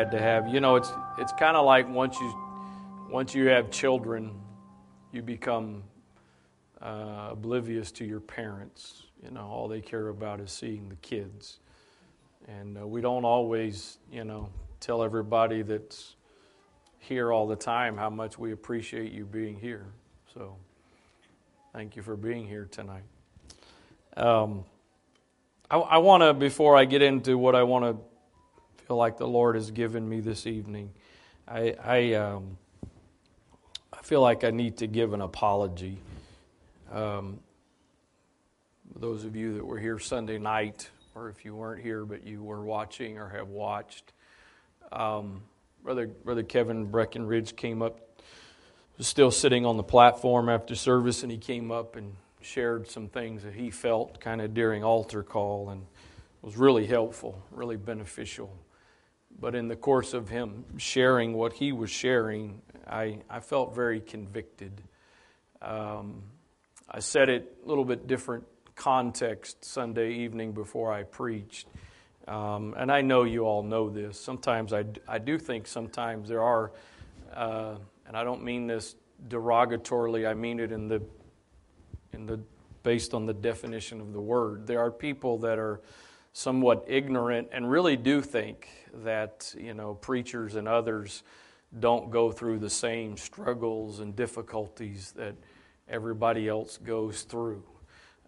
glad 0.00 0.10
to 0.10 0.18
have 0.18 0.48
you. 0.48 0.60
Know, 0.60 0.76
it's 0.76 0.92
it's 1.18 1.32
kind 1.32 1.58
of 1.58 1.66
like 1.66 1.86
once 1.86 2.18
you 2.18 2.34
once 3.10 3.34
you 3.34 3.48
have 3.48 3.70
children, 3.70 4.32
you 5.12 5.20
become 5.20 5.82
uh, 6.80 7.28
oblivious 7.32 7.92
to 7.92 8.06
your 8.06 8.20
parents. 8.20 9.02
You 9.22 9.30
know, 9.30 9.46
all 9.46 9.68
they 9.68 9.82
care 9.82 10.08
about 10.08 10.40
is 10.40 10.50
seeing 10.50 10.88
the 10.88 10.96
kids, 10.96 11.58
and 12.48 12.78
uh, 12.78 12.86
we 12.86 13.02
don't 13.02 13.26
always, 13.26 13.98
you 14.10 14.24
know, 14.24 14.48
tell 14.78 15.02
everybody 15.02 15.60
that's 15.60 16.16
here 16.98 17.30
all 17.30 17.46
the 17.46 17.56
time 17.56 17.98
how 17.98 18.08
much 18.08 18.38
we 18.38 18.52
appreciate 18.52 19.12
you 19.12 19.26
being 19.26 19.58
here. 19.58 19.84
So, 20.32 20.56
thank 21.74 21.94
you 21.94 22.02
for 22.02 22.16
being 22.16 22.46
here 22.46 22.66
tonight. 22.70 23.04
Um, 24.16 24.64
I, 25.70 25.76
I 25.76 25.98
want 25.98 26.22
to, 26.22 26.32
before 26.32 26.74
I 26.74 26.86
get 26.86 27.02
into 27.02 27.36
what 27.36 27.54
I 27.54 27.64
want 27.64 27.84
to 27.84 28.09
feel 28.90 28.96
like 28.96 29.18
the 29.18 29.28
Lord 29.28 29.54
has 29.54 29.70
given 29.70 30.08
me 30.08 30.18
this 30.18 30.48
evening, 30.48 30.90
I, 31.46 31.76
I, 31.80 32.14
um, 32.14 32.58
I 33.92 34.02
feel 34.02 34.20
like 34.20 34.42
I 34.42 34.50
need 34.50 34.78
to 34.78 34.88
give 34.88 35.12
an 35.12 35.20
apology. 35.20 35.96
Um, 36.90 37.38
those 38.96 39.24
of 39.24 39.36
you 39.36 39.54
that 39.54 39.64
were 39.64 39.78
here 39.78 40.00
Sunday 40.00 40.38
night, 40.38 40.90
or 41.14 41.28
if 41.28 41.44
you 41.44 41.54
weren't 41.54 41.84
here 41.84 42.04
but 42.04 42.26
you 42.26 42.42
were 42.42 42.64
watching 42.64 43.16
or 43.16 43.28
have 43.28 43.46
watched, 43.46 44.12
um, 44.90 45.40
Brother, 45.84 46.08
Brother 46.08 46.42
Kevin 46.42 46.86
Breckenridge 46.86 47.54
came 47.54 47.82
up, 47.82 48.20
was 48.98 49.06
still 49.06 49.30
sitting 49.30 49.64
on 49.64 49.76
the 49.76 49.84
platform 49.84 50.48
after 50.48 50.74
service, 50.74 51.22
and 51.22 51.30
he 51.30 51.38
came 51.38 51.70
up 51.70 51.94
and 51.94 52.16
shared 52.40 52.88
some 52.88 53.06
things 53.06 53.44
that 53.44 53.54
he 53.54 53.70
felt 53.70 54.18
kind 54.18 54.40
of 54.40 54.52
during 54.52 54.82
altar 54.82 55.22
call 55.22 55.70
and 55.70 55.86
was 56.42 56.56
really 56.56 56.88
helpful, 56.88 57.40
really 57.52 57.76
beneficial. 57.76 58.52
But 59.38 59.54
in 59.54 59.68
the 59.68 59.76
course 59.76 60.12
of 60.14 60.28
him 60.28 60.64
sharing 60.76 61.34
what 61.34 61.54
he 61.54 61.72
was 61.72 61.90
sharing, 61.90 62.62
I, 62.86 63.18
I 63.28 63.40
felt 63.40 63.74
very 63.74 64.00
convicted. 64.00 64.82
Um, 65.62 66.22
I 66.90 67.00
said 67.00 67.28
it 67.28 67.56
a 67.64 67.68
little 67.68 67.84
bit 67.84 68.06
different 68.06 68.44
context 68.74 69.64
Sunday 69.64 70.12
evening 70.14 70.52
before 70.52 70.92
I 70.92 71.04
preached. 71.04 71.68
Um, 72.26 72.74
and 72.76 72.90
I 72.90 73.00
know 73.00 73.24
you 73.24 73.42
all 73.42 73.62
know 73.62 73.90
this. 73.90 74.20
Sometimes 74.20 74.72
I, 74.72 74.84
I 75.08 75.18
do 75.18 75.38
think 75.38 75.66
sometimes 75.66 76.28
there 76.28 76.42
are, 76.42 76.72
uh, 77.34 77.76
and 78.06 78.16
I 78.16 78.24
don't 78.24 78.42
mean 78.42 78.66
this 78.66 78.94
derogatorily, 79.28 80.28
I 80.28 80.34
mean 80.34 80.60
it 80.60 80.72
in 80.72 80.88
the 80.88 81.02
in 82.12 82.26
the, 82.26 82.40
based 82.82 83.14
on 83.14 83.26
the 83.26 83.34
definition 83.34 84.00
of 84.00 84.12
the 84.12 84.20
word. 84.20 84.66
There 84.66 84.80
are 84.80 84.90
people 84.90 85.38
that 85.38 85.58
are 85.58 85.80
somewhat 86.32 86.84
ignorant 86.86 87.48
and 87.52 87.70
really 87.70 87.96
do 87.96 88.20
think 88.20 88.68
that 89.02 89.54
you 89.58 89.74
know 89.74 89.94
preachers 89.94 90.54
and 90.54 90.68
others 90.68 91.22
don't 91.78 92.10
go 92.10 92.32
through 92.32 92.58
the 92.58 92.70
same 92.70 93.16
struggles 93.16 94.00
and 94.00 94.16
difficulties 94.16 95.12
that 95.12 95.34
everybody 95.88 96.48
else 96.48 96.78
goes 96.78 97.22
through. 97.22 97.62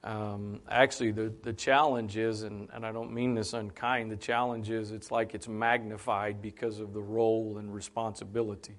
Um, 0.04 0.60
actually, 0.68 1.12
the, 1.12 1.32
the 1.42 1.52
challenge 1.52 2.16
is, 2.16 2.42
and, 2.42 2.68
and 2.72 2.84
I 2.84 2.90
don't 2.90 3.12
mean 3.12 3.34
this 3.34 3.52
unkind, 3.52 4.10
the 4.10 4.16
challenge 4.16 4.70
is 4.70 4.90
it's 4.90 5.10
like 5.10 5.34
it's 5.34 5.48
magnified 5.48 6.42
because 6.42 6.80
of 6.80 6.92
the 6.92 7.00
role 7.00 7.58
and 7.58 7.72
responsibility. 7.72 8.76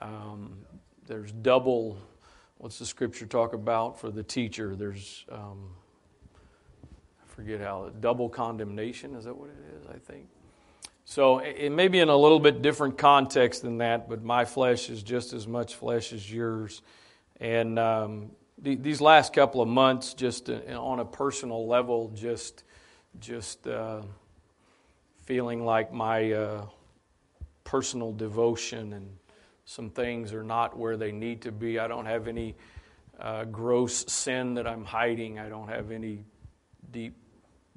Um, 0.00 0.58
there's 1.06 1.32
double 1.32 1.98
what's 2.58 2.78
the 2.78 2.86
scripture 2.86 3.26
talk 3.26 3.54
about 3.54 3.98
for 3.98 4.10
the 4.10 4.22
teacher? 4.22 4.74
There's, 4.76 5.24
um, 5.30 5.70
forget 7.38 7.60
how, 7.60 7.88
double 8.00 8.28
condemnation, 8.28 9.14
is 9.14 9.22
that 9.22 9.36
what 9.36 9.48
it 9.48 9.80
is, 9.80 9.86
I 9.86 9.96
think? 10.10 10.26
So 11.04 11.38
it 11.38 11.70
may 11.70 11.86
be 11.86 12.00
in 12.00 12.08
a 12.08 12.16
little 12.16 12.40
bit 12.40 12.62
different 12.62 12.98
context 12.98 13.62
than 13.62 13.78
that, 13.78 14.08
but 14.08 14.24
my 14.24 14.44
flesh 14.44 14.90
is 14.90 15.04
just 15.04 15.32
as 15.32 15.46
much 15.46 15.76
flesh 15.76 16.12
as 16.12 16.28
yours. 16.32 16.82
And 17.38 17.78
um, 17.78 18.32
these 18.60 19.00
last 19.00 19.32
couple 19.32 19.62
of 19.62 19.68
months, 19.68 20.14
just 20.14 20.50
uh, 20.50 20.56
on 20.76 20.98
a 20.98 21.04
personal 21.04 21.68
level, 21.68 22.10
just 22.12 22.64
just 23.20 23.68
uh, 23.68 24.02
feeling 25.20 25.64
like 25.64 25.92
my 25.92 26.32
uh, 26.32 26.66
personal 27.62 28.12
devotion 28.12 28.94
and 28.94 29.16
some 29.64 29.90
things 29.90 30.32
are 30.32 30.42
not 30.42 30.76
where 30.76 30.96
they 30.96 31.12
need 31.12 31.42
to 31.42 31.52
be. 31.52 31.78
I 31.78 31.86
don't 31.86 32.06
have 32.06 32.26
any 32.26 32.56
uh, 33.20 33.44
gross 33.44 34.12
sin 34.12 34.54
that 34.54 34.66
I'm 34.66 34.84
hiding. 34.84 35.38
I 35.38 35.48
don't 35.48 35.68
have 35.68 35.92
any 35.92 36.24
deep, 36.90 37.14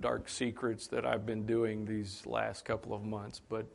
dark 0.02 0.28
secrets 0.28 0.88
that 0.88 1.06
I've 1.06 1.26
been 1.26 1.46
doing 1.46 1.86
these 1.86 2.26
last 2.26 2.66
couple 2.66 2.94
of 2.94 3.04
months. 3.04 3.40
But 3.48 3.68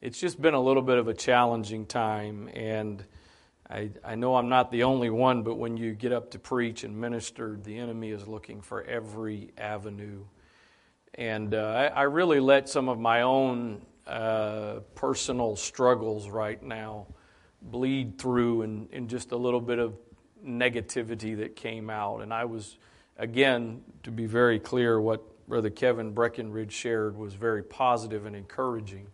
it's 0.00 0.18
just 0.18 0.40
been 0.40 0.54
a 0.54 0.60
little 0.60 0.82
bit 0.82 0.98
of 0.98 1.08
a 1.08 1.14
challenging 1.14 1.86
time. 1.86 2.48
And 2.54 3.04
I, 3.68 3.90
I 4.04 4.14
know 4.14 4.36
I'm 4.36 4.48
not 4.48 4.70
the 4.70 4.84
only 4.84 5.10
one, 5.10 5.42
but 5.42 5.56
when 5.56 5.76
you 5.76 5.92
get 5.94 6.12
up 6.12 6.30
to 6.32 6.38
preach 6.38 6.84
and 6.84 6.96
minister, 7.00 7.58
the 7.62 7.78
enemy 7.78 8.10
is 8.10 8.28
looking 8.28 8.60
for 8.60 8.82
every 8.82 9.50
avenue. 9.56 10.24
And 11.14 11.54
uh, 11.54 11.90
I, 11.94 12.00
I, 12.00 12.02
really 12.02 12.40
let 12.40 12.68
some 12.68 12.88
of 12.88 12.98
my 12.98 13.22
own 13.22 13.82
uh, 14.06 14.80
personal 14.94 15.56
struggles 15.56 16.28
right 16.28 16.60
now 16.60 17.06
bleed 17.62 18.18
through 18.18 18.62
and, 18.62 18.88
and 18.92 19.08
just 19.08 19.32
a 19.32 19.36
little 19.36 19.60
bit 19.60 19.78
of 19.78 19.94
negativity 20.44 21.36
that 21.38 21.56
came 21.56 21.88
out. 21.88 22.20
And 22.20 22.34
I 22.34 22.44
was, 22.44 22.76
again, 23.16 23.82
to 24.02 24.10
be 24.10 24.26
very 24.26 24.58
clear, 24.58 25.00
what 25.00 25.22
Brother 25.48 25.70
Kevin 25.70 26.12
Breckenridge 26.12 26.72
shared 26.72 27.16
was 27.16 27.34
very 27.34 27.62
positive 27.62 28.26
and 28.26 28.34
encouraging. 28.34 29.08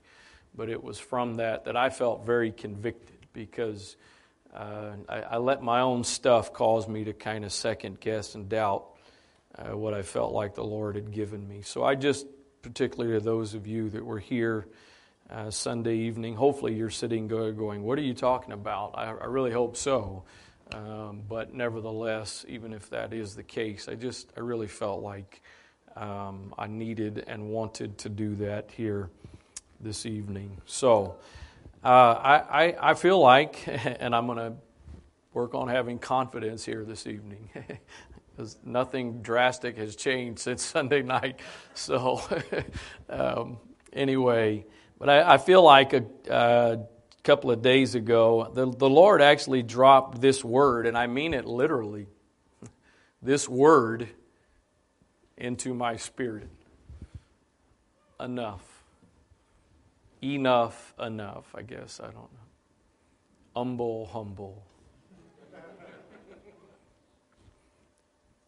But 0.55 0.69
it 0.69 0.83
was 0.83 0.99
from 0.99 1.37
that 1.37 1.65
that 1.65 1.77
I 1.77 1.91
felt 1.91 2.27
very 2.27 2.51
convicted 2.51 3.27
because 3.33 3.97
uh, 4.55 4.93
I, 5.09 5.21
I, 5.21 5.37
let 5.37 5.63
my 5.63 5.81
own 5.81 6.03
stuff 6.03 6.53
cause 6.53 6.89
me 6.89 7.05
to 7.05 7.13
kind 7.13 7.45
of 7.45 7.53
second 7.53 8.01
guess 8.01 8.35
and 8.35 8.49
doubt 8.49 8.85
uh, 9.57 9.77
what 9.77 9.95
I 9.95 10.03
felt 10.03 10.33
like 10.33 10.57
the 10.57 10.65
Lord 10.65 10.97
had 10.97 11.13
given 11.13 11.47
me. 11.47 11.63
So 11.63 11.85
I 11.85 11.95
just, 11.95 12.27
particularly 12.63 13.17
to 13.17 13.25
those 13.25 13.55
of 13.55 13.69
you 13.69 13.91
that 13.91 14.05
were 14.05 14.19
here, 14.19 14.67
uh, 15.31 15.51
Sunday 15.51 15.97
evening. 15.97 16.35
Hopefully, 16.35 16.75
you're 16.75 16.91
sitting 16.91 17.29
going, 17.29 17.83
What 17.83 17.99
are 17.99 18.03
you 18.03 18.15
talking 18.15 18.53
about? 18.53 18.95
I, 18.95 19.05
I 19.11 19.27
really 19.27 19.53
hope 19.53 19.77
so. 19.77 20.25
Um, 20.73 21.23
but 21.29 21.53
nevertheless, 21.53 22.45
even 22.49 22.73
if 22.73 22.91
that 22.91 23.13
is 23.13 23.35
the 23.35 23.43
case, 23.43 23.89
I 23.89 23.95
just, 23.95 24.33
I 24.37 24.41
really 24.41 24.69
felt 24.69 25.03
like 25.03 25.43
um, 26.01 26.55
I 26.59 26.67
needed 26.67 27.25
and 27.27 27.51
wanted 27.51 27.99
to 27.99 28.09
do 28.09 28.35
that 28.37 28.71
here 28.71 29.11
this 29.81 30.07
evening. 30.07 30.57
So, 30.65 31.17
uh, 31.85 31.89
I, 31.89 32.65
I, 32.65 32.91
I 32.91 32.95
feel 32.95 33.21
like, 33.21 33.63
and 33.67 34.15
I'm 34.15 34.27
going 34.27 34.39
to 34.39 34.55
work 35.35 35.55
on 35.55 35.69
having 35.69 35.99
confidence 35.99 36.65
here 36.65 36.85
this 36.85 37.07
evening. 37.07 37.51
because 38.37 38.57
nothing 38.65 39.21
drastic 39.21 39.77
has 39.77 39.95
changed 39.95 40.41
since 40.41 40.65
Sunday 40.65 41.03
night. 41.03 41.41
So, 41.75 42.23
um, 43.11 43.59
anyway, 43.93 44.65
but 44.99 45.11
I, 45.11 45.35
I 45.35 45.39
feel 45.39 45.63
like 45.63 45.93
a, 45.93 46.87
couple 47.23 47.51
of 47.51 47.61
days 47.61 47.95
ago, 47.95 48.51
the, 48.55 48.65
the 48.65 48.89
Lord 48.89 49.21
actually 49.21 49.63
dropped 49.63 50.23
this 50.23 50.43
word, 50.43 50.87
and 50.87 50.97
I 50.97 51.07
mean 51.07 51.35
it 51.35 51.45
literally 51.45 52.07
this 53.21 53.47
word 53.47 54.09
into 55.41 55.75
my 55.75 55.97
spirit. 55.97 56.49
Enough. 58.21 58.63
Enough, 60.23 60.95
enough, 61.01 61.55
I 61.55 61.63
guess. 61.63 61.99
I 61.99 62.05
don't 62.05 62.17
know. 62.17 62.29
Humble, 63.57 64.07
humble. 64.13 64.63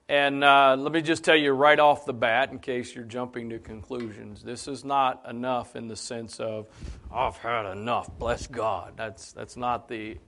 And 0.08 0.44
uh, 0.44 0.76
let 0.78 0.92
me 0.92 1.00
just 1.00 1.24
tell 1.24 1.36
you 1.36 1.52
right 1.52 1.78
off 1.78 2.04
the 2.04 2.12
bat, 2.12 2.52
in 2.52 2.58
case 2.58 2.94
you're 2.94 3.04
jumping 3.04 3.48
to 3.48 3.58
conclusions, 3.58 4.42
this 4.42 4.68
is 4.68 4.84
not 4.84 5.22
enough 5.26 5.74
in 5.74 5.88
the 5.88 5.96
sense 5.96 6.38
of, 6.38 6.66
I've 7.10 7.38
had 7.38 7.64
enough, 7.72 8.10
bless 8.18 8.46
God. 8.46 8.92
That's, 8.96 9.32
that's 9.32 9.56
not 9.56 9.88
the 9.88 10.18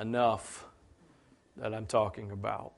enough 0.00 0.64
that 1.56 1.74
I'm 1.74 1.86
talking 1.86 2.30
about. 2.30 2.74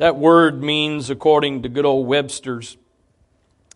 That 0.00 0.16
word 0.16 0.62
means, 0.62 1.10
according 1.10 1.62
to 1.62 1.68
good 1.68 1.84
old 1.84 2.06
Webster's, 2.06 2.78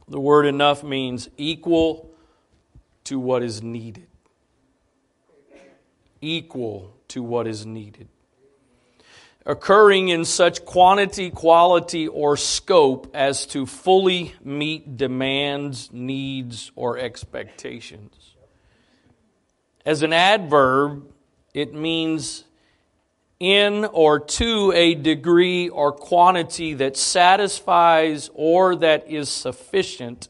the 0.08 0.18
word 0.18 0.46
enough 0.46 0.82
means 0.82 1.28
equal 1.36 2.10
to 3.04 3.20
what 3.20 3.42
is 3.42 3.62
needed. 3.62 4.06
Equal 6.22 6.96
to 7.08 7.22
what 7.22 7.46
is 7.46 7.66
needed 7.66 8.08
occurring 9.46 10.08
in 10.08 10.24
such 10.24 10.64
quantity, 10.64 11.30
quality, 11.30 12.08
or 12.08 12.34
scope 12.34 13.10
as 13.12 13.44
to 13.44 13.66
fully 13.66 14.34
meet 14.42 14.96
demands, 14.96 15.92
needs, 15.92 16.72
or 16.74 16.96
expectations. 16.96 18.34
As 19.84 20.02
an 20.02 20.14
adverb, 20.14 21.04
it 21.52 21.74
means 21.74 22.44
in 23.44 23.84
or 23.84 24.20
to 24.20 24.72
a 24.74 24.94
degree 24.94 25.68
or 25.68 25.92
quantity 25.92 26.74
that 26.74 26.96
satisfies 26.96 28.30
or 28.34 28.76
that 28.76 29.10
is 29.10 29.28
sufficient 29.28 30.28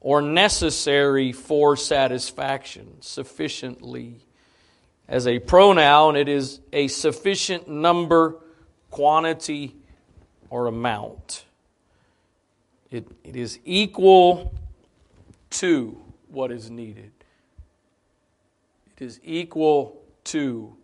or 0.00 0.20
necessary 0.20 1.30
for 1.32 1.76
satisfaction, 1.76 2.96
sufficiently. 3.00 4.24
As 5.06 5.26
a 5.26 5.38
pronoun, 5.38 6.16
it 6.16 6.28
is 6.28 6.60
a 6.72 6.88
sufficient 6.88 7.68
number, 7.68 8.36
quantity, 8.90 9.76
or 10.48 10.66
amount. 10.66 11.44
It, 12.90 13.06
it 13.22 13.36
is 13.36 13.58
equal 13.64 14.52
to 15.50 16.00
what 16.28 16.50
is 16.50 16.70
needed. 16.70 17.12
It 18.96 19.04
is 19.04 19.20
equal 19.22 20.00
to 20.24 20.76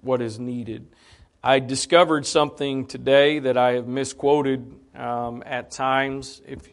what 0.00 0.22
is 0.22 0.38
needed. 0.38 0.88
I 1.42 1.58
discovered 1.58 2.26
something 2.26 2.86
today 2.86 3.38
that 3.38 3.56
I 3.56 3.72
have 3.72 3.86
misquoted 3.86 4.74
um, 4.94 5.42
at 5.46 5.70
times. 5.70 6.42
If 6.46 6.68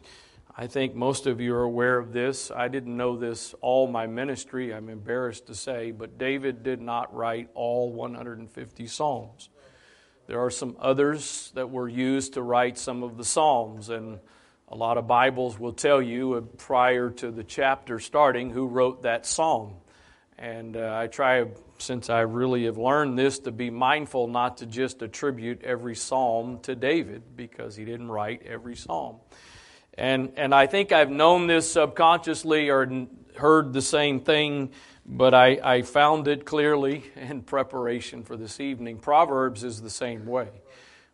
I 0.54 0.66
think 0.66 0.94
most 0.94 1.26
of 1.26 1.40
you 1.40 1.54
are 1.54 1.62
aware 1.62 1.98
of 1.98 2.12
this, 2.12 2.50
I 2.50 2.68
didn't 2.68 2.96
know 2.96 3.16
this 3.16 3.54
all 3.60 3.86
my 3.86 4.06
ministry. 4.06 4.74
I'm 4.74 4.88
embarrassed 4.88 5.46
to 5.46 5.54
say, 5.54 5.90
but 5.92 6.18
David 6.18 6.62
did 6.62 6.80
not 6.80 7.14
write 7.14 7.48
all 7.54 7.92
150 7.92 8.86
psalms. 8.86 9.48
There 10.26 10.40
are 10.40 10.50
some 10.50 10.76
others 10.78 11.50
that 11.54 11.70
were 11.70 11.88
used 11.88 12.34
to 12.34 12.42
write 12.42 12.76
some 12.76 13.02
of 13.02 13.16
the 13.16 13.24
psalms, 13.24 13.88
and 13.88 14.18
a 14.68 14.74
lot 14.74 14.98
of 14.98 15.06
Bibles 15.06 15.58
will 15.58 15.72
tell 15.72 16.02
you 16.02 16.34
uh, 16.34 16.40
prior 16.58 17.08
to 17.08 17.30
the 17.30 17.42
chapter 17.42 17.98
starting 17.98 18.50
who 18.50 18.66
wrote 18.66 19.04
that 19.04 19.24
psalm. 19.24 19.76
And 20.36 20.76
uh, 20.76 20.98
I 21.00 21.06
try, 21.06 21.46
since 21.78 22.10
I 22.10 22.20
really 22.20 22.64
have 22.64 22.78
learned 22.78 23.18
this, 23.18 23.38
to 23.40 23.52
be 23.52 23.70
mindful 23.70 24.28
not 24.28 24.58
to 24.58 24.66
just 24.66 25.02
attribute 25.02 25.62
every 25.62 25.94
psalm 25.94 26.60
to 26.62 26.74
David 26.74 27.22
because 27.36 27.76
he 27.76 27.84
didn't 27.84 28.10
write 28.10 28.42
every 28.46 28.76
psalm. 28.76 29.16
And, 29.94 30.32
and 30.36 30.54
I 30.54 30.66
think 30.66 30.92
I've 30.92 31.10
known 31.10 31.46
this 31.46 31.72
subconsciously 31.72 32.70
or 32.70 33.06
heard 33.36 33.72
the 33.72 33.82
same 33.82 34.20
thing, 34.20 34.70
but 35.04 35.34
I, 35.34 35.58
I 35.62 35.82
found 35.82 36.28
it 36.28 36.44
clearly 36.44 37.04
in 37.16 37.42
preparation 37.42 38.22
for 38.22 38.36
this 38.36 38.60
evening. 38.60 38.98
Proverbs 38.98 39.64
is 39.64 39.82
the 39.82 39.90
same 39.90 40.26
way. 40.26 40.48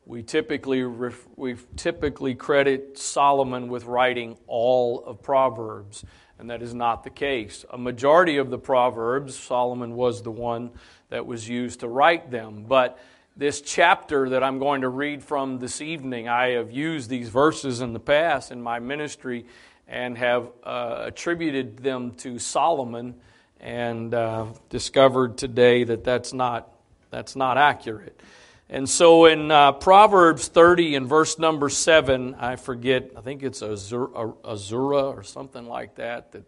We 0.07 0.23
typically, 0.23 0.85
we 0.85 1.57
typically 1.77 2.35
credit 2.35 2.99
Solomon 2.99 3.69
with 3.69 3.85
writing 3.85 4.37
all 4.47 5.03
of 5.05 5.23
Proverbs 5.23 6.05
and 6.39 6.51
that 6.51 6.63
is 6.63 6.75
not 6.75 7.05
the 7.05 7.11
case. 7.11 7.65
A 7.71 7.79
majority 7.79 8.39
of 8.39 8.51
the 8.51 8.59
Proverbs, 8.59 9.37
Solomon 9.37 9.95
was 9.95 10.23
the 10.23 10.31
one 10.31 10.71
that 11.11 11.27
was 11.27 11.49
used 11.49 11.81
to 11.81 11.89
write 11.89 12.31
them. 12.31 12.65
But 12.67 12.99
this 13.37 13.61
chapter 13.61 14.31
that 14.31 14.43
I'm 14.43 14.59
going 14.59 14.83
to 14.83 14.89
read 14.89 15.23
from 15.23 15.59
this 15.59 15.81
evening, 15.81 16.29
I 16.29 16.51
have 16.51 16.71
used 16.71 17.09
these 17.11 17.29
verses 17.29 17.81
in 17.81 17.93
the 17.93 18.01
past 18.01 18.51
in 18.51 18.63
my 18.63 18.79
ministry 18.79 19.47
and 19.89 20.17
have 20.19 20.49
uh, 20.63 21.03
attributed 21.07 21.79
them 21.79 22.13
to 22.17 22.39
Solomon 22.39 23.15
and 23.61 24.15
uh, 24.15 24.47
discovered 24.71 25.39
today 25.39 25.85
that 25.85 26.05
that's 26.05 26.33
not, 26.33 26.69
that's 27.11 27.37
not 27.37 27.59
accurate. 27.59 28.21
And 28.69 28.89
so 28.89 29.27
in 29.27 29.51
uh, 29.51 29.73
Proverbs 29.73 30.49
30 30.49 30.97
and 30.97 31.07
verse 31.07 31.39
number 31.39 31.69
7, 31.69 32.35
I 32.37 32.57
forget, 32.57 33.11
I 33.17 33.21
think 33.21 33.43
it's 33.43 33.61
Azura, 33.61 34.35
Azura 34.43 35.17
or 35.17 35.23
something 35.23 35.67
like 35.67 35.97
that, 35.97 36.33
that 36.33 36.45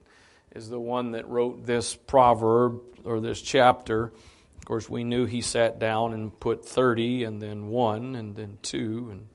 is 0.54 0.70
the 0.70 0.80
one 0.80 1.12
that 1.12 1.28
wrote 1.28 1.66
this 1.66 1.94
proverb 1.94 2.80
or 3.04 3.20
this 3.20 3.42
chapter. 3.42 4.12
Of 4.56 4.64
course, 4.64 4.88
we 4.88 5.04
knew 5.04 5.26
he 5.26 5.42
sat 5.42 5.78
down 5.78 6.14
and 6.14 6.38
put 6.40 6.66
30 6.66 7.24
and 7.24 7.40
then 7.40 7.68
1 7.68 8.16
and 8.16 8.34
then 8.34 8.58
2 8.62 9.08
and, 9.10 9.28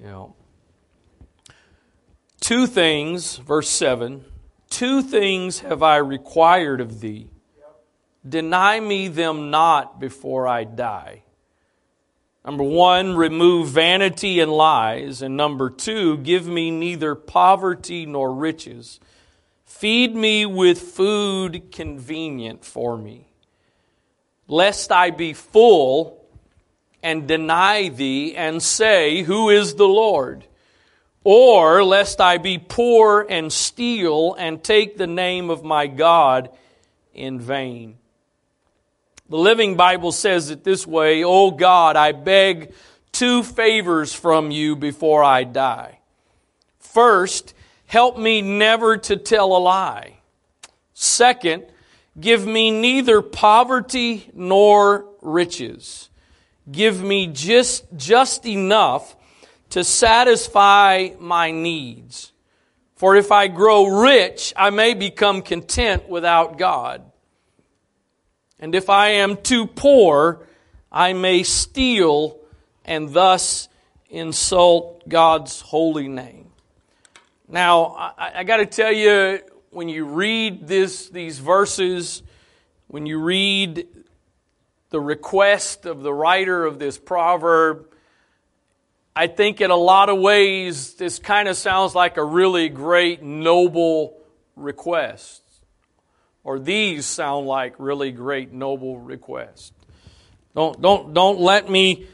you 0.00 0.06
know. 0.06 0.34
Two 2.40 2.66
things, 2.66 3.36
verse 3.36 3.68
7, 3.68 4.24
two 4.68 5.00
things 5.02 5.60
have 5.60 5.84
I 5.84 5.98
required 5.98 6.80
of 6.80 7.00
thee. 7.00 7.28
Deny 8.28 8.80
me 8.80 9.06
them 9.06 9.50
not 9.50 10.00
before 10.00 10.48
I 10.48 10.64
die. 10.64 11.22
Number 12.44 12.64
one, 12.64 13.14
remove 13.16 13.68
vanity 13.68 14.40
and 14.40 14.50
lies. 14.50 15.22
And 15.22 15.36
number 15.36 15.70
two, 15.70 16.18
give 16.18 16.46
me 16.46 16.70
neither 16.70 17.14
poverty 17.14 18.04
nor 18.04 18.34
riches. 18.34 18.98
Feed 19.64 20.14
me 20.14 20.44
with 20.44 20.80
food 20.80 21.72
convenient 21.72 22.64
for 22.64 22.96
me, 22.96 23.28
lest 24.46 24.92
I 24.92 25.10
be 25.10 25.32
full 25.32 26.24
and 27.02 27.26
deny 27.26 27.88
thee 27.88 28.36
and 28.36 28.62
say, 28.62 29.22
Who 29.22 29.48
is 29.48 29.74
the 29.74 29.88
Lord? 29.88 30.44
Or 31.24 31.84
lest 31.84 32.20
I 32.20 32.38
be 32.38 32.58
poor 32.58 33.24
and 33.28 33.52
steal 33.52 34.34
and 34.34 34.62
take 34.62 34.96
the 34.96 35.06
name 35.06 35.50
of 35.50 35.62
my 35.62 35.86
God 35.86 36.50
in 37.14 37.38
vain. 37.40 37.98
The 39.32 39.38
Living 39.38 39.76
Bible 39.76 40.12
says 40.12 40.50
it 40.50 40.62
this 40.62 40.86
way 40.86 41.24
Oh 41.24 41.52
God, 41.52 41.96
I 41.96 42.12
beg 42.12 42.74
two 43.12 43.42
favors 43.42 44.12
from 44.12 44.50
you 44.50 44.76
before 44.76 45.24
I 45.24 45.44
die. 45.44 46.00
First, 46.78 47.54
help 47.86 48.18
me 48.18 48.42
never 48.42 48.98
to 48.98 49.16
tell 49.16 49.56
a 49.56 49.58
lie. 49.58 50.18
Second, 50.92 51.64
give 52.20 52.46
me 52.46 52.70
neither 52.70 53.22
poverty 53.22 54.28
nor 54.34 55.06
riches. 55.22 56.10
Give 56.70 57.02
me 57.02 57.28
just, 57.28 57.86
just 57.96 58.44
enough 58.44 59.16
to 59.70 59.82
satisfy 59.82 61.08
my 61.18 61.52
needs. 61.52 62.32
For 62.96 63.16
if 63.16 63.32
I 63.32 63.48
grow 63.48 64.02
rich, 64.02 64.52
I 64.58 64.68
may 64.68 64.92
become 64.92 65.40
content 65.40 66.06
without 66.06 66.58
God. 66.58 67.11
And 68.62 68.76
if 68.76 68.88
I 68.88 69.08
am 69.08 69.38
too 69.38 69.66
poor, 69.66 70.46
I 70.92 71.14
may 71.14 71.42
steal 71.42 72.38
and 72.84 73.12
thus 73.12 73.68
insult 74.08 75.08
God's 75.08 75.60
holy 75.60 76.06
name. 76.06 76.46
Now, 77.48 77.86
I, 78.16 78.30
I 78.36 78.44
got 78.44 78.58
to 78.58 78.66
tell 78.66 78.92
you, 78.92 79.40
when 79.70 79.88
you 79.88 80.04
read 80.04 80.68
this, 80.68 81.08
these 81.08 81.40
verses, 81.40 82.22
when 82.86 83.04
you 83.04 83.18
read 83.18 83.88
the 84.90 85.00
request 85.00 85.84
of 85.84 86.04
the 86.04 86.14
writer 86.14 86.64
of 86.64 86.78
this 86.78 86.98
proverb, 86.98 87.88
I 89.16 89.26
think 89.26 89.60
in 89.60 89.72
a 89.72 89.76
lot 89.76 90.08
of 90.08 90.20
ways 90.20 90.94
this 90.94 91.18
kind 91.18 91.48
of 91.48 91.56
sounds 91.56 91.96
like 91.96 92.16
a 92.16 92.24
really 92.24 92.68
great, 92.68 93.24
noble 93.24 94.18
request 94.54 95.41
or 96.44 96.58
these 96.58 97.06
sound 97.06 97.46
like 97.46 97.74
really 97.78 98.10
great, 98.10 98.52
noble 98.52 98.98
requests. 98.98 99.72
Don't, 100.54 100.80
don't, 100.80 101.14
don't 101.14 101.40
let 101.40 101.70
me 101.70 102.06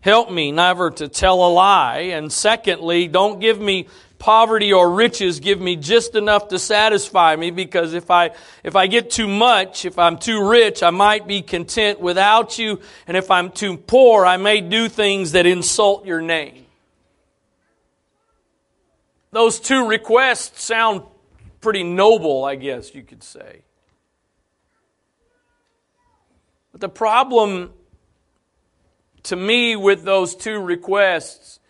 help 0.00 0.30
me 0.30 0.52
never 0.52 0.90
to 0.90 1.08
tell 1.08 1.44
a 1.44 1.50
lie. 1.50 1.98
And 2.12 2.32
secondly, 2.32 3.08
don't 3.08 3.40
give 3.40 3.60
me 3.60 3.88
poverty 4.18 4.72
or 4.72 4.90
riches. 4.90 5.40
Give 5.40 5.60
me 5.60 5.76
just 5.76 6.14
enough 6.14 6.48
to 6.48 6.58
satisfy 6.58 7.34
me 7.36 7.50
because 7.50 7.94
if 7.94 8.10
I, 8.10 8.30
if 8.62 8.76
I 8.76 8.86
get 8.86 9.10
too 9.10 9.26
much, 9.26 9.84
if 9.84 9.98
I'm 9.98 10.18
too 10.18 10.48
rich, 10.48 10.82
I 10.82 10.90
might 10.90 11.26
be 11.26 11.42
content 11.42 12.00
without 12.00 12.58
you. 12.58 12.80
And 13.06 13.16
if 13.16 13.30
I'm 13.30 13.50
too 13.50 13.76
poor, 13.76 14.24
I 14.24 14.36
may 14.36 14.60
do 14.60 14.88
things 14.88 15.32
that 15.32 15.46
insult 15.46 16.06
your 16.06 16.20
name. 16.20 16.66
Those 19.32 19.60
two 19.60 19.86
requests 19.88 20.62
sound 20.62 21.02
pretty 21.60 21.82
noble, 21.82 22.44
I 22.44 22.56
guess 22.56 22.94
you 22.94 23.02
could 23.02 23.22
say. 23.22 23.62
But 26.72 26.80
the 26.80 26.88
problem 26.88 27.72
to 29.24 29.36
me 29.36 29.76
with 29.76 30.04
those 30.04 30.34
two 30.34 30.60
requests 30.60 31.60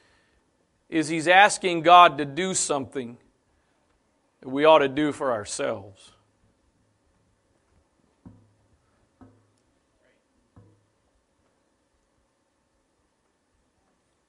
is 0.88 1.08
he's 1.08 1.28
asking 1.28 1.82
God 1.82 2.18
to 2.18 2.24
do 2.24 2.54
something 2.54 3.16
that 4.40 4.48
we 4.48 4.64
ought 4.64 4.78
to 4.78 4.88
do 4.88 5.12
for 5.12 5.32
ourselves. 5.32 6.12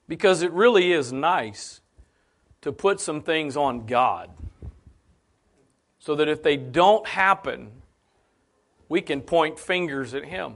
Because 0.07 0.41
it 0.41 0.51
really 0.51 0.91
is 0.91 1.13
nice 1.13 1.79
to 2.61 2.71
put 2.71 2.99
some 2.99 3.21
things 3.21 3.55
on 3.55 3.85
God 3.85 4.29
so 5.99 6.15
that 6.15 6.27
if 6.27 6.43
they 6.43 6.57
don't 6.57 7.07
happen, 7.07 7.80
we 8.91 8.99
can 8.99 9.21
point 9.21 9.57
fingers 9.57 10.13
at 10.13 10.25
him. 10.25 10.55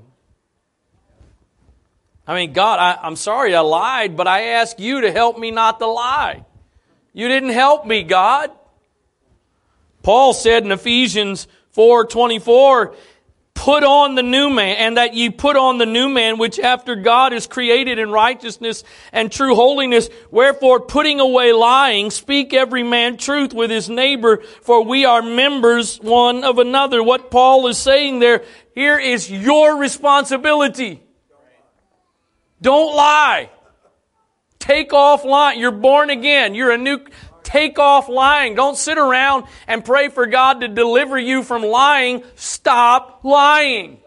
I 2.28 2.36
mean, 2.36 2.52
God, 2.52 2.80
I, 2.80 3.08
am 3.08 3.16
sorry 3.16 3.56
I 3.56 3.62
lied, 3.62 4.18
but 4.18 4.28
I 4.28 4.48
ask 4.48 4.78
you 4.78 5.02
to 5.02 5.12
help 5.14 5.40
me 5.40 5.52
not 5.52 5.80
to 5.80 5.88
lie. 5.88 6.44
You 7.14 7.30
didn't 7.30 7.52
help 7.52 7.86
me, 7.86 8.04
God. 8.04 8.52
Paul 10.04 10.34
said 10.34 10.66
in 10.66 10.74
Ephesians 10.74 11.48
4:24, 11.78 12.94
put 13.66 13.84
on 13.84 14.14
the 14.14 14.22
new 14.22 14.48
man, 14.48 14.76
and 14.78 14.98
that 14.98 15.16
ye 15.16 15.32
put 15.32 15.56
on 15.56 15.80
the 15.80 15.88
new 15.88 16.08
man, 16.08 16.38
which 16.38 16.60
after 16.60 16.96
God 16.96 17.34
is 17.34 17.48
created 17.48 17.98
in 17.98 18.12
righteousness 18.12 18.84
and 19.12 19.32
true 19.32 19.56
holiness. 19.56 20.08
Wherefore, 20.30 20.80
putting 20.80 21.20
away 21.20 21.52
lying, 21.52 22.12
speak 22.12 22.54
every 22.54 22.84
man 22.84 23.18
truth 23.18 23.56
with 23.56 23.72
his 23.72 23.90
neighbor, 23.90 24.44
for 24.62 24.84
we 24.84 25.06
are 25.06 25.24
members 25.24 25.98
one 25.98 26.44
of 26.44 26.60
another. 26.60 27.02
What 27.02 27.32
Paul 27.32 27.66
is 27.66 27.80
saying 27.80 28.20
there, 28.20 28.44
here 28.76 29.00
is 29.00 29.32
your 29.32 29.78
responsibility. 29.80 31.02
Don't 32.62 32.96
lie. 32.96 33.50
Take 34.60 34.94
off 34.94 35.26
lying. 35.26 35.60
You're 35.60 35.72
born 35.72 36.12
again. 36.12 36.54
You're 36.54 36.72
a 36.72 36.78
new, 36.78 37.00
Take 37.46 37.78
off 37.78 38.10
lying. 38.10 38.56
Don't 38.56 38.76
sit 38.76 38.98
around 38.98 39.46
and 39.68 39.86
pray 39.86 40.10
for 40.10 40.26
God 40.26 40.62
to 40.62 40.68
deliver 40.68 41.18
you 41.18 41.44
from 41.44 41.62
lying. 41.62 42.24
Stop 42.36 43.22
lying. 43.24 44.00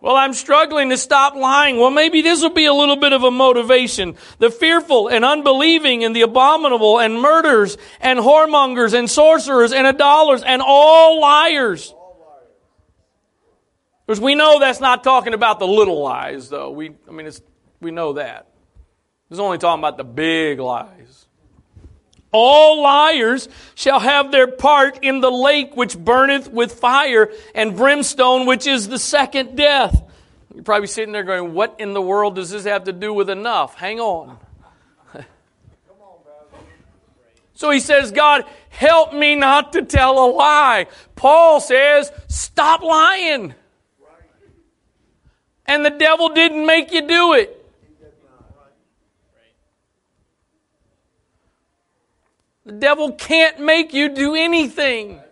Well, 0.00 0.14
I'm 0.14 0.32
struggling 0.32 0.90
to 0.90 0.96
stop 0.96 1.34
lying. 1.34 1.76
Well, 1.76 1.90
maybe 1.90 2.22
this 2.22 2.40
will 2.40 2.50
be 2.50 2.66
a 2.66 2.72
little 2.72 2.94
bit 2.94 3.12
of 3.12 3.24
a 3.24 3.32
motivation. 3.32 4.14
The 4.38 4.48
fearful 4.48 5.08
and 5.08 5.24
unbelieving 5.24 6.04
and 6.04 6.14
the 6.14 6.22
abominable 6.22 7.00
and 7.00 7.20
murderers 7.20 7.76
and 8.00 8.20
whoremongers 8.20 8.96
and 8.96 9.10
sorcerers 9.10 9.72
and 9.72 9.84
idolaters 9.84 10.44
and 10.44 10.62
all 10.64 11.20
liars. 11.20 11.92
Because 14.06 14.20
we 14.20 14.36
know 14.36 14.60
that's 14.60 14.80
not 14.80 15.02
talking 15.02 15.34
about 15.34 15.58
the 15.58 15.66
little 15.66 16.00
lies, 16.00 16.48
though. 16.48 16.70
We, 16.70 16.92
I 17.08 17.10
mean, 17.10 17.26
it's, 17.26 17.42
we 17.80 17.90
know 17.90 18.12
that. 18.12 18.46
It's 19.30 19.40
only 19.40 19.58
talking 19.58 19.80
about 19.80 19.98
the 19.98 20.04
big 20.04 20.60
lies. 20.60 21.17
All 22.30 22.82
liars 22.82 23.48
shall 23.74 24.00
have 24.00 24.30
their 24.30 24.46
part 24.46 24.98
in 25.02 25.20
the 25.20 25.30
lake 25.30 25.76
which 25.76 25.96
burneth 25.96 26.50
with 26.52 26.72
fire 26.72 27.32
and 27.54 27.74
brimstone, 27.76 28.44
which 28.46 28.66
is 28.66 28.88
the 28.88 28.98
second 28.98 29.56
death. 29.56 30.02
You're 30.54 30.64
probably 30.64 30.88
sitting 30.88 31.12
there 31.12 31.22
going, 31.22 31.54
What 31.54 31.76
in 31.78 31.94
the 31.94 32.02
world 32.02 32.34
does 32.34 32.50
this 32.50 32.64
have 32.64 32.84
to 32.84 32.92
do 32.92 33.14
with 33.14 33.30
enough? 33.30 33.76
Hang 33.76 33.98
on. 33.98 34.38
so 37.54 37.70
he 37.70 37.80
says, 37.80 38.12
God, 38.12 38.44
help 38.68 39.14
me 39.14 39.34
not 39.34 39.72
to 39.72 39.82
tell 39.82 40.18
a 40.18 40.28
lie. 40.30 40.86
Paul 41.16 41.60
says, 41.60 42.12
Stop 42.28 42.82
lying. 42.82 43.54
And 45.64 45.84
the 45.84 45.90
devil 45.90 46.30
didn't 46.30 46.66
make 46.66 46.92
you 46.92 47.06
do 47.06 47.34
it. 47.34 47.57
The 52.68 52.74
devil 52.74 53.12
can't 53.12 53.60
make 53.60 53.94
you 53.94 54.10
do 54.10 54.34
anything. 54.34 55.22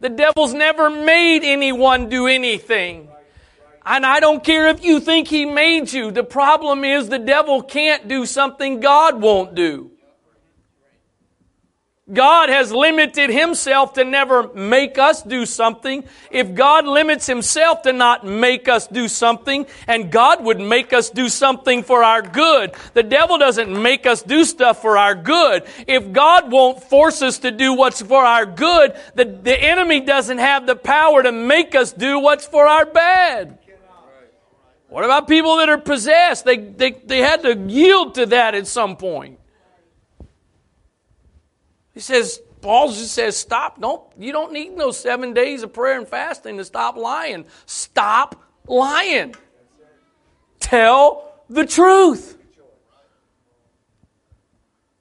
The 0.00 0.08
devil's 0.08 0.54
never 0.54 0.88
made 0.88 1.44
anyone 1.44 2.08
do 2.08 2.26
anything. 2.26 3.10
And 3.84 4.06
I 4.06 4.20
don't 4.20 4.42
care 4.42 4.68
if 4.68 4.82
you 4.82 4.98
think 4.98 5.28
he 5.28 5.44
made 5.44 5.92
you. 5.92 6.10
The 6.10 6.24
problem 6.24 6.84
is 6.84 7.10
the 7.10 7.18
devil 7.18 7.62
can't 7.62 8.08
do 8.08 8.24
something 8.24 8.80
God 8.80 9.20
won't 9.20 9.54
do. 9.54 9.90
God 12.12 12.48
has 12.48 12.72
limited 12.72 13.28
himself 13.30 13.92
to 13.94 14.04
never 14.04 14.52
make 14.54 14.96
us 14.96 15.22
do 15.22 15.44
something. 15.44 16.04
If 16.30 16.54
God 16.54 16.86
limits 16.86 17.26
himself 17.26 17.82
to 17.82 17.92
not 17.92 18.24
make 18.24 18.66
us 18.66 18.86
do 18.86 19.08
something, 19.08 19.66
and 19.86 20.10
God 20.10 20.42
would 20.44 20.58
make 20.60 20.92
us 20.92 21.10
do 21.10 21.28
something 21.28 21.82
for 21.82 22.02
our 22.02 22.22
good, 22.22 22.74
the 22.94 23.02
devil 23.02 23.36
doesn't 23.36 23.70
make 23.70 24.06
us 24.06 24.22
do 24.22 24.44
stuff 24.44 24.80
for 24.80 24.96
our 24.96 25.14
good. 25.14 25.64
If 25.86 26.12
God 26.12 26.50
won't 26.50 26.82
force 26.82 27.20
us 27.20 27.38
to 27.38 27.50
do 27.50 27.74
what's 27.74 28.00
for 28.00 28.24
our 28.24 28.46
good, 28.46 28.94
the, 29.14 29.24
the 29.26 29.60
enemy 29.60 30.00
doesn't 30.00 30.38
have 30.38 30.66
the 30.66 30.76
power 30.76 31.22
to 31.22 31.32
make 31.32 31.74
us 31.74 31.92
do 31.92 32.18
what's 32.18 32.46
for 32.46 32.66
our 32.66 32.86
bad. 32.86 33.58
What 34.88 35.04
about 35.04 35.28
people 35.28 35.58
that 35.58 35.68
are 35.68 35.76
possessed? 35.78 36.46
They, 36.46 36.56
they, 36.56 36.92
they 36.92 37.18
had 37.18 37.42
to 37.42 37.54
yield 37.54 38.14
to 38.14 38.26
that 38.26 38.54
at 38.54 38.66
some 38.66 38.96
point. 38.96 39.38
He 41.98 42.02
says, 42.02 42.40
Paul 42.60 42.92
just 42.92 43.12
says, 43.12 43.36
stop. 43.36 43.80
Don't, 43.80 44.00
you 44.16 44.30
don't 44.30 44.52
need 44.52 44.76
no 44.76 44.92
seven 44.92 45.34
days 45.34 45.64
of 45.64 45.72
prayer 45.72 45.98
and 45.98 46.06
fasting 46.06 46.56
to 46.58 46.64
stop 46.64 46.96
lying. 46.96 47.44
Stop 47.66 48.40
lying. 48.68 49.34
Tell 50.60 51.42
the 51.50 51.66
truth. 51.66 52.38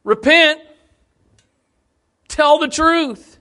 Repent. 0.04 0.60
Tell 2.28 2.58
the 2.58 2.68
truth. 2.68 3.38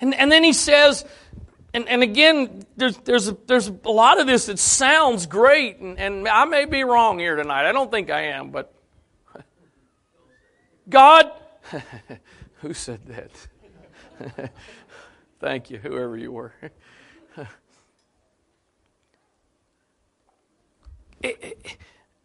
And, 0.00 0.12
and 0.12 0.32
then 0.32 0.42
he 0.42 0.52
says, 0.52 1.04
and, 1.72 1.88
and 1.88 2.02
again, 2.02 2.66
there's, 2.76 2.96
there's, 2.96 3.28
a, 3.28 3.36
there's 3.46 3.68
a 3.68 3.88
lot 3.88 4.20
of 4.20 4.26
this 4.26 4.46
that 4.46 4.58
sounds 4.58 5.26
great, 5.26 5.78
and, 5.78 5.96
and 5.96 6.26
I 6.26 6.44
may 6.46 6.64
be 6.64 6.82
wrong 6.82 7.20
here 7.20 7.36
tonight. 7.36 7.68
I 7.68 7.70
don't 7.70 7.92
think 7.92 8.10
I 8.10 8.22
am, 8.22 8.50
but 8.50 8.74
God 10.88 11.30
Who 12.62 12.72
said 12.74 13.00
that? 13.06 13.30
Thank 15.40 15.70
you, 15.70 15.78
whoever 15.78 16.16
you 16.16 16.30
were. 16.30 16.52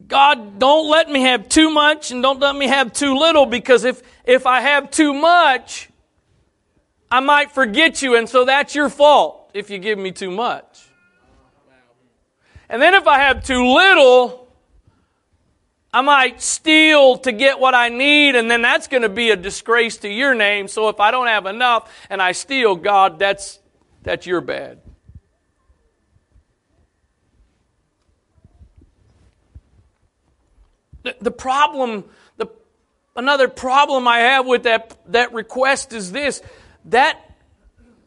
God, 0.08 0.60
don't 0.60 0.88
let 0.90 1.10
me 1.10 1.22
have 1.22 1.50
too 1.50 1.72
much 1.72 2.12
and 2.12 2.22
don't 2.22 2.40
let 2.40 2.56
me 2.56 2.68
have 2.68 2.94
too 2.94 3.18
little 3.18 3.48
because 3.48 3.84
if, 3.84 4.04
if 4.26 4.46
I 4.46 4.62
have 4.62 4.92
too 4.92 5.12
much, 5.12 5.90
I 7.10 7.20
might 7.20 7.52
forget 7.52 8.04
you, 8.04 8.16
and 8.16 8.30
so 8.30 8.46
that's 8.46 8.76
your 8.76 8.90
fault 8.90 9.50
if 9.56 9.72
you 9.72 9.80
give 9.80 9.98
me 9.98 10.12
too 10.12 10.30
much. 10.30 10.88
And 12.70 12.80
then 12.80 12.94
if 12.94 13.08
I 13.08 13.18
have 13.20 13.44
too 13.44 13.66
little, 13.66 14.47
I 15.94 16.02
might 16.02 16.42
steal 16.42 17.18
to 17.20 17.32
get 17.32 17.60
what 17.60 17.74
I 17.74 17.90
need, 17.90 18.36
and 18.36 18.52
then 18.52 18.62
that's 18.62 18.88
going 18.88 19.04
to 19.04 19.10
be 19.10 19.32
a 19.32 19.36
disgrace 19.36 19.98
to 19.98 20.10
your 20.10 20.36
name. 20.36 20.68
So 20.68 20.90
if 20.90 21.00
I 21.00 21.12
don't 21.12 21.28
have 21.28 21.46
enough 21.46 21.92
and 22.10 22.22
I 22.22 22.34
steal, 22.34 22.76
God, 22.76 23.20
that's, 23.20 23.60
that's 24.04 24.28
your 24.28 24.42
bad. 24.42 24.80
The, 31.04 31.16
the 31.22 31.32
problem, 31.32 32.04
the, 32.36 32.48
another 33.16 33.48
problem 33.48 34.10
I 34.10 34.20
have 34.20 34.46
with 34.46 34.64
that, 34.64 34.98
that 35.08 35.32
request 35.34 35.94
is 35.94 36.12
this 36.12 36.42
that 36.86 37.18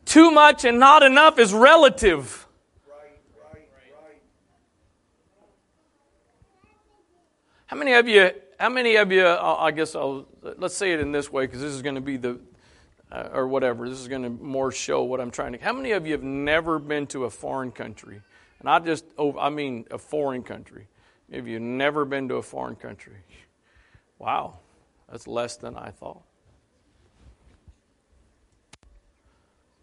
too 0.04 0.30
much 0.30 0.64
and 0.64 0.78
not 0.78 1.02
enough 1.02 1.38
is 1.38 1.54
relative. 1.54 2.39
How 7.70 7.76
many 7.76 7.92
of 7.92 8.08
you, 8.08 8.32
how 8.58 8.68
many 8.68 8.96
of 8.96 9.12
you, 9.12 9.24
I 9.24 9.70
guess 9.70 9.94
I'll, 9.94 10.26
let's 10.42 10.74
say 10.76 10.92
it 10.92 10.98
in 10.98 11.12
this 11.12 11.30
way 11.30 11.46
because 11.46 11.60
this 11.60 11.72
is 11.72 11.82
going 11.82 11.94
to 11.94 12.00
be 12.00 12.16
the, 12.16 12.40
uh, 13.12 13.28
or 13.32 13.46
whatever, 13.46 13.88
this 13.88 14.00
is 14.00 14.08
going 14.08 14.24
to 14.24 14.28
more 14.28 14.72
show 14.72 15.04
what 15.04 15.20
I'm 15.20 15.30
trying 15.30 15.52
to, 15.52 15.58
how 15.62 15.72
many 15.72 15.92
of 15.92 16.04
you 16.04 16.10
have 16.10 16.24
never 16.24 16.80
been 16.80 17.06
to 17.06 17.26
a 17.26 17.30
foreign 17.30 17.70
country? 17.70 18.22
And 18.58 18.68
I 18.68 18.80
just, 18.80 19.04
oh, 19.16 19.38
I 19.38 19.50
mean 19.50 19.84
a 19.92 19.98
foreign 19.98 20.42
country. 20.42 20.88
Have 21.32 21.46
you 21.46 21.60
never 21.60 22.04
been 22.04 22.28
to 22.30 22.38
a 22.38 22.42
foreign 22.42 22.74
country? 22.74 23.18
Wow, 24.18 24.58
that's 25.08 25.28
less 25.28 25.56
than 25.56 25.76
I 25.76 25.90
thought. 25.90 26.22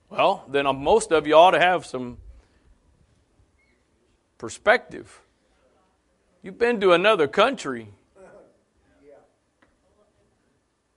Well, 0.10 0.44
then 0.50 0.68
uh, 0.68 0.74
most 0.74 1.14
of 1.14 1.26
you 1.26 1.36
ought 1.36 1.52
to 1.52 1.60
have 1.62 1.86
some 1.86 2.18
perspective. 4.38 5.22
You've 6.42 6.58
been 6.58 6.80
to 6.82 6.94
another 6.94 7.28
country. 7.28 7.90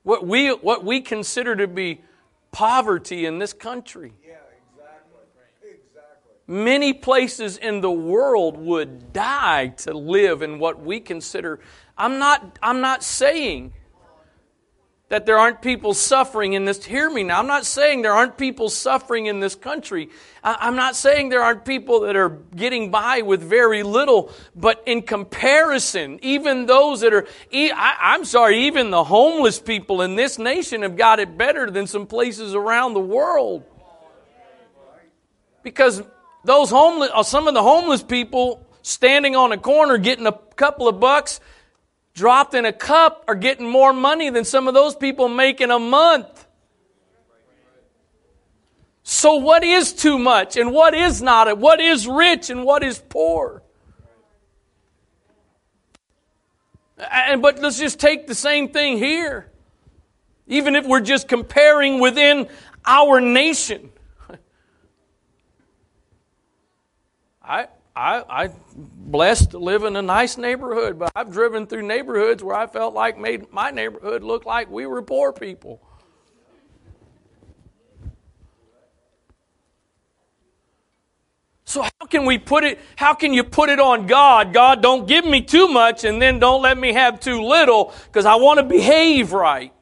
What 0.03 0.27
we, 0.27 0.49
what 0.49 0.85
we 0.85 1.01
consider 1.01 1.55
to 1.57 1.67
be 1.67 2.01
poverty 2.53 3.27
in 3.27 3.39
this 3.39 3.53
country. 3.53 4.13
Many 6.47 6.93
places 6.93 7.57
in 7.59 7.81
the 7.81 7.93
world 7.93 8.59
would 8.59 9.13
die 9.13 9.69
to 9.69 9.93
live 9.97 10.43
in 10.43 10.59
what 10.59 10.83
we 10.83 10.99
consider. 10.99 11.61
I'm 11.97 12.19
not, 12.19 12.59
I'm 12.61 12.81
not 12.81 13.05
saying 13.05 13.73
that 15.11 15.27
there 15.27 15.39
aren't 15.39 15.61
people 15.61 15.93
suffering 15.93 16.53
in 16.53 16.65
this. 16.65 16.85
Hear 16.85 17.11
me 17.11 17.25
now. 17.25 17.41
I'm 17.41 17.49
not 17.49 17.67
saying 17.67 18.03
there 18.03 18.13
aren't 18.13 18.39
people 18.39 18.71
suffering 18.71 19.27
in 19.27 19.41
this 19.41 19.57
country. 19.57 20.09
I'm 20.43 20.77
not 20.77 20.95
saying 20.95 21.29
there 21.29 21.43
aren't 21.43 21.65
people 21.65 22.01
that 22.03 22.15
are 22.15 22.31
getting 22.55 22.93
by 22.93 23.23
with 23.23 23.43
very 23.43 23.83
little, 23.83 24.33
but 24.55 24.83
in 24.87 25.03
comparison, 25.03 26.21
even 26.23 26.67
those 26.67 27.01
that 27.01 27.13
are, 27.13 27.27
I'm 27.53 28.25
sorry, 28.25 28.67
even 28.67 28.91
the 28.91 29.03
homeless 29.03 29.59
people 29.59 30.01
in 30.01 30.15
this 30.15 30.39
nation 30.39 30.83
have 30.83 30.97
got 30.97 31.19
it 31.19 31.37
better 31.37 31.69
than 31.71 31.89
some 31.89 32.07
places 32.07 32.55
around 32.55 32.95
the 32.95 33.01
world. 33.01 33.65
Because 35.65 36.03
those 36.45 36.71
homeless, 36.71 37.11
uh, 37.13 37.25
some 37.25 37.49
of 37.49 37.55
the 37.55 37.63
homeless 37.63 38.03
people 38.03 38.65
standing 38.83 39.35
on 39.35 39.51
a 39.51 39.59
corner 39.59 39.99
getting 39.99 40.27
a 40.27 40.39
couple 40.55 40.87
of 40.87 41.01
bucks, 41.01 41.41
dropped 42.21 42.53
in 42.53 42.67
a 42.67 42.73
cup 42.73 43.25
are 43.29 43.35
getting 43.35 43.67
more 43.67 43.95
money 43.95 44.29
than 44.29 44.45
some 44.45 44.69
of 44.69 44.75
those 44.75 44.95
people 44.95 45.27
make 45.27 45.63
in 45.63 45.71
a 45.71 45.79
month. 45.79 46.47
So, 49.03 49.37
what 49.37 49.65
is 49.65 49.95
too 49.95 50.19
much 50.19 50.59
and 50.59 50.71
what 50.71 50.93
is 50.93 51.23
not? 51.23 51.57
What 51.57 51.81
is 51.81 52.07
rich 52.07 52.51
and 52.51 52.63
what 52.63 52.83
is 52.83 52.99
poor? 52.99 53.63
And, 57.11 57.41
but 57.41 57.59
let's 57.61 57.79
just 57.79 57.99
take 57.99 58.27
the 58.27 58.35
same 58.35 58.69
thing 58.69 58.99
here. 58.99 59.51
Even 60.47 60.77
if 60.77 60.87
we're 60.87 61.01
just 61.01 61.27
comparing 61.27 62.01
within 62.01 62.49
our 62.85 63.19
nation. 63.19 63.89
I, 67.43 67.69
I, 67.95 68.23
I 68.29 68.51
blessed 68.75 69.51
to 69.51 69.59
live 69.59 69.85
in 69.85 69.97
a 69.97 70.03
nice 70.03 70.39
neighborhood, 70.39 70.99
but 70.99 71.11
I've 71.15 71.33
driven 71.33 71.67
through 71.67 71.83
neighborhoods 71.83 72.43
where 72.43 72.57
I 72.57 72.67
felt 72.67 72.95
like 72.95 73.19
made 73.19 73.53
my 73.53 73.71
neighborhood 73.71 74.23
look 74.23 74.47
like 74.47 74.71
we 74.71 74.87
were 74.87 75.03
poor 75.03 75.33
people. 75.33 75.81
So 81.65 81.83
how 81.83 82.07
can 82.09 82.27
we 82.27 82.37
put 82.37 82.65
it 82.65 82.81
how 82.97 83.15
can 83.15 83.33
you 83.33 83.45
put 83.45 83.69
it 83.69 83.79
on 83.79 84.09
God? 84.09 84.53
God 84.53 84.83
don't 84.83 85.07
give 85.07 85.25
me 85.25 85.41
too 85.41 85.69
much 85.69 86.03
and 86.03 86.21
then 86.21 86.41
don't 86.41 86.63
let 86.63 86.77
me 86.77 86.93
have 86.93 87.21
too 87.21 87.45
little 87.45 87.95
because 88.07 88.27
I 88.27 88.35
want 88.35 88.59
to 88.59 88.65
behave 88.65 89.33
right. 89.33 89.73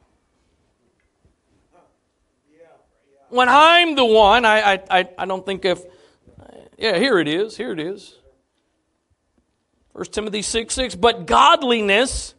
When 3.29 3.49
I'm 3.49 3.95
the 3.95 4.05
one, 4.05 4.45
I, 4.45 4.81
I, 4.89 5.09
I 5.17 5.25
don't 5.25 5.43
think 5.43 5.65
if 5.65 5.83
yeah, 6.79 6.97
here 6.97 7.19
it 7.19 7.27
is. 7.27 7.57
Here 7.57 7.71
it 7.71 7.79
is. 7.79 8.15
1 9.91 10.05
Timothy 10.05 10.41
6 10.41 10.73
6. 10.73 10.95
But 10.95 11.25
godliness 11.25 12.33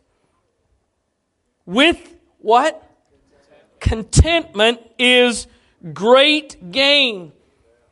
with 1.66 2.16
what? 2.38 2.82
Contentment 3.80 4.80
is 4.98 5.46
great 5.92 6.72
gain. 6.72 7.32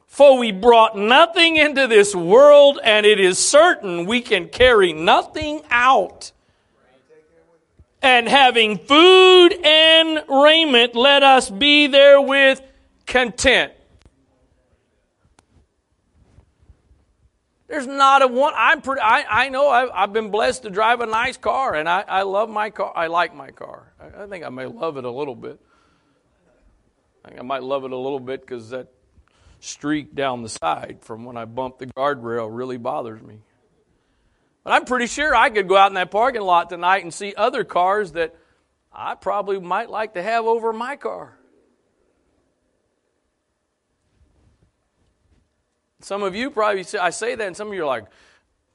For 0.07 0.38
we 0.38 0.52
brought 0.52 0.97
nothing 0.97 1.57
into 1.57 1.87
this 1.87 2.14
world, 2.14 2.81
and 2.83 3.05
it 3.05 3.21
is 3.21 3.38
certain 3.38 4.07
we 4.07 4.23
can 4.23 4.49
carry 4.49 4.93
nothing 4.93 5.62
out. 5.71 6.33
And 8.00 8.26
having 8.26 8.78
food 8.78 9.50
and 9.64 10.25
raiment, 10.28 10.95
let 10.95 11.23
us 11.23 11.50
be 11.50 11.88
therewith 11.88 12.61
content. 13.07 13.73
There's 17.69 17.87
not 17.87 18.23
a 18.23 18.27
one. 18.27 18.55
I'm 18.57 18.81
pretty. 18.81 19.03
I, 19.03 19.45
I 19.45 19.49
know 19.51 19.69
I've, 19.69 19.91
I've 19.93 20.13
been 20.13 20.31
blessed 20.31 20.63
to 20.63 20.71
drive 20.71 21.01
a 21.01 21.07
nice 21.07 21.37
car, 21.37 21.75
and 21.75 21.87
I, 21.89 22.01
I 22.01 22.23
love 22.23 22.49
my 22.49 22.71
car. 22.71 22.93
I 22.97 23.09
like 23.09 23.35
my 23.35 23.51
car. 23.51 23.93
I, 24.01 24.25
I 24.25 24.27
think 24.27 24.45
I 24.45 24.49
may 24.49 24.65
love 24.65 24.97
it 24.97 25.05
a 25.05 25.11
little 25.11 25.37
bit. 25.37 25.61
I 27.25 27.29
think 27.29 27.41
I 27.41 27.45
might 27.45 27.63
love 27.63 27.85
it 27.85 27.93
a 27.93 27.97
little 27.97 28.21
bit 28.21 28.41
because 28.41 28.71
that 28.71 28.89
streak 29.61 30.15
down 30.15 30.43
the 30.43 30.49
side 30.49 30.99
from 31.03 31.25
when 31.25 31.37
I 31.37 31.45
bumped 31.45 31.81
the 31.81 31.87
guardrail 31.87 32.49
really 32.51 32.79
bothers 32.79 33.21
me. 33.21 33.41
But 34.65 34.73
I'm 34.73 34.85
pretty 34.85 35.07
sure 35.07 35.35
I 35.35 35.51
could 35.51 35.69
go 35.69 35.77
out 35.77 35.91
in 35.91 35.95
that 35.95 36.11
parking 36.11 36.43
lot 36.43 36.71
tonight 36.71 37.03
and 37.03 37.13
see 37.13 37.35
other 37.37 37.65
cars 37.65 38.13
that 38.13 38.35
I 38.93 39.15
probably 39.15 39.61
might 39.61 39.91
like 39.91 40.15
to 40.15 40.23
have 40.23 40.47
over 40.47 40.73
my 40.73 40.97
car. 40.97 41.38
Some 46.00 46.23
of 46.23 46.37
you 46.37 46.50
probably 46.50 46.85
say, 46.85 46.99
I 46.99 47.11
say 47.11 47.35
that, 47.35 47.47
and 47.47 47.57
some 47.57 47.69
of 47.69 47.75
you 47.75 47.83
are 47.83 47.87
like, 47.87 48.05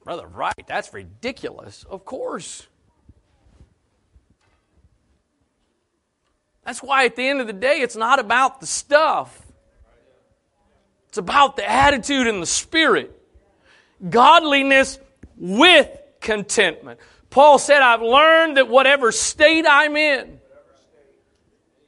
Brother, 0.04 0.28
Wright, 0.28 0.66
that's 0.68 0.94
ridiculous. 0.94 1.86
Of 1.90 2.04
course. 2.04 2.68
That's 6.66 6.84
why 6.84 7.06
at 7.06 7.16
the 7.16 7.28
end 7.28 7.42
of 7.42 7.48
the 7.48 7.54
day, 7.54 7.80
it's 7.80 7.96
not 7.96 8.20
about 8.20 8.60
the 8.60 8.68
stuff, 8.68 9.42
it's 11.10 11.18
about 11.18 11.56
the 11.56 11.70
attitude 11.70 12.28
and 12.28 12.42
the 12.42 12.48
spirit. 12.48 13.20
Godliness 14.10 15.00
with 15.38 15.88
contentment. 16.20 17.00
Paul 17.30 17.58
said, 17.58 17.82
I've 17.82 18.02
learned 18.02 18.58
that 18.58 18.68
whatever 18.68 19.12
state 19.12 19.66
I'm 19.68 19.96
in, 19.96 20.40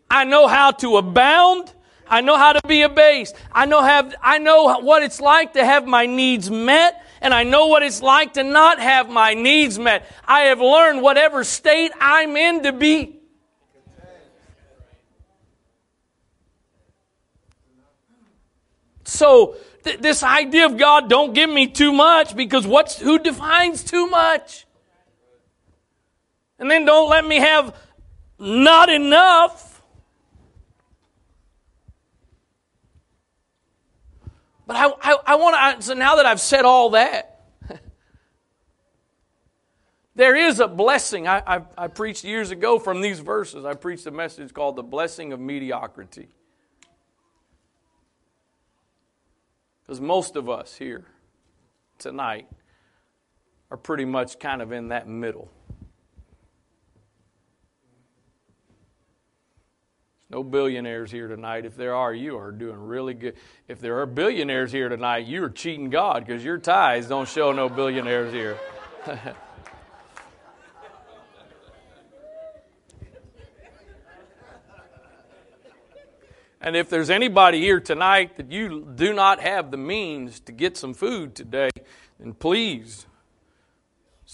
I 0.10 0.24
know 0.24 0.48
how 0.48 0.72
to 0.72 0.98
abound 0.98 1.74
I 2.08 2.22
know 2.22 2.38
how 2.38 2.54
to 2.54 2.62
be 2.68 2.84
abased. 2.84 3.36
I 3.52 3.66
know 3.66 3.82
have 3.82 4.14
I 4.22 4.38
know 4.38 4.80
what 4.80 5.04
it's 5.04 5.20
like 5.20 5.54
to 5.54 5.66
have 5.66 5.86
my 5.86 6.06
needs 6.06 6.50
met 6.52 7.04
and 7.22 7.34
I 7.34 7.44
know 7.44 7.68
what 7.68 7.84
it's 7.84 8.02
like 8.02 8.34
to 8.34 8.44
not 8.44 8.80
have 8.80 9.10
my 9.10 9.34
needs 9.34 9.80
met. 9.80 10.06
I 10.28 10.42
have 10.42 10.60
learned 10.60 11.02
whatever 11.02 11.44
state 11.44 11.92
I'm 12.00 12.38
in 12.38 12.64
to 12.64 12.72
be 12.72 13.16
So 19.06 19.56
th- 19.84 20.00
this 20.00 20.24
idea 20.24 20.66
of 20.66 20.78
God 20.78 21.10
don't 21.10 21.34
give 21.34 21.50
me 21.50 21.68
too 21.68 21.94
much 21.94 22.36
because 22.36 22.68
what's 22.68 23.00
who 23.00 23.20
defines 23.20 23.84
too 23.84 24.08
much? 24.08 24.66
And 26.60 26.70
then 26.70 26.86
don't 26.86 27.10
let 27.10 27.26
me 27.26 27.38
have 27.38 27.76
not 28.40 28.90
enough. 28.90 29.65
But 34.68 34.76
I, 34.78 34.92
I, 35.02 35.18
I 35.28 35.36
want 35.36 35.82
to, 35.82 35.86
so 35.86 35.94
now 35.94 36.16
that 36.16 36.26
I've 36.26 36.40
said 36.40 36.66
all 36.66 36.92
that, 36.92 37.42
there 40.16 40.36
is 40.36 40.60
a 40.60 40.68
blessing. 40.68 41.28
I, 41.28 41.42
I, 41.46 41.62
I, 41.78 41.88
preached 41.88 42.24
years 42.24 42.52
ago 42.52 42.80
from 42.80 43.02
these 43.02 43.20
verses. 43.20 43.64
I 43.64 43.76
preached 43.76 44.08
a 44.08 44.12
message 44.12 44.54
called 44.54 44.76
The 44.76 44.84
Blessing 44.84 45.34
of 45.34 45.40
Mediocrity. 45.40 46.30
Because 49.86 50.02
most 50.02 50.36
of 50.36 50.50
us 50.50 50.76
here 50.76 51.06
tonight 52.00 52.48
are 53.70 53.78
pretty 53.78 54.06
much 54.06 54.40
kind 54.40 54.64
of 54.64 54.72
in 54.72 54.88
that 54.88 55.08
middle. 55.08 55.52
No 60.30 60.44
billionaires 60.44 61.12
here 61.12 61.28
tonight. 61.28 61.66
If 61.66 61.76
there 61.76 61.94
are, 61.94 62.12
you 62.12 62.36
are 62.38 62.52
doing 62.52 62.78
really 62.78 63.14
good. 63.14 63.36
If 63.68 63.80
there 63.80 64.00
are 64.00 64.08
billionaires 64.08 64.72
here 64.72 64.90
tonight, 64.90 65.28
you 65.28 65.44
are 65.44 65.52
cheating 65.52 65.92
God 65.92 66.26
because 66.26 66.44
your 66.44 66.58
tithes 66.58 67.08
don't 67.08 67.30
show 67.30 67.52
no 67.52 67.70
billionaires 67.70 68.34
here. 68.34 68.58
and 76.60 76.76
if 76.76 76.90
there's 76.90 77.12
anybody 77.12 77.62
here 77.62 77.80
tonight 77.80 78.38
that 78.38 78.52
you 78.52 78.92
do 78.96 79.14
not 79.14 79.40
have 79.42 79.70
the 79.70 79.78
means 79.78 80.40
to 80.40 80.52
get 80.52 80.76
some 80.76 80.96
food 80.96 81.36
today, 81.36 81.70
then 82.20 82.34
please 82.34 83.06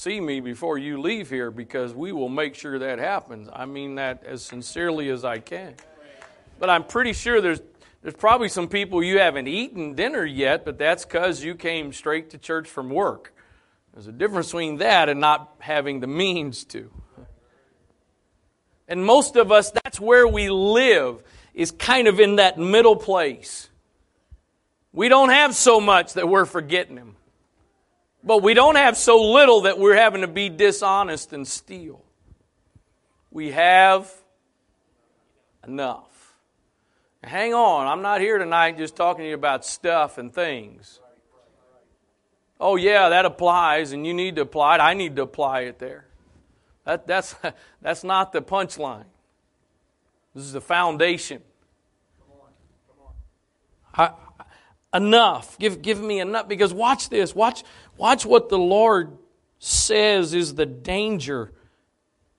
see 0.02 0.20
me 0.20 0.40
before 0.40 0.80
you 0.80 1.00
leave 1.00 1.30
here 1.30 1.52
because 1.52 1.94
we 1.94 2.12
will 2.12 2.28
make 2.28 2.56
sure 2.56 2.80
that 2.80 2.98
happens. 2.98 3.48
I 3.54 3.66
mean 3.66 3.96
that 3.96 4.24
as 4.26 4.42
sincerely 4.42 5.10
as 5.10 5.24
I 5.24 5.38
can. 5.38 5.76
But 6.58 6.72
I'm 6.72 6.86
pretty 6.86 7.14
sure 7.14 7.40
there's 7.40 7.62
there's 8.02 8.16
probably 8.16 8.50
some 8.50 8.68
people 8.68 9.04
you 9.04 9.20
haven't 9.20 9.48
eaten 9.48 9.94
dinner 9.94 10.26
yet, 10.26 10.66
but 10.66 10.80
that's 10.80 11.06
because 11.06 11.44
you 11.44 11.54
came 11.54 11.94
straight 11.94 12.32
to 12.32 12.40
church 12.40 12.68
from 12.68 12.90
work. 12.90 13.32
There's 13.94 14.08
a 14.08 14.12
difference 14.12 14.48
between 14.48 14.78
that 14.78 15.08
and 15.08 15.20
not 15.20 15.54
having 15.60 16.00
the 16.00 16.08
means 16.08 16.64
to. 16.66 16.90
And 18.88 19.06
most 19.06 19.36
of 19.36 19.52
us, 19.52 19.70
that's 19.70 20.00
where 20.00 20.28
we 20.28 20.50
live, 20.50 21.22
is 21.54 21.70
kind 21.70 22.08
of 22.08 22.20
in 22.20 22.38
that 22.38 22.58
middle 22.58 22.96
place. 22.96 23.70
We 24.94 25.10
don't 25.10 25.30
have 25.30 25.54
so 25.54 25.80
much 25.80 26.14
that 26.14 26.28
we're 26.28 26.46
forgetting 26.46 26.98
Him. 26.98 27.18
But 28.24 28.44
we 28.44 28.54
don't 28.54 28.76
have 28.76 28.98
so 28.98 29.32
little 29.32 29.62
that 29.62 29.80
we're 29.80 29.96
having 29.96 30.22
to 30.22 30.28
be 30.28 30.50
dishonest 30.50 31.34
and 31.34 31.48
steal. 31.48 32.04
We 33.32 33.52
have 33.52 34.12
enough. 35.66 36.08
Hang 37.24 37.54
on, 37.54 37.88
I'm 37.88 38.02
not 38.02 38.20
here 38.20 38.38
tonight 38.38 38.78
just 38.78 38.96
talking 38.96 39.24
to 39.24 39.30
you 39.30 39.36
about 39.36 39.64
stuff 39.64 40.18
and 40.18 40.34
things. 40.34 41.00
Oh, 42.60 42.76
yeah, 42.76 43.10
that 43.10 43.26
applies, 43.26 43.92
and 43.92 44.06
you 44.06 44.14
need 44.14 44.36
to 44.36 44.44
apply 44.44 44.76
it. 44.76 44.82
I 44.82 44.94
need 44.94 45.16
to 45.16 45.24
apply 45.24 45.62
it 45.62 45.80
there. 45.80 46.06
That, 46.86 47.08
that's, 47.08 47.36
that's 47.82 48.04
not 48.04 48.34
the 48.34 48.42
punchline. 48.42 49.06
This 50.36 50.44
is 50.44 50.54
the 50.54 50.62
foundation. 50.62 51.42
I, 53.94 54.12
enough. 54.94 55.58
Give, 55.58 55.82
give 55.82 56.02
me 56.02 56.20
enough. 56.20 56.48
Because 56.48 56.74
watch 56.74 57.10
this. 57.10 57.36
Watch, 57.36 57.64
watch 58.02 58.26
what 58.26 58.50
the 58.50 58.58
Lord 58.58 59.18
says 59.60 60.34
is 60.34 60.56
the 60.56 60.66
danger. 60.66 61.52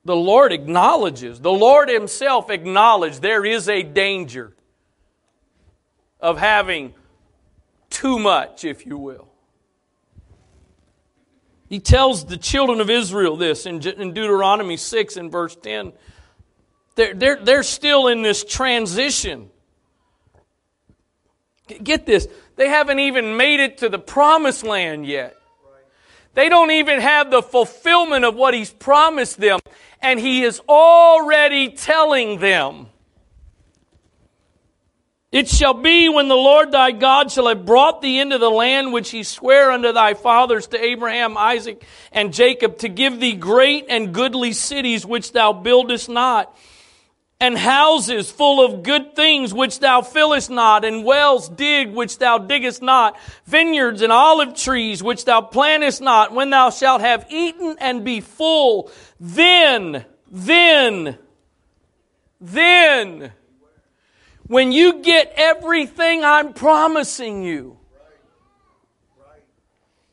The 0.05 0.17
Lord 0.17 0.53
acknowledges, 0.53 1.41
the 1.41 1.53
Lord 1.53 1.89
Himself 1.89 2.51
acknowledged 2.51 3.23
there 3.23 3.45
is 3.45 3.69
a 3.69 3.83
danger 3.83 4.55
of 6.21 6.39
having 6.39 6.95
too 7.89 8.19
much, 8.19 8.65
if 8.65 8.85
you 8.85 8.99
will. 8.99 9.29
He 11.69 11.79
tells 11.79 12.27
the 12.27 12.37
children 12.37 12.81
of 12.81 12.91
Israel 12.91 13.37
this 13.37 13.65
in, 13.65 13.79
Deuteronomy 13.79 14.77
6 14.77 15.17
and 15.17 15.33
verse 15.33 15.57
10. 15.57 15.93
They're, 16.97 17.15
they're, 17.15 17.37
they're 17.43 17.63
still 17.63 18.09
in 18.09 18.23
this 18.23 18.45
transition 18.45 19.49
Get 21.83 22.07
this, 22.07 22.29
they 22.57 22.69
haven't 22.69 22.99
even 22.99 23.37
made 23.37 23.61
it 23.61 23.79
to 23.79 23.89
the 23.89 23.99
promised 23.99 24.65
land 24.65 25.07
yet. 25.07 25.37
They 26.35 26.49
don't 26.49 26.71
even 26.71 27.01
have 27.01 27.31
the 27.31 27.43
fulfillment 27.43 28.25
of 28.25 28.35
what 28.35 28.55
He's 28.55 28.71
promised 28.71 29.39
them, 29.39 29.61
and 30.01 30.19
He 30.19 30.43
is 30.43 30.61
already 30.69 31.71
telling 31.71 32.39
them. 32.39 32.87
It 35.33 35.49
shall 35.49 35.73
be 35.73 36.11
when 36.11 36.29
the 36.29 36.35
Lord 36.35 36.73
thy 36.73 36.91
God 36.91 37.33
shall 37.33 37.49
have 37.49 37.65
brought 37.65 38.03
thee 38.03 38.21
into 38.21 38.37
the 38.37 38.51
land 38.51 38.93
which 38.93 39.11
he 39.11 39.23
sware 39.23 39.73
unto 39.73 39.91
thy 39.91 40.13
fathers 40.13 40.67
to 40.69 40.85
Abraham, 40.85 41.39
Isaac, 41.39 41.83
and 42.13 42.35
Jacob 42.35 42.77
to 42.81 42.89
give 42.91 43.19
thee 43.19 43.33
great 43.33 43.87
and 43.89 44.13
goodly 44.13 44.53
cities 44.53 45.07
which 45.07 45.33
thou 45.33 45.55
buildest 45.55 46.11
not 46.11 46.55
and 47.43 47.59
houses 47.59 48.31
full 48.31 48.65
of 48.65 48.85
good 48.85 49.17
things 49.17 49.53
which 49.53 49.81
thou 49.81 50.01
fillest 50.01 50.49
not, 50.49 50.85
and 50.85 51.05
wells 51.05 51.49
dig 51.49 51.93
which 51.93 52.19
thou 52.19 52.39
diggest 52.39 52.81
not, 52.81 53.19
vineyards 53.47 54.01
and 54.01 54.13
olive 54.13 54.55
trees 54.55 55.03
which 55.03 55.25
thou 55.25 55.41
plantest 55.41 56.01
not, 56.01 56.33
when 56.33 56.51
thou 56.51 56.71
shalt 56.71 57.01
have 57.01 57.27
eaten 57.31 57.75
and 57.81 58.05
be 58.05 58.21
full, 58.21 58.93
then, 59.19 60.05
then, 60.31 61.19
then, 62.41 63.33
when 64.47 64.71
you 64.71 65.03
get 65.03 65.33
everything 65.35 66.23
I'm 66.23 66.53
promising 66.53 67.43
you, 67.43 67.77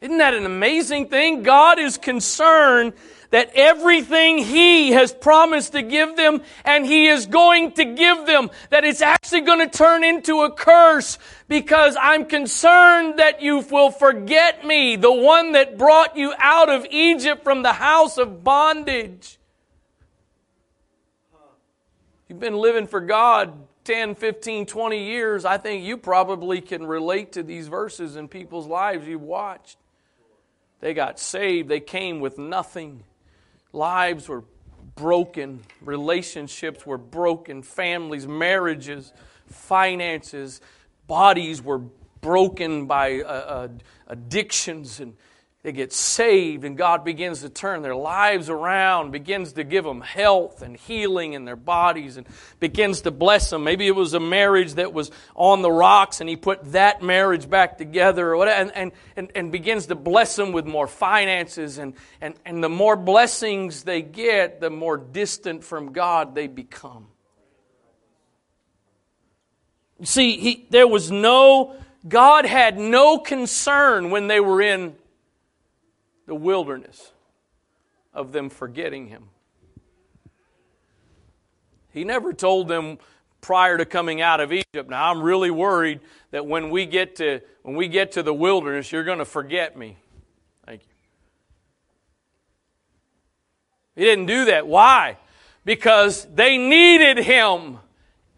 isn't 0.02 0.18
that 0.18 0.34
an 0.34 0.48
amazing 0.48 1.10
thing? 1.10 1.44
God 1.44 1.78
is 1.78 1.96
concerned 1.98 2.94
that 3.32 3.52
everything 3.54 4.40
He 4.40 4.92
has 4.92 5.14
promised 5.14 5.74
to 5.74 5.82
give 5.82 6.16
them 6.16 6.42
and 6.66 6.86
He 6.86 7.08
is 7.08 7.26
going 7.26 7.74
to 7.74 7.86
give 7.86 8.26
them, 8.26 8.50
that 8.70 8.84
it's 8.84 9.02
actually 9.02 9.42
going 9.42 9.60
to 9.60 9.78
turn 9.78 10.04
into 10.04 10.42
a 10.42 10.52
curse 10.52 11.18
because 11.48 11.96
I'm 12.00 12.26
concerned 12.26 13.20
that 13.20 13.42
you 13.42 13.60
will 13.60 13.92
forget 13.92 14.66
me, 14.66 14.96
the 14.96 15.12
one 15.12 15.54
that 15.54 15.78
brought 15.78 16.18
you 16.18 16.34
out 16.38 16.70
of 16.70 16.86
Egypt 16.90 17.44
from 17.44 17.64
the 17.64 17.74
house 17.74 18.18
of 18.18 18.44
bondage. 18.44 19.38
You've 22.28 22.40
been 22.40 22.58
living 22.58 22.86
for 22.86 23.00
God 23.00 23.54
10, 23.86 24.14
15, 24.14 24.68
20 24.68 25.04
years. 25.04 25.46
I 25.46 25.58
think 25.58 25.84
you 25.84 25.98
probably 25.98 26.62
can 26.62 26.86
relate 26.86 27.32
to 27.32 27.42
these 27.42 27.68
verses 27.68 28.16
in 28.16 28.28
people's 28.28 28.68
lives 28.68 29.08
you've 29.08 29.24
watched. 29.24 29.78
They 30.80 30.94
got 30.94 31.20
saved, 31.20 31.70
they 31.70 31.80
came 31.80 32.20
with 32.20 32.38
nothing. 32.38 33.04
Lives 33.72 34.28
were 34.28 34.44
broken, 34.96 35.62
relationships 35.82 36.86
were 36.86 36.98
broken, 36.98 37.62
families, 37.64 38.28
marriages, 38.28 39.14
finances, 39.48 40.62
bodies 41.08 41.62
were 41.62 41.82
broken 42.22 42.86
by 42.86 43.22
uh, 43.22 43.26
uh, 43.26 43.68
addictions 44.08 45.00
and 45.00 45.16
they 45.62 45.74
get 45.74 45.92
saved 45.92 46.64
and 46.64 46.78
God 46.78 47.04
begins 47.04 47.42
to 47.42 47.50
turn 47.50 47.82
their 47.82 47.96
lives 47.96 48.50
around, 48.50 49.12
begins 49.12 49.54
to 49.54 49.66
give 49.66 49.84
them 49.84 50.00
health 50.00 50.62
and 50.62 50.78
healing 50.78 51.34
in 51.34 51.44
their 51.44 51.58
bodies 51.58 52.16
and 52.16 52.26
begins 52.62 53.02
to 53.02 53.12
bless 53.12 53.50
them. 53.50 53.66
Maybe 53.66 53.86
it 53.86 53.96
was 53.96 54.14
a 54.14 54.22
marriage 54.22 54.76
that 54.76 54.94
was 54.94 55.12
on 55.36 55.62
the 55.62 55.72
rocks 55.72 56.22
and 56.22 56.30
He 56.30 56.38
put 56.38 56.72
that 56.72 57.02
marriage 57.02 57.50
back 57.50 57.78
together 57.78 58.36
and, 58.36 58.72
and, 58.74 58.92
and, 59.18 59.32
and 59.36 59.52
begins 59.52 59.88
to 59.88 59.96
bless 59.96 60.34
them 60.38 60.54
with 60.54 60.66
more 60.66 60.88
finances. 60.88 61.78
And, 61.78 61.94
and, 62.22 62.36
and 62.46 62.64
the 62.64 62.70
more 62.70 62.96
blessings 62.96 63.84
they 63.84 64.02
get, 64.02 64.62
the 64.62 64.70
more 64.70 64.98
distant 64.98 65.66
from 65.66 65.92
God 65.92 66.36
they 66.36 66.48
become. 66.48 67.08
See, 70.04 70.38
he, 70.38 70.68
there 70.70 70.88
was 70.88 71.12
no, 71.12 71.76
God 72.08 72.46
had 72.46 72.80
no 72.80 73.18
concern 73.18 74.10
when 74.10 74.28
they 74.28 74.40
were 74.40 74.62
in 74.62 74.96
the 76.30 76.36
wilderness 76.36 77.12
of 78.14 78.32
them 78.32 78.50
forgetting 78.50 79.08
him. 79.08 79.26
He 81.92 82.04
never 82.04 82.34
told 82.34 82.68
them 82.68 83.00
prior 83.42 83.78
to 83.78 83.86
coming 83.86 84.22
out 84.22 84.40
of 84.40 84.54
Egypt. 84.54 84.90
Now 84.90 85.12
I'm 85.12 85.22
really 85.22 85.50
worried 85.50 86.00
that 86.32 86.46
when 86.46 86.70
we 86.70 86.86
get 86.86 87.16
to 87.18 87.42
when 87.64 87.76
we 87.76 87.88
get 87.88 88.14
to 88.14 88.24
the 88.24 88.34
wilderness, 88.34 88.92
you're 88.92 89.04
going 89.04 89.18
to 89.18 89.26
forget 89.26 89.76
me. 89.76 89.98
Thank 90.66 90.82
you. 90.82 90.88
He 93.96 94.04
didn't 94.04 94.28
do 94.28 94.46
that. 94.46 94.68
Why? 94.68 95.18
Because 95.66 96.26
they 96.34 96.58
needed 96.58 97.18
him 97.18 97.80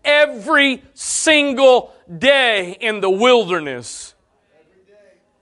every 0.04 0.82
single 0.94 1.94
day 2.18 2.78
in 2.80 3.02
the 3.02 3.10
wilderness. 3.10 4.16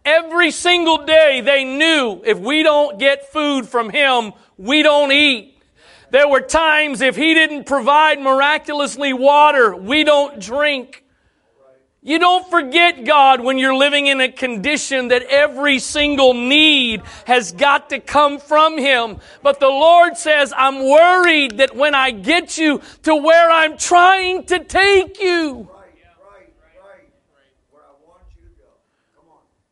Every 0.10 0.50
single 0.50 1.06
day 1.06 1.40
they 1.42 1.64
knew 1.64 2.20
if 2.26 2.40
we 2.40 2.64
don't 2.64 2.98
get 2.98 3.32
food 3.32 3.68
from 3.68 3.92
Him, 3.92 4.34
we 4.58 4.82
don't 4.82 5.12
eat. 5.12 5.62
There 6.10 6.28
were 6.28 6.42
times 6.42 7.02
if 7.02 7.16
He 7.16 7.36
didn't 7.36 7.66
provide 7.66 8.20
miraculously 8.20 9.14
water, 9.14 9.76
we 9.76 10.04
don't 10.04 10.40
drink. 10.40 11.04
You 12.02 12.18
don't 12.18 12.50
forget 12.50 13.06
God 13.06 13.42
when 13.42 13.60
you're 13.60 13.76
living 13.76 14.08
in 14.08 14.20
a 14.20 14.32
condition 14.32 15.10
that 15.10 15.22
every 15.30 15.78
single 15.78 16.34
need 16.34 17.04
has 17.28 17.52
got 17.52 17.90
to 17.90 18.00
come 18.00 18.40
from 18.40 18.80
Him. 18.80 19.20
But 19.44 19.60
the 19.60 19.70
Lord 19.70 20.18
says, 20.18 20.52
I'm 20.58 20.90
worried 20.90 21.58
that 21.58 21.76
when 21.76 21.94
I 21.94 22.10
get 22.10 22.58
you 22.58 22.82
to 23.04 23.16
where 23.16 23.52
I'm 23.52 23.78
trying 23.78 24.46
to 24.46 24.64
take 24.64 25.22
you, 25.22 25.70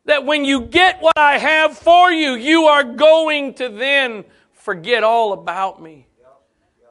that 0.07 0.25
when 0.25 0.43
you 0.45 0.61
get 0.61 1.01
what 1.01 1.17
I 1.17 1.37
have 1.37 1.77
for 1.77 2.11
you, 2.11 2.31
you 2.31 2.63
are 2.63 2.83
going 2.83 3.53
to 3.55 3.69
then 3.69 4.25
forget 4.53 5.03
all 5.03 5.33
about 5.33 5.81
me. 5.81 6.07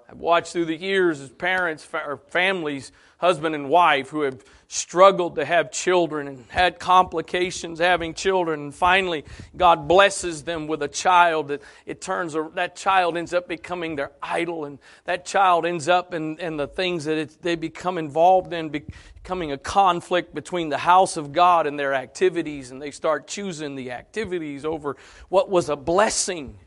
I've 0.09 0.19
watched 0.19 0.53
through 0.53 0.67
the 0.67 0.77
years 0.77 1.21
as 1.21 1.31
parents 1.31 1.87
or 1.93 2.21
families, 2.29 2.93
husband 3.19 3.55
and 3.55 3.69
wife, 3.69 4.11
who 4.11 4.21
have 4.21 4.45
struggled 4.69 5.37
to 5.37 5.45
have 5.45 5.71
children 5.71 6.27
and 6.27 6.45
had 6.49 6.79
complications 6.79 7.79
having 7.79 8.15
children. 8.15 8.61
And 8.61 8.75
finally 8.75 9.25
God 9.57 9.87
blesses 9.87 10.43
them 10.43 10.67
with 10.67 10.83
a 10.83 10.89
child 10.89 11.49
that 11.49 11.63
it 11.85 12.01
turns 12.01 12.35
that 12.55 12.77
child 12.77 13.17
ends 13.17 13.33
up 13.33 13.49
becoming 13.49 13.97
their 13.97 14.13
idol. 14.23 14.65
And 14.65 14.79
that 15.05 15.25
child 15.25 15.67
ends 15.67 15.89
up 15.89 16.15
in, 16.15 16.39
in 16.39 16.57
the 16.57 16.67
things 16.67 17.05
that 17.05 17.17
it, 17.17 17.43
they 17.43 17.55
become 17.55 17.99
involved 17.99 18.53
in 18.53 18.71
becoming 18.71 19.53
a 19.53 19.59
conflict 19.59 20.35
between 20.35 20.69
the 20.69 20.79
house 20.79 21.17
of 21.17 21.33
God 21.33 21.67
and 21.67 21.79
their 21.79 21.95
activities. 21.95 22.71
And 22.71 22.83
they 22.83 22.91
start 22.91 23.29
choosing 23.29 23.77
the 23.77 23.93
activities 23.93 24.65
over 24.65 24.97
what 25.29 25.49
was 25.49 25.69
a 25.69 25.77
blessing. 25.77 26.59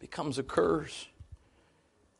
Becomes 0.00 0.38
a 0.38 0.42
curse 0.42 1.07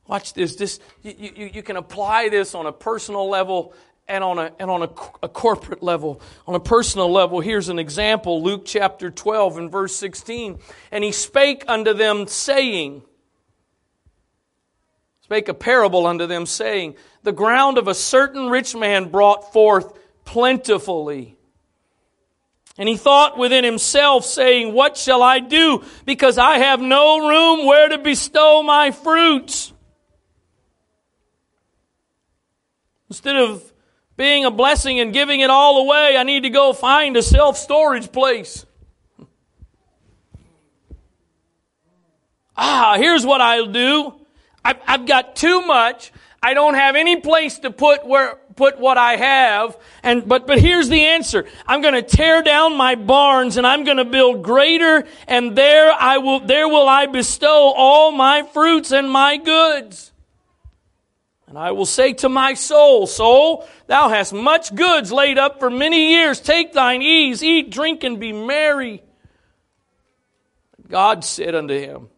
Watch 0.09 0.33
this. 0.33 0.57
This 0.57 0.81
you, 1.03 1.14
you, 1.18 1.51
you, 1.55 1.62
can 1.62 1.77
apply 1.77 2.31
this 2.31 2.55
on 2.55 2.64
a 2.64 2.73
personal 2.73 3.29
level 3.29 3.75
and 4.09 4.25
on, 4.25 4.38
a, 4.38 4.51
and 4.59 4.71
on 4.71 4.83
a, 4.83 4.88
a 5.23 5.29
corporate 5.29 5.83
level. 5.83 6.23
On 6.47 6.55
a 6.55 6.61
personal 6.61 7.12
level, 7.12 7.40
here's 7.40 7.68
an 7.68 7.79
example 7.79 8.42
Luke 8.42 8.62
chapter 8.64 9.11
12 9.11 9.59
and 9.59 9.71
verse 9.71 9.94
16. 9.97 10.59
And 10.90 11.05
he 11.05 11.12
spake 11.12 11.64
unto 11.68 11.92
them, 11.92 12.27
saying, 12.27 13.03
Spake 15.21 15.49
a 15.49 15.55
parable 15.55 16.07
unto 16.07 16.27
them, 16.27 16.47
saying, 16.47 16.94
The 17.23 17.33
ground 17.33 17.77
of 17.77 17.87
a 17.87 17.94
certain 17.94 18.49
rich 18.49 18.75
man 18.75 19.11
brought 19.11 19.53
forth 19.53 19.92
plentifully. 20.25 21.37
And 22.79 22.88
he 22.88 22.97
thought 22.97 23.37
within 23.37 23.62
himself, 23.62 24.25
saying, 24.25 24.73
What 24.73 24.97
shall 24.97 25.23
I 25.23 25.40
do? 25.40 25.85
Because 26.07 26.38
I 26.38 26.61
have 26.61 26.81
no 26.81 27.29
room 27.29 27.66
where 27.66 27.90
to 27.90 27.99
bestow 27.99 28.62
my 28.62 28.90
fruits. 28.90 29.75
Instead 33.09 33.37
of 33.37 33.73
being 34.16 34.44
a 34.44 34.51
blessing 34.51 35.01
and 35.01 35.12
giving 35.12 35.40
it 35.40 35.49
all 35.49 35.81
away, 35.81 36.16
I 36.16 36.25
need 36.25 36.42
to 36.42 36.51
go 36.51 36.73
find 36.73 37.16
a 37.16 37.23
self 37.23 37.57
storage 37.57 38.12
place. 38.12 38.66
Ah, 42.57 42.97
here's 42.99 43.25
what 43.25 43.40
I'll 43.40 43.66
do. 43.66 44.14
I've, 44.64 44.79
I've, 44.87 45.07
got 45.07 45.37
too 45.37 45.62
much. 45.62 46.12
I 46.42 46.55
don't 46.55 46.75
have 46.75 46.97
any 46.97 47.21
place 47.21 47.61
to 47.61 47.71
put 47.71 48.05
where 48.05 48.35
put 48.57 48.81
what 48.81 48.99
I 48.99 49.16
have. 49.16 49.79
And 50.03 50.29
but 50.29 50.47
but 50.47 50.59
here's 50.59 50.88
the 50.88 51.01
answer. 51.01 51.47
I'm 51.66 51.81
going 51.81 51.94
to 51.94 52.03
tear 52.03 52.42
down 52.42 52.77
my 52.77 52.97
barns 52.97 53.57
and 53.57 53.66
I'm 53.66 53.85
going 53.85 53.97
to 53.97 54.05
build 54.05 54.42
greater, 54.42 55.07
and 55.29 55.57
there 55.57 55.92
I 55.92 56.18
will 56.18 56.40
there 56.40 56.68
will 56.68 56.88
I 56.88 57.07
bestow 57.07 57.73
all 57.75 58.11
my 58.11 58.42
fruits 58.42 58.90
and 58.90 59.09
my 59.09 59.37
goods. 59.37 60.12
And 61.49 61.57
I 61.57 61.73
will 61.73 61.87
say 61.87 62.13
to 62.15 62.29
my 62.29 62.53
soul, 62.55 63.07
Soul, 63.07 63.67
thou 63.87 64.11
hast 64.11 64.35
much 64.35 64.75
goods 64.75 65.11
laid 65.11 65.39
up 65.39 65.59
for 65.59 65.71
many 65.71 66.11
years. 66.11 66.41
Take 66.41 66.75
thine 66.75 67.01
ease, 67.01 67.43
eat, 67.43 67.71
drink, 67.71 68.05
and 68.05 68.21
be 68.21 68.33
merry. 68.33 69.03
God 70.89 71.25
said 71.25 71.55
unto 71.55 71.79
him, 71.79 72.09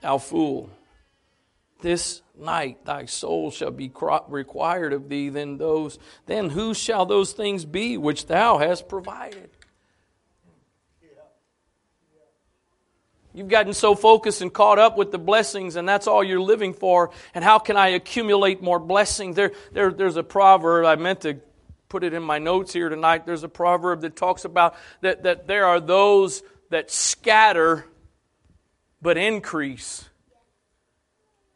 Thou 0.00 0.18
fool, 0.18 0.70
this 1.80 2.22
night 2.38 2.84
thy 2.84 3.06
soul 3.06 3.50
shall 3.50 3.72
be 3.72 3.90
required 4.28 4.92
of 4.92 5.08
thee 5.08 5.28
then 5.28 5.58
those 5.58 5.98
then 6.26 6.50
who 6.50 6.72
shall 6.72 7.04
those 7.04 7.32
things 7.32 7.64
be 7.64 7.96
which 7.96 8.26
thou 8.26 8.58
hast 8.58 8.88
provided 8.88 9.50
You've 13.38 13.46
gotten 13.46 13.72
so 13.72 13.94
focused 13.94 14.42
and 14.42 14.52
caught 14.52 14.80
up 14.80 14.98
with 14.98 15.12
the 15.12 15.18
blessings, 15.18 15.76
and 15.76 15.88
that's 15.88 16.08
all 16.08 16.24
you're 16.24 16.40
living 16.40 16.74
for. 16.74 17.12
And 17.32 17.44
how 17.44 17.60
can 17.60 17.76
I 17.76 17.90
accumulate 17.90 18.60
more 18.60 18.80
blessings? 18.80 19.36
There, 19.36 19.52
there, 19.72 19.92
there's 19.92 20.16
a 20.16 20.24
proverb, 20.24 20.84
I 20.84 20.96
meant 20.96 21.20
to 21.20 21.38
put 21.88 22.02
it 22.02 22.14
in 22.14 22.22
my 22.24 22.40
notes 22.40 22.72
here 22.72 22.88
tonight. 22.88 23.26
There's 23.26 23.44
a 23.44 23.48
proverb 23.48 24.00
that 24.00 24.16
talks 24.16 24.44
about 24.44 24.74
that, 25.02 25.22
that 25.22 25.46
there 25.46 25.66
are 25.66 25.78
those 25.78 26.42
that 26.70 26.90
scatter 26.90 27.86
but 29.00 29.16
increase. 29.16 30.08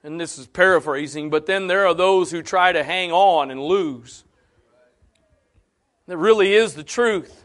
And 0.05 0.21
this 0.21 0.39
is 0.39 0.47
paraphrasing, 0.47 1.31
but 1.31 1.47
then 1.47 1.67
there 1.67 1.85
are 1.89 1.95
those 1.95 2.31
who 2.31 2.43
try 2.43 2.71
to 2.71 2.85
hang 2.85 3.11
on 3.11 3.51
and 3.51 3.61
lose. 3.61 4.23
That 6.07 6.17
really 6.17 6.55
is 6.55 6.75
the 6.75 6.85
truth. 6.85 7.42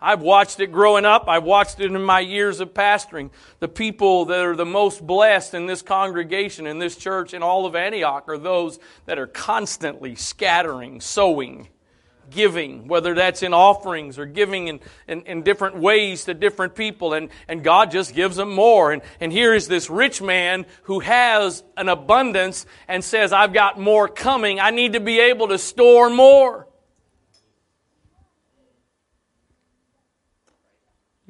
I've 0.00 0.22
watched 0.22 0.60
it 0.60 0.70
growing 0.70 1.04
up. 1.04 1.24
I've 1.28 1.44
watched 1.44 1.80
it 1.80 1.86
in 1.86 2.02
my 2.02 2.20
years 2.20 2.60
of 2.60 2.72
pastoring. 2.72 3.30
The 3.58 3.68
people 3.68 4.26
that 4.26 4.44
are 4.44 4.54
the 4.54 4.64
most 4.64 5.04
blessed 5.04 5.54
in 5.54 5.66
this 5.66 5.82
congregation, 5.82 6.66
in 6.66 6.78
this 6.78 6.96
church, 6.96 7.34
in 7.34 7.42
all 7.42 7.66
of 7.66 7.74
Antioch 7.74 8.28
are 8.28 8.38
those 8.38 8.78
that 9.06 9.18
are 9.18 9.26
constantly 9.26 10.14
scattering, 10.14 11.00
sowing, 11.00 11.68
giving, 12.30 12.86
whether 12.86 13.14
that's 13.14 13.42
in 13.42 13.52
offerings 13.52 14.20
or 14.20 14.26
giving 14.26 14.68
in, 14.68 14.80
in, 15.08 15.22
in, 15.22 15.42
different 15.42 15.76
ways 15.78 16.26
to 16.26 16.34
different 16.34 16.76
people. 16.76 17.14
And, 17.14 17.30
and 17.48 17.64
God 17.64 17.90
just 17.90 18.14
gives 18.14 18.36
them 18.36 18.54
more. 18.54 18.92
And, 18.92 19.02
and 19.18 19.32
here 19.32 19.52
is 19.52 19.66
this 19.66 19.90
rich 19.90 20.22
man 20.22 20.66
who 20.84 21.00
has 21.00 21.64
an 21.76 21.88
abundance 21.88 22.66
and 22.86 23.02
says, 23.02 23.32
I've 23.32 23.52
got 23.52 23.80
more 23.80 24.06
coming. 24.06 24.60
I 24.60 24.70
need 24.70 24.92
to 24.92 25.00
be 25.00 25.18
able 25.18 25.48
to 25.48 25.58
store 25.58 26.08
more. 26.08 26.67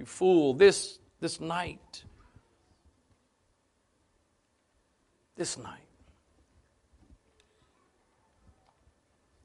Fool, 0.08 0.54
this, 0.54 0.98
this 1.20 1.40
night. 1.40 2.04
This 5.36 5.56
night. 5.56 5.88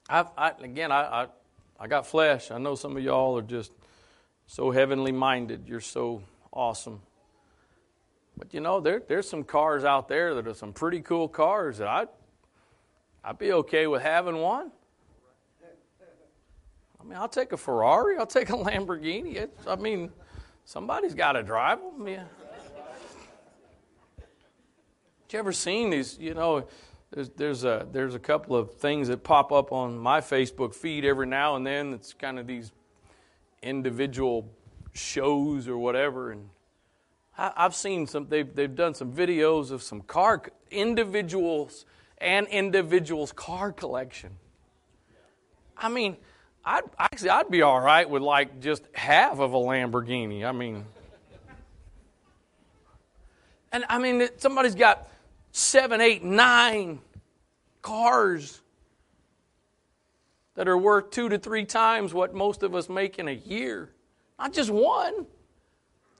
I've, 0.10 0.28
I, 0.38 0.52
again, 0.62 0.92
I, 0.92 1.24
I, 1.24 1.28
I 1.80 1.88
got 1.88 2.08
flesh. 2.08 2.52
I 2.52 2.58
know 2.58 2.76
some 2.76 2.98
of 2.98 3.04
y'all 3.04 3.38
are 3.38 3.44
just 3.44 3.72
so 4.48 4.72
heavenly 4.72 5.12
minded. 5.12 5.68
You're 5.68 5.80
so 5.80 6.24
awesome. 6.52 7.02
But 8.38 8.54
you 8.54 8.60
know, 8.60 8.80
there, 8.80 9.02
there's 9.08 9.30
some 9.30 9.44
cars 9.44 9.84
out 9.84 10.08
there 10.08 10.36
that 10.36 10.48
are 10.48 10.54
some 10.54 10.74
pretty 10.74 11.02
cool 11.02 11.28
cars 11.28 11.78
that 11.78 11.88
I'd, 11.88 12.08
I'd 13.24 13.38
be 13.38 13.54
okay 13.54 13.88
with 13.88 14.02
having 14.02 14.38
one. 14.38 14.72
I 17.00 17.06
mean, 17.06 17.18
I'll 17.18 17.28
take 17.28 17.52
a 17.52 17.58
Ferrari, 17.58 18.18
I'll 18.18 18.26
take 18.26 18.50
a 18.50 18.54
Lamborghini. 18.54 19.50
I 19.68 19.76
mean, 19.76 20.10
Somebody's 20.66 21.14
got 21.14 21.34
to 21.34 21.44
drive 21.44 21.80
them. 21.80 22.08
Yeah. 22.08 22.24
you 25.34 25.40
ever 25.40 25.52
seen 25.52 25.90
these? 25.90 26.18
You 26.20 26.36
know, 26.36 26.68
there's 27.12 27.30
there's 27.30 27.64
a 27.64 27.88
there's 27.92 28.16
a 28.16 28.20
couple 28.20 28.56
of 28.56 28.76
things 28.76 29.08
that 29.08 29.24
pop 29.24 29.52
up 29.52 29.72
on 29.72 29.98
my 29.98 30.22
Facebook 30.22 30.76
feed 30.76 31.06
every 31.06 31.26
now 31.26 31.56
and 31.56 31.66
then. 31.66 31.94
It's 31.94 32.14
kind 32.14 32.40
of 32.40 32.48
these 32.48 32.72
individual 33.62 34.50
shows 34.94 35.68
or 35.68 35.78
whatever, 35.78 36.32
and 36.32 36.50
I, 37.38 37.52
have 37.58 37.76
seen 37.76 38.06
some. 38.06 38.28
They've 38.30 38.54
they've 38.54 38.74
done 38.74 38.94
some 38.94 39.12
videos 39.12 39.72
of 39.72 39.82
some 39.82 40.02
car 40.02 40.44
individuals 40.70 41.86
and 42.20 42.48
individuals 42.48 43.32
car 43.32 43.72
collection. 43.72 44.38
I 45.76 45.90
mean 45.90 46.18
I'd 46.66 46.84
actually 46.98 47.30
I'd 47.30 47.50
be 47.50 47.62
all 47.62 47.80
right 47.80 48.10
with 48.10 48.22
like 48.22 48.62
just 48.62 48.84
half 48.94 49.40
of 49.40 49.54
a 49.54 49.58
Lamborghini. 49.58 50.46
I 50.46 50.52
mean, 50.52 50.86
and 53.72 53.84
I 53.90 53.98
mean 53.98 54.28
somebody's 54.38 54.76
got 54.76 55.08
seven, 55.52 56.00
eight, 56.00 56.24
nine 56.24 57.00
cars 57.82 58.62
that 60.56 60.68
are 60.68 60.78
worth 60.78 61.12
two 61.12 61.30
to 61.30 61.38
three 61.38 61.66
times 61.66 62.14
what 62.14 62.34
most 62.34 62.64
of 62.64 62.76
us 62.76 62.88
make 62.88 63.20
in 63.20 63.28
a 63.28 63.34
year. 63.34 63.90
Not 64.40 64.54
just 64.54 64.70
one, 64.70 65.26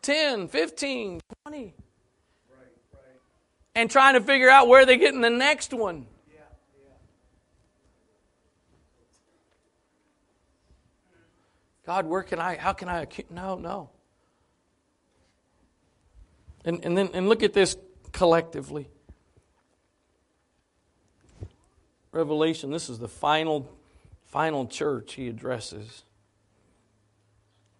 10, 0.02 0.48
15, 0.48 1.22
20. 1.46 1.58
Right, 1.58 1.74
right. 2.92 3.02
And 3.76 3.90
trying 3.90 4.16
to 4.16 4.22
figure 4.22 4.50
out 4.50 4.68
where 4.68 4.86
they're 4.86 4.98
getting 4.98 5.22
the 5.22 5.30
next 5.30 5.74
one. 5.74 6.06
God, 11.86 12.06
where 12.06 12.24
can 12.24 12.40
I, 12.40 12.56
how 12.56 12.74
can 12.74 12.88
I, 12.88 13.08
no, 13.30 13.56
no. 13.56 13.90
And, 16.66 16.84
and 16.86 16.98
then, 16.98 17.10
and 17.14 17.28
look 17.28 17.44
at 17.44 17.54
this 17.54 17.76
collectively. 18.14 18.88
Revelation, 22.12 22.72
this 22.72 22.90
is 22.90 23.00
the 23.00 23.08
final, 23.08 23.70
final 24.28 24.66
church 24.66 25.14
he 25.14 25.28
addresses. 25.28 26.04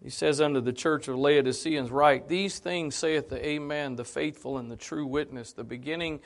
He 0.02 0.10
says 0.10 0.38
unto 0.38 0.60
the 0.60 0.72
church 0.72 1.08
of 1.08 1.16
Laodiceans, 1.16 1.90
Write, 1.90 2.28
these 2.28 2.58
things 2.58 2.94
saith 2.94 3.30
the 3.30 3.46
Amen, 3.46 3.96
the 3.96 4.04
faithful 4.04 4.58
and 4.58 4.70
the 4.70 4.76
true 4.76 5.06
witness, 5.06 5.54
the 5.54 5.64
beginning 5.64 6.20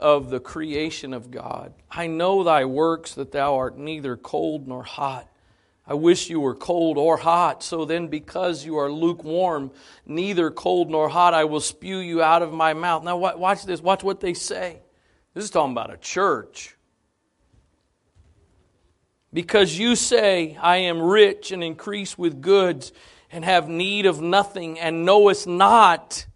of 0.00 0.30
the 0.30 0.40
creation 0.40 1.12
of 1.12 1.30
God. 1.30 1.74
I 1.88 2.08
know 2.08 2.42
thy 2.42 2.64
works, 2.64 3.14
that 3.14 3.30
thou 3.30 3.56
art 3.56 3.78
neither 3.78 4.16
cold 4.16 4.66
nor 4.66 4.82
hot. 4.82 5.28
I 5.90 5.94
wish 5.94 6.30
you 6.30 6.38
were 6.38 6.54
cold 6.54 6.96
or 6.98 7.16
hot. 7.16 7.64
So 7.64 7.84
then, 7.84 8.06
because 8.06 8.64
you 8.64 8.78
are 8.78 8.92
lukewarm, 8.92 9.72
neither 10.06 10.52
cold 10.52 10.88
nor 10.88 11.08
hot, 11.08 11.34
I 11.34 11.44
will 11.46 11.58
spew 11.58 11.98
you 11.98 12.22
out 12.22 12.42
of 12.42 12.52
my 12.52 12.74
mouth. 12.74 13.02
Now, 13.02 13.16
watch 13.16 13.64
this. 13.64 13.82
Watch 13.82 14.04
what 14.04 14.20
they 14.20 14.32
say. 14.32 14.82
This 15.34 15.42
is 15.42 15.50
talking 15.50 15.72
about 15.72 15.92
a 15.92 15.96
church. 15.96 16.76
Because 19.32 19.76
you 19.76 19.96
say, 19.96 20.56
I 20.62 20.76
am 20.76 21.02
rich 21.02 21.50
and 21.50 21.64
increase 21.64 22.16
with 22.16 22.40
goods 22.40 22.92
and 23.32 23.44
have 23.44 23.68
need 23.68 24.06
of 24.06 24.20
nothing, 24.20 24.78
and 24.78 25.04
knowest 25.04 25.48
not 25.48 26.26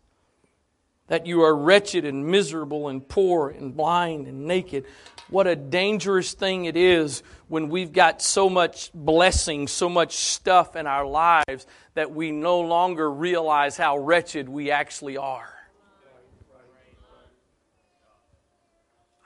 that 1.06 1.26
you 1.26 1.42
are 1.42 1.54
wretched 1.54 2.04
and 2.04 2.26
miserable 2.26 2.88
and 2.88 3.08
poor 3.08 3.50
and 3.50 3.76
blind 3.76 4.26
and 4.26 4.46
naked. 4.46 4.84
What 5.30 5.46
a 5.46 5.56
dangerous 5.56 6.34
thing 6.34 6.66
it 6.66 6.76
is 6.76 7.22
when 7.48 7.68
we've 7.68 7.92
got 7.92 8.20
so 8.20 8.50
much 8.50 8.90
blessing, 8.92 9.68
so 9.68 9.88
much 9.88 10.16
stuff 10.16 10.76
in 10.76 10.86
our 10.86 11.06
lives 11.06 11.66
that 11.94 12.12
we 12.12 12.30
no 12.30 12.60
longer 12.60 13.10
realize 13.10 13.76
how 13.76 13.96
wretched 13.98 14.48
we 14.48 14.70
actually 14.70 15.16
are. 15.16 15.50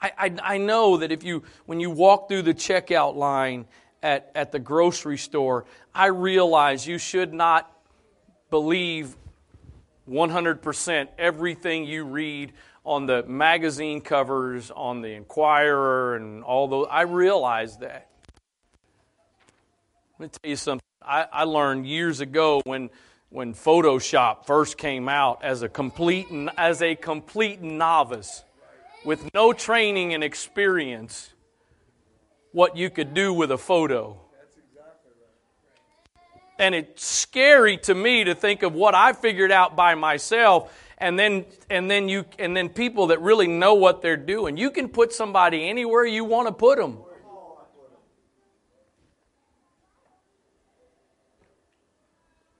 I, 0.01 0.11
I, 0.17 0.35
I, 0.41 0.57
know 0.57 0.97
that 0.97 1.11
if 1.11 1.23
you, 1.23 1.43
when 1.65 1.81
you 1.81 1.89
walk 1.89 2.29
through 2.29 2.43
the 2.43 2.53
checkout 2.53 3.15
line 3.15 3.65
at, 4.01 4.31
at 4.33 4.53
the 4.53 4.59
grocery 4.59 5.17
store, 5.17 5.65
I 5.93 6.05
realize 6.07 6.87
you 6.87 6.97
should 6.97 7.33
not 7.33 7.69
believe 8.49 9.17
100% 10.09 11.07
everything 11.17 11.85
you 11.85 12.05
read 12.05 12.53
on 12.85 13.05
the 13.05 13.23
magazine 13.23 14.01
covers, 14.01 14.71
on 14.71 15.01
the 15.01 15.09
Enquirer, 15.09 16.15
and 16.15 16.43
all 16.43 16.67
those. 16.67 16.87
I 16.89 17.01
realize 17.01 17.77
that. 17.77 18.09
Let 20.17 20.25
me 20.25 20.29
tell 20.41 20.49
you 20.49 20.55
something. 20.55 20.85
I, 21.01 21.25
I 21.31 21.43
learned 21.43 21.87
years 21.87 22.19
ago 22.19 22.61
when 22.65 22.89
when 23.29 23.53
Photoshop 23.53 24.47
first 24.47 24.77
came 24.77 25.07
out 25.07 25.43
as 25.43 25.61
a 25.61 25.69
complete 25.69 26.27
as 26.57 26.81
a 26.81 26.95
complete 26.95 27.61
novice 27.61 28.43
with 29.05 29.29
no 29.33 29.53
training 29.53 30.13
and 30.13 30.23
experience 30.23 31.31
what 32.51 32.75
you 32.75 32.89
could 32.89 33.13
do 33.13 33.33
with 33.33 33.51
a 33.51 33.57
photo. 33.57 34.19
And 36.57 36.75
it's 36.75 37.05
scary 37.05 37.77
to 37.77 37.95
me 37.95 38.25
to 38.25 38.35
think 38.35 38.63
of 38.63 38.73
what 38.73 38.93
I 38.93 39.13
figured 39.13 39.51
out 39.51 39.77
by 39.77 39.95
myself 39.95 40.73
and 40.99 41.17
then 41.17 41.45
and 41.69 41.89
then 41.89 42.09
you 42.09 42.25
and 42.37 42.55
then 42.55 42.69
people 42.69 43.07
that 43.07 43.21
really 43.21 43.47
know 43.47 43.75
what 43.75 44.01
they're 44.01 44.17
doing. 44.17 44.57
You 44.57 44.71
can 44.71 44.89
put 44.89 45.13
somebody 45.13 45.69
anywhere 45.69 46.05
you 46.05 46.25
want 46.25 46.47
to 46.47 46.53
put 46.53 46.77
them. 46.77 46.99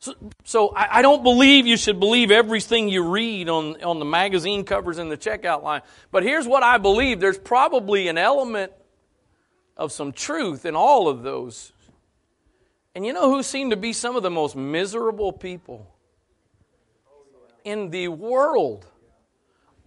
So, 0.01 0.15
so 0.45 0.69
I, 0.69 0.99
I, 0.99 1.01
don't 1.01 1.23
believe 1.23 1.67
you 1.67 1.75
should 1.75 1.99
believe 1.99 2.31
everything 2.31 2.87
you 2.87 3.03
read 3.03 3.49
on, 3.49 3.83
on 3.83 3.99
the 3.99 4.05
magazine 4.05 4.63
covers 4.63 4.97
and 4.97 5.11
the 5.11 5.17
checkout 5.17 5.61
line. 5.61 5.81
But 6.09 6.23
here's 6.23 6.47
what 6.47 6.63
I 6.63 6.77
believe 6.77 7.19
there's 7.19 7.37
probably 7.37 8.07
an 8.07 8.17
element 8.17 8.71
of 9.75 9.91
some 9.91 10.13
truth 10.13 10.65
in 10.65 10.73
all 10.73 11.09
of 11.09 11.21
those. 11.21 11.73
And 12.95 13.05
you 13.05 13.11
know 13.11 13.29
who 13.29 13.43
seem 13.43 13.71
to 13.71 13.75
be 13.75 13.91
some 13.91 14.15
of 14.15 14.23
the 14.23 14.29
most 14.29 14.55
miserable 14.55 15.33
people? 15.33 15.85
In 17.69 17.91
the 17.91 18.07
world 18.07 18.87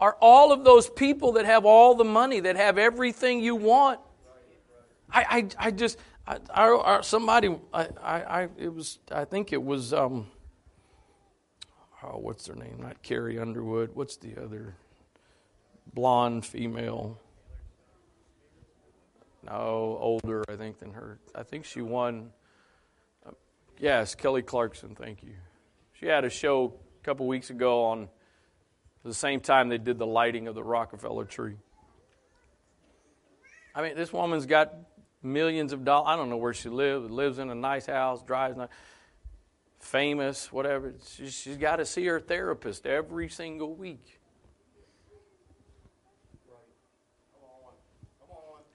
are 0.00 0.16
all 0.20 0.52
of 0.52 0.64
those 0.64 0.88
people 0.88 1.32
that 1.32 1.44
have 1.44 1.64
all 1.64 1.94
the 1.94 2.04
money, 2.04 2.40
that 2.40 2.56
have 2.56 2.78
everything 2.78 3.40
you 3.40 3.56
want. 3.56 4.00
I, 5.10 5.48
I, 5.58 5.66
I 5.66 5.70
just, 5.70 5.98
I, 6.26 6.38
I, 6.52 7.00
somebody, 7.02 7.56
I, 7.74 7.88
I, 8.02 8.48
it 8.56 8.72
was, 8.72 8.98
I 9.10 9.24
think 9.24 9.52
it 9.52 9.62
was, 9.62 9.92
um, 9.92 10.28
oh, 12.02 12.18
what's 12.18 12.46
their 12.46 12.56
name? 12.56 12.78
Not 12.80 13.02
Carrie 13.02 13.38
Underwood. 13.38 13.90
What's 13.94 14.16
the 14.16 14.40
other 14.42 14.74
blonde 15.92 16.46
female? 16.46 17.18
No, 19.44 19.98
older, 20.00 20.44
I 20.48 20.56
think, 20.56 20.78
than 20.78 20.92
her. 20.92 21.18
I 21.34 21.42
think 21.42 21.64
she 21.64 21.82
won. 21.82 22.30
Yes, 23.78 24.14
Kelly 24.14 24.42
Clarkson, 24.42 24.94
thank 24.94 25.22
you. 25.24 25.34
She 25.94 26.06
had 26.06 26.24
a 26.24 26.30
show 26.30 26.74
a 27.02 27.04
couple 27.04 27.26
weeks 27.26 27.50
ago 27.50 27.84
on 27.84 28.08
the 29.04 29.12
same 29.12 29.40
time 29.40 29.68
they 29.68 29.78
did 29.78 29.98
the 29.98 30.06
lighting 30.06 30.46
of 30.46 30.54
the 30.54 30.62
Rockefeller 30.62 31.24
tree. 31.24 31.56
I 33.74 33.82
mean, 33.82 33.96
this 33.96 34.12
woman's 34.12 34.46
got 34.46 34.72
millions 35.20 35.72
of 35.72 35.84
dollars. 35.84 36.06
I 36.08 36.16
don't 36.16 36.30
know 36.30 36.36
where 36.36 36.54
she 36.54 36.68
lives. 36.68 37.10
Lives 37.10 37.38
in 37.38 37.50
a 37.50 37.56
nice 37.56 37.86
house, 37.86 38.22
drives 38.22 38.56
nice, 38.56 38.68
famous, 39.80 40.52
whatever. 40.52 40.94
she's 41.04 41.56
got 41.56 41.76
to 41.76 41.86
see 41.86 42.06
her 42.06 42.20
therapist 42.20 42.86
every 42.86 43.28
single 43.28 43.74
week. 43.74 44.20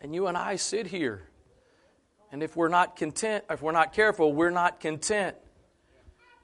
And 0.01 0.13
you 0.13 0.27
and 0.27 0.37
I 0.37 0.57
sit 0.57 0.87
here. 0.87 1.23
And 2.31 2.43
if 2.43 2.57
we're 2.57 2.67
not 2.67 2.97
content, 2.97 3.45
if 3.49 3.61
we're 3.61 3.71
not 3.71 3.93
careful, 3.93 4.33
we're 4.33 4.49
not 4.49 4.81
content. 4.81 5.37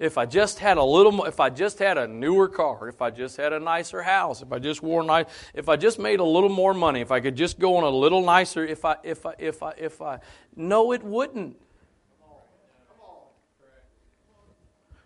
If 0.03 0.17
I 0.17 0.25
just 0.25 0.59
had 0.59 0.77
a 0.77 0.83
little 0.83 1.23
if 1.23 1.39
I 1.39 1.49
just 1.49 1.79
had 1.79 1.97
a 1.97 2.05
newer 2.05 2.49
car, 2.49 2.89
if 2.89 3.01
I 3.01 3.09
just 3.09 3.37
had 3.37 3.53
a 3.53 3.59
nicer 3.59 4.01
house, 4.01 4.41
if 4.41 4.51
I 4.51 4.59
just 4.59 4.83
wore 4.83 5.01
nice, 5.01 5.27
if 5.53 5.69
I 5.69 5.77
just 5.77 5.97
made 5.97 6.19
a 6.19 6.25
little 6.25 6.49
more 6.49 6.73
money, 6.73 6.99
if 6.99 7.09
I 7.09 7.21
could 7.21 7.37
just 7.37 7.57
go 7.57 7.77
on 7.77 7.85
a 7.85 7.89
little 7.89 8.21
nicer, 8.21 8.65
if 8.65 8.83
I, 8.83 8.97
if 9.01 9.25
I, 9.25 9.33
if 9.39 9.63
I, 9.63 9.73
if 9.77 10.01
I, 10.01 10.19
no, 10.57 10.91
it 10.91 11.03
wouldn't. 11.03 11.55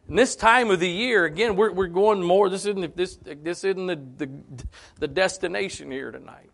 And 0.07 0.17
this 0.17 0.35
time 0.35 0.71
of 0.71 0.79
the 0.79 0.89
year, 0.89 1.25
again, 1.25 1.55
we're, 1.55 1.71
we're 1.71 1.87
going 1.87 2.23
more. 2.23 2.49
This 2.49 2.65
isn't 2.65 2.97
this 2.97 3.19
this 3.23 3.63
isn't 3.63 3.85
the, 3.85 4.25
the 4.25 4.29
the 4.99 5.07
destination 5.07 5.91
here 5.91 6.09
tonight. 6.09 6.49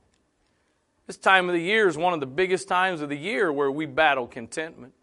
This 1.08 1.15
time 1.15 1.47
of 1.47 1.53
the 1.53 1.62
year 1.62 1.88
is 1.88 1.95
one 1.95 2.13
of 2.13 2.19
the 2.19 2.25
biggest 2.25 2.67
times 2.67 2.99
of 2.99 3.08
the 3.08 3.17
year 3.17 3.53
where 3.53 3.71
we 3.71 3.86
battle 3.86 4.27
contentment. 4.27 4.93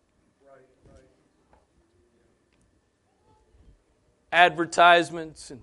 Advertisements 4.32 5.50
and 5.50 5.60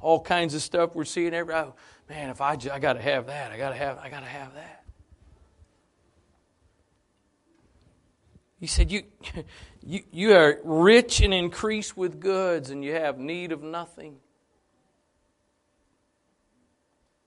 all 0.00 0.20
kinds 0.20 0.54
of 0.54 0.62
stuff. 0.62 0.94
We're 0.94 1.04
seeing 1.04 1.34
every 1.34 1.54
oh, 1.54 1.74
man 2.08 2.30
if 2.30 2.40
i 2.40 2.52
i 2.72 2.78
got 2.78 2.94
to 2.94 3.02
have 3.02 3.26
that. 3.26 3.52
I 3.52 3.56
got 3.56 3.70
to 3.70 3.76
have 3.76 3.98
i 3.98 4.08
got 4.08 4.20
to 4.20 4.26
have 4.26 4.54
that. 4.54 4.84
He 8.58 8.66
said 8.66 8.90
you, 8.90 9.02
you 9.82 10.02
you 10.10 10.34
are 10.34 10.58
rich 10.64 11.20
and 11.20 11.32
increased 11.34 11.96
with 11.96 12.20
goods 12.20 12.70
and 12.70 12.84
you 12.84 12.92
have 12.92 13.18
need 13.18 13.52
of 13.52 13.62
nothing. 13.62 14.16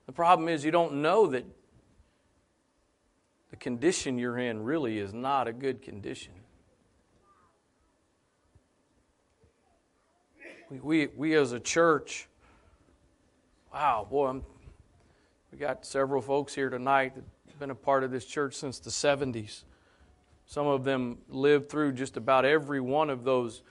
The 0.06 0.12
problem 0.12 0.48
is 0.48 0.64
you 0.64 0.72
don't 0.72 0.94
know 0.94 1.28
that 1.28 1.44
the 3.50 3.56
condition 3.56 4.18
you're 4.18 4.38
in 4.38 4.64
really 4.64 4.98
is 4.98 5.14
not 5.14 5.46
a 5.46 5.52
good 5.52 5.82
condition. 5.82 6.32
We, 10.70 11.08
we, 11.16 11.34
as 11.34 11.50
a 11.50 11.58
church, 11.58 12.28
wow, 13.74 14.06
boy, 14.08 14.28
I'm, 14.28 14.44
we 15.50 15.58
got 15.58 15.84
several 15.84 16.22
folks 16.22 16.54
here 16.54 16.70
tonight 16.70 17.16
that 17.16 17.24
have 17.48 17.58
been 17.58 17.70
a 17.70 17.74
part 17.74 18.04
of 18.04 18.12
this 18.12 18.24
church 18.24 18.54
since 18.54 18.78
the 18.78 18.90
70s. 18.90 19.64
Some 20.46 20.68
of 20.68 20.84
them 20.84 21.18
lived 21.28 21.70
through 21.70 21.94
just 21.94 22.16
about 22.16 22.44
every 22.44 22.80
one 22.80 23.10
of 23.10 23.24
those 23.24 23.62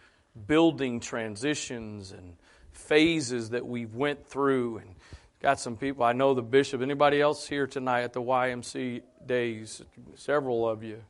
building 0.45 0.99
transitions 0.99 2.12
and 2.12 2.35
phases 2.73 3.51
that 3.51 3.65
we've 3.65 3.95
went 3.95 4.25
through 4.27 4.79
and 4.79 4.95
got 5.41 5.59
some 5.59 5.75
people 5.75 6.03
i 6.03 6.13
know 6.13 6.33
the 6.33 6.41
bishop 6.41 6.81
anybody 6.81 7.19
else 7.19 7.47
here 7.47 7.65
tonight 7.65 8.01
at 8.01 8.13
the 8.13 8.21
YMCA 8.21 9.01
days 9.25 9.81
several 10.15 10.69
of 10.69 10.83
you 10.83 11.01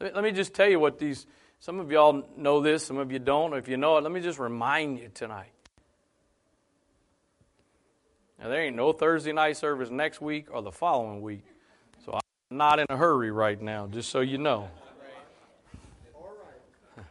let 0.00 0.22
me 0.22 0.30
just 0.30 0.54
tell 0.54 0.68
you 0.68 0.78
what 0.78 0.98
these 0.98 1.26
some 1.62 1.78
of 1.78 1.92
y'all 1.92 2.24
know 2.36 2.60
this 2.60 2.84
some 2.84 2.98
of 2.98 3.12
you 3.12 3.20
don't. 3.20 3.54
If 3.54 3.68
you 3.68 3.76
know 3.76 3.96
it 3.96 4.02
let 4.02 4.10
me 4.10 4.20
just 4.20 4.40
remind 4.40 4.98
you 4.98 5.10
tonight. 5.14 5.52
Now 8.40 8.48
there 8.48 8.62
ain't 8.62 8.74
no 8.74 8.92
thursday 8.92 9.32
night 9.32 9.56
service 9.56 9.88
next 9.88 10.20
week 10.20 10.48
or 10.50 10.60
the 10.60 10.72
following 10.72 11.22
week 11.22 11.44
so 12.04 12.14
i'm 12.14 12.56
not 12.56 12.80
in 12.80 12.86
a 12.90 12.96
hurry 12.96 13.30
right 13.30 13.62
now 13.62 13.86
just 13.86 14.10
so 14.10 14.20
you 14.20 14.38
know. 14.38 14.68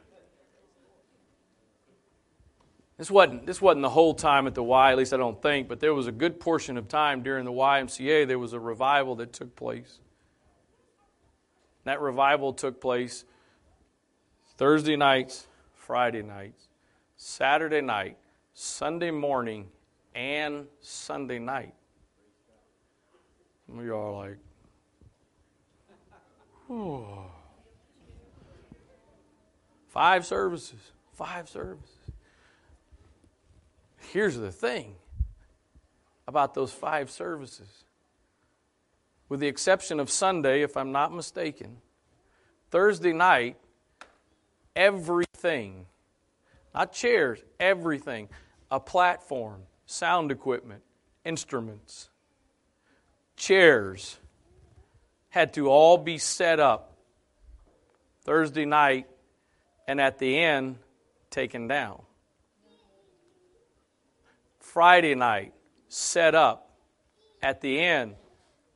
This 2.98 3.10
wasn't, 3.10 3.48
this 3.48 3.60
wasn't 3.60 3.82
the 3.82 3.90
whole 3.90 4.14
time 4.14 4.46
at 4.46 4.54
the 4.54 4.62
Y, 4.62 4.92
at 4.92 4.96
least 4.96 5.12
I 5.12 5.18
don't 5.18 5.42
think, 5.42 5.68
but 5.68 5.80
there 5.80 5.92
was 5.92 6.06
a 6.06 6.12
good 6.12 6.40
portion 6.40 6.78
of 6.78 6.88
time 6.88 7.24
during 7.24 7.46
the 7.46 7.52
YMCA, 7.52 8.28
there 8.28 8.38
was 8.38 8.54
a 8.54 8.60
revival 8.60 9.16
that 9.16 9.34
took 9.34 9.56
place. 9.56 9.98
That 11.86 12.00
revival 12.00 12.54
took 12.54 12.80
place 12.80 13.26
Thursday 14.62 14.96
nights, 14.96 15.48
Friday 15.74 16.22
nights, 16.22 16.68
Saturday 17.18 17.82
night, 17.82 18.16
Sunday 18.54 19.10
morning, 19.10 19.66
and 20.14 20.68
Sunday 20.82 21.40
night. 21.40 21.74
We 23.68 23.90
are 23.90 24.12
like, 24.12 24.38
oh. 26.70 27.26
Five 29.88 30.28
services. 30.28 30.92
Five 31.14 31.50
services. 31.50 31.90
Here's 34.12 34.38
the 34.38 34.52
thing 34.52 34.94
about 36.28 36.54
those 36.54 36.72
five 36.72 37.10
services. 37.10 37.84
With 39.28 39.40
the 39.40 39.48
exception 39.48 40.00
of 40.00 40.12
Sunday, 40.12 40.62
if 40.62 40.78
I'm 40.78 40.92
not 40.92 41.12
mistaken, 41.12 41.78
Thursday 42.70 43.12
night, 43.12 43.58
everything, 44.76 45.86
not 46.74 46.94
chairs, 46.94 47.40
everything, 47.60 48.30
a 48.70 48.80
platform, 48.80 49.62
sound 49.86 50.32
equipment, 50.32 50.84
instruments, 51.26 52.10
chairs, 53.36 54.18
had 55.30 55.54
to 55.54 55.70
all 55.70 55.98
be 55.98 56.18
set 56.18 56.60
up 56.60 56.98
Thursday 58.24 58.66
night 58.66 59.08
and 59.88 60.00
at 60.00 60.20
the 60.20 60.38
end 60.38 60.78
taken 61.30 61.68
down. 61.68 62.02
Friday 64.60 65.16
night 65.16 65.54
set 65.88 66.36
up, 66.36 66.72
at 67.42 67.62
the 67.62 67.80
end 67.80 68.16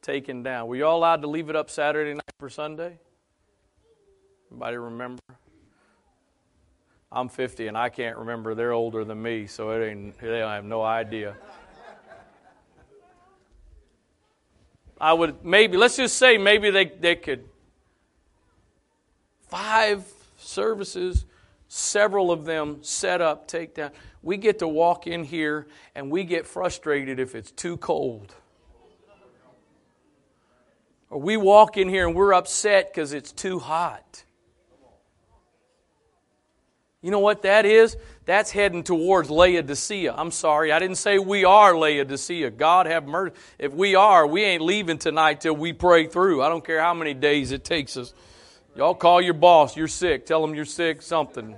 taken 0.01 0.43
down. 0.43 0.67
Were 0.67 0.75
you 0.75 0.86
all 0.86 0.97
allowed 0.97 1.21
to 1.21 1.27
leave 1.27 1.49
it 1.49 1.55
up 1.55 1.69
Saturday 1.69 2.13
night 2.13 2.34
for 2.39 2.49
Sunday? 2.49 2.99
Anybody 4.51 4.77
remember? 4.77 5.21
I'm 7.11 7.29
50 7.29 7.67
and 7.67 7.77
I 7.77 7.89
can't 7.89 8.17
remember. 8.17 8.55
They're 8.55 8.73
older 8.73 9.03
than 9.03 9.21
me, 9.21 9.47
so 9.47 9.71
it 9.71 9.85
ain't, 9.85 10.17
they 10.19 10.39
have 10.39 10.65
no 10.65 10.81
idea. 10.81 11.35
I 14.99 15.13
would 15.13 15.43
maybe, 15.43 15.77
let's 15.77 15.97
just 15.97 16.17
say 16.17 16.37
maybe 16.37 16.71
they, 16.71 16.85
they 16.85 17.15
could. 17.15 17.45
Five 19.49 20.05
services, 20.37 21.25
several 21.67 22.31
of 22.31 22.45
them 22.45 22.79
set 22.81 23.21
up, 23.21 23.47
take 23.47 23.75
down 23.75 23.91
we 24.25 24.37
get 24.37 24.59
to 24.59 24.67
walk 24.67 25.05
in 25.05 25.23
here 25.23 25.67
and 25.93 26.09
we 26.09 26.23
get 26.23 26.47
frustrated 26.47 27.19
if 27.19 27.35
it's 27.35 27.51
too 27.51 27.77
cold. 27.77 28.33
Or 31.11 31.19
we 31.19 31.37
walk 31.37 31.77
in 31.77 31.87
here 31.87 32.07
and 32.07 32.15
we're 32.15 32.33
upset 32.33 32.91
because 32.91 33.13
it's 33.13 33.31
too 33.31 33.60
hot. 33.60 34.25
You 37.06 37.12
know 37.12 37.19
what 37.19 37.43
that 37.43 37.67
is? 37.67 37.97
That's 38.25 38.49
heading 38.49 38.81
towards 38.81 39.29
Laodicea. 39.29 40.12
I'm 40.17 40.31
sorry, 40.31 40.71
I 40.71 40.79
didn't 40.79 40.95
say 40.95 41.19
we 41.19 41.45
are 41.45 41.77
Laodicea. 41.77 42.49
God 42.49 42.87
have 42.87 43.06
mercy. 43.06 43.35
If 43.60 43.73
we 43.73 43.93
are, 43.93 44.25
we 44.25 44.43
ain't 44.43 44.63
leaving 44.63 44.97
tonight 44.97 45.39
till 45.39 45.56
we 45.56 45.71
pray 45.71 46.08
through. 46.08 46.41
I 46.41 46.49
don't 46.49 46.65
care 46.65 46.81
how 46.81 46.95
many 46.95 47.13
days 47.13 47.51
it 47.51 47.63
takes 47.63 47.95
us. 47.95 48.12
Y'all 48.75 48.95
call 48.95 49.21
your 49.21 49.35
boss. 49.35 49.77
You're 49.77 49.87
sick. 49.87 50.25
Tell 50.25 50.41
them 50.41 50.56
you're 50.56 50.65
sick, 50.65 51.03
something. 51.03 51.56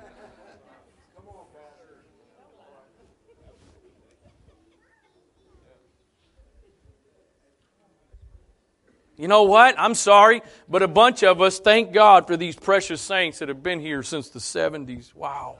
You 9.17 9.27
know 9.27 9.43
what? 9.43 9.75
I'm 9.79 9.95
sorry, 9.95 10.41
but 10.69 10.83
a 10.83 10.87
bunch 10.87 11.23
of 11.23 11.41
us 11.41 11.59
thank 11.59 11.91
God 11.91 12.27
for 12.27 12.37
these 12.37 12.55
precious 12.55 13.01
saints 13.01 13.39
that 13.39 13.49
have 13.49 13.63
been 13.63 13.79
here 13.79 14.03
since 14.03 14.29
the 14.29 14.39
70s. 14.39 15.15
Wow. 15.15 15.57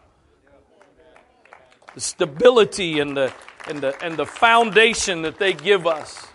The 1.96 2.02
stability 2.02 3.00
and 3.00 3.18
the 3.18 3.34
and 3.68 3.82
the, 3.82 4.04
and 4.04 4.16
the 4.16 4.26
foundation 4.26 5.24
that 5.24 5.40
they 5.40 5.54
give 5.54 5.86
us. 5.86 6.26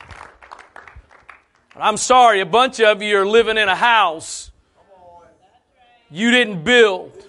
I'm 1.74 1.96
sorry, 1.96 2.40
a 2.40 2.46
bunch 2.46 2.80
of 2.80 3.00
you 3.00 3.18
are 3.18 3.26
living 3.26 3.56
in 3.56 3.68
a 3.68 3.76
house 3.76 4.50
you 6.10 6.30
didn't 6.30 6.62
build. 6.62 7.26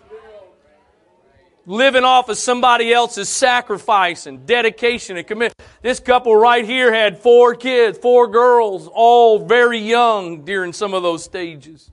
Living 1.66 2.03
off 2.03 2.28
of 2.28 2.38
somebody 2.38 2.91
else's 2.91 3.30
sacrifice 3.30 4.26
and 4.26 4.45
dedication 4.45 5.16
and 5.16 5.26
commitment. 5.26 5.55
This 5.82 5.99
couple 5.99 6.36
right 6.36 6.66
here 6.66 6.93
had 6.93 7.18
four 7.18 7.55
kids, 7.55 7.97
four 7.97 8.28
girls, 8.28 8.89
all 8.91 9.45
very 9.45 9.80
young 9.80 10.43
during 10.43 10.74
some 10.74 10.93
of 10.93 11.03
those 11.03 11.24
stages. 11.24 11.89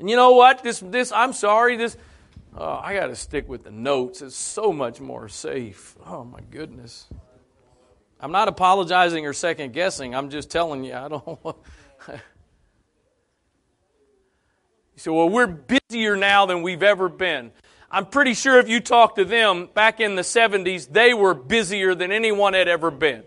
And 0.00 0.10
you 0.10 0.16
know 0.16 0.32
what? 0.32 0.62
This, 0.62 0.80
this, 0.80 1.12
I'm 1.12 1.32
sorry, 1.32 1.76
this, 1.76 1.96
oh, 2.56 2.80
I 2.82 2.94
got 2.94 3.06
to 3.06 3.16
stick 3.16 3.48
with 3.48 3.64
the 3.64 3.70
notes. 3.70 4.22
It's 4.22 4.36
so 4.36 4.72
much 4.72 5.00
more 5.00 5.28
safe. 5.28 5.96
Oh 6.04 6.24
my 6.24 6.40
goodness. 6.50 7.06
I'm 8.20 8.32
not 8.32 8.48
apologizing 8.48 9.24
or 9.26 9.32
second 9.32 9.72
guessing. 9.72 10.14
I'm 10.14 10.30
just 10.30 10.50
telling 10.50 10.82
you, 10.82 10.94
I 10.94 11.08
don't. 11.08 11.56
You 14.98 15.00
say, 15.00 15.10
well, 15.12 15.28
we're 15.28 15.46
busier 15.46 16.16
now 16.16 16.44
than 16.46 16.62
we've 16.62 16.82
ever 16.82 17.08
been. 17.08 17.52
I'm 17.88 18.06
pretty 18.06 18.34
sure 18.34 18.58
if 18.58 18.68
you 18.68 18.80
talk 18.80 19.14
to 19.14 19.24
them 19.24 19.68
back 19.72 20.00
in 20.00 20.16
the 20.16 20.22
70s, 20.22 20.92
they 20.92 21.14
were 21.14 21.34
busier 21.34 21.94
than 21.94 22.10
anyone 22.10 22.52
had 22.52 22.66
ever 22.66 22.90
been. 22.90 23.20
Of 23.20 23.24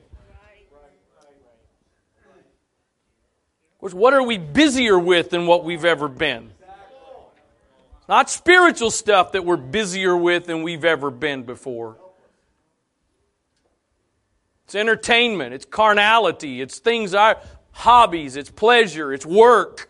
course, 3.80 3.94
what 3.94 4.14
are 4.14 4.22
we 4.22 4.38
busier 4.38 5.00
with 5.00 5.30
than 5.30 5.48
what 5.48 5.64
we've 5.64 5.86
ever 5.86 6.10
been? 6.10 6.52
Not 8.10 8.30
spiritual 8.30 8.92
stuff 8.92 9.32
that 9.32 9.46
we're 9.46 9.56
busier 9.56 10.18
with 10.18 10.48
than 10.48 10.64
we've 10.64 10.84
ever 10.84 11.10
been 11.10 11.44
before. 11.44 11.96
It's 14.66 14.76
entertainment, 14.76 15.54
it's 15.54 15.64
carnality, 15.64 16.60
it's 16.60 16.80
things, 16.80 17.14
our 17.14 17.38
hobbies, 17.72 18.36
it's 18.36 18.52
pleasure, 18.52 19.14
it's 19.14 19.26
work. 19.26 19.88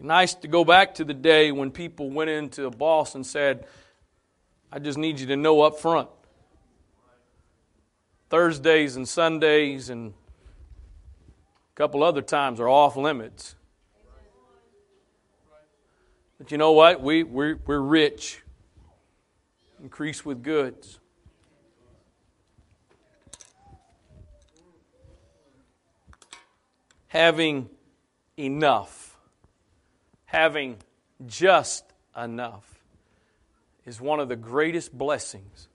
Nice 0.00 0.34
to 0.34 0.48
go 0.48 0.64
back 0.64 0.94
to 0.94 1.04
the 1.04 1.14
day 1.14 1.50
when 1.50 1.72
people 1.72 2.08
went 2.08 2.30
into 2.30 2.66
a 2.66 2.70
boss 2.70 3.16
and 3.16 3.26
said, 3.26 3.66
I 4.70 4.78
just 4.78 4.96
need 4.96 5.18
you 5.18 5.26
to 5.26 5.36
know 5.36 5.62
up 5.62 5.80
front. 5.80 6.08
Thursdays 8.30 8.94
and 8.94 9.08
Sundays 9.08 9.90
and 9.90 10.12
a 10.12 11.74
couple 11.74 12.04
other 12.04 12.22
times 12.22 12.60
are 12.60 12.68
off 12.68 12.96
limits. 12.96 13.56
But 16.38 16.52
you 16.52 16.58
know 16.58 16.72
what? 16.72 17.02
We, 17.02 17.24
we're, 17.24 17.58
we're 17.66 17.80
rich, 17.80 18.42
increase 19.82 20.24
with 20.24 20.44
goods. 20.44 21.00
Having 27.08 27.68
enough 28.36 28.97
having 30.28 30.76
just 31.26 31.84
enough 32.14 32.64
is 33.86 33.98
one 33.98 34.20
of 34.20 34.28
the 34.28 34.36
greatest 34.36 34.96
blessings 34.96 35.68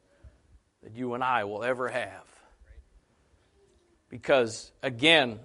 that 0.84 0.96
you 0.96 1.16
and 1.16 1.24
I 1.24 1.44
will 1.46 1.64
ever 1.64 1.90
have. 1.90 2.28
Because, 4.10 4.72
again, 4.84 5.40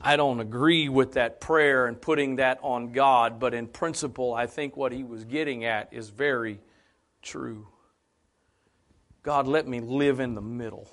I 0.00 0.14
don't 0.14 0.38
agree 0.38 0.88
with 0.88 1.14
that 1.14 1.40
prayer 1.40 1.86
and 1.86 2.00
putting 2.00 2.36
that 2.36 2.60
on 2.62 2.92
God, 2.92 3.40
but 3.40 3.54
in 3.54 3.66
principle, 3.66 4.32
I 4.32 4.46
think 4.46 4.76
what 4.76 4.92
he 4.92 5.02
was 5.02 5.24
getting 5.24 5.64
at 5.64 5.92
is 5.92 6.08
very 6.08 6.60
true. 7.22 7.66
God, 9.24 9.48
let 9.48 9.66
me 9.66 9.80
live 9.80 10.20
in 10.20 10.36
the 10.36 10.40
middle. 10.40 10.88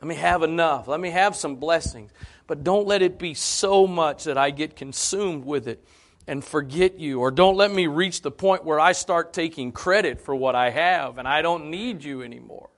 Let 0.00 0.08
me 0.08 0.16
have 0.16 0.42
enough. 0.42 0.88
Let 0.88 0.98
me 0.98 1.10
have 1.10 1.36
some 1.36 1.56
blessings 1.56 2.10
but 2.48 2.64
don't 2.64 2.86
let 2.88 3.02
it 3.02 3.18
be 3.18 3.34
so 3.34 3.86
much 3.86 4.24
that 4.24 4.38
I 4.38 4.50
get 4.50 4.74
consumed 4.74 5.44
with 5.44 5.68
it 5.68 5.84
and 6.26 6.42
forget 6.42 6.98
you. 6.98 7.20
Or 7.20 7.30
don't 7.30 7.56
let 7.56 7.70
me 7.70 7.86
reach 7.86 8.22
the 8.22 8.30
point 8.30 8.64
where 8.64 8.80
I 8.80 8.92
start 8.92 9.32
taking 9.32 9.70
credit 9.70 10.20
for 10.20 10.34
what 10.34 10.56
I 10.56 10.70
have 10.70 11.18
and 11.18 11.28
I 11.28 11.42
don't 11.42 11.70
need 11.70 12.02
you 12.02 12.22
anymore. 12.22 12.70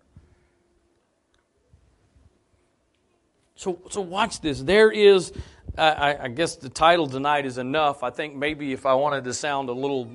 So, 3.54 3.80
so 3.90 4.00
watch 4.00 4.40
this. 4.40 4.60
There 4.60 4.90
is, 4.90 5.32
I, 5.78 6.16
I 6.22 6.28
guess 6.28 6.56
the 6.56 6.68
title 6.68 7.06
tonight 7.06 7.46
is 7.46 7.56
enough. 7.58 8.02
I 8.02 8.10
think 8.10 8.34
maybe 8.34 8.72
if 8.72 8.86
I 8.86 8.94
wanted 8.94 9.22
to 9.24 9.34
sound 9.34 9.68
a 9.68 9.72
little, 9.72 10.10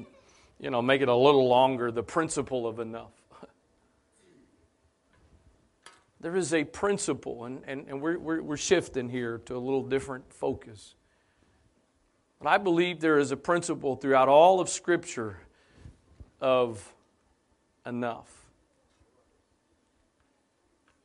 you 0.59 0.69
know, 0.69 0.81
make 0.81 1.01
it 1.01 1.07
a 1.07 1.15
little 1.15 1.47
longer, 1.47 1.91
the 1.91 2.03
principle 2.03 2.67
of 2.67 2.79
enough. 2.79 3.11
There 6.19 6.35
is 6.35 6.53
a 6.53 6.63
principle, 6.63 7.45
and, 7.45 7.61
and, 7.67 7.87
and 7.87 8.01
we're, 8.01 8.17
we're, 8.17 8.41
we're 8.41 8.57
shifting 8.57 9.09
here 9.09 9.39
to 9.45 9.55
a 9.55 9.59
little 9.59 9.83
different 9.83 10.33
focus. 10.33 10.95
But 12.39 12.49
I 12.49 12.57
believe 12.57 12.99
there 12.99 13.17
is 13.17 13.31
a 13.31 13.37
principle 13.37 13.95
throughout 13.95 14.27
all 14.27 14.59
of 14.59 14.69
Scripture 14.69 15.39
of 16.39 16.93
enough. 17.85 18.31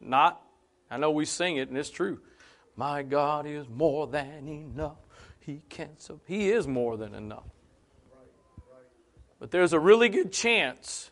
Not, 0.01 0.41
I 0.91 0.97
know 0.97 1.11
we 1.11 1.25
sing 1.25 1.57
it, 1.57 1.69
and 1.69 1.77
it's 1.77 1.91
true. 1.91 2.21
My 2.77 3.03
God 3.03 3.47
is 3.47 3.69
more 3.69 4.07
than 4.07 4.49
enough. 4.49 4.99
He 5.41 5.63
can 5.69 5.91
He 6.27 6.51
is 6.51 6.67
more 6.67 6.97
than 6.97 7.15
enough. 7.15 7.45
But 9.39 9.51
there's 9.51 9.73
a 9.73 9.79
really 9.79 10.09
good 10.09 10.33
chance 10.33 11.11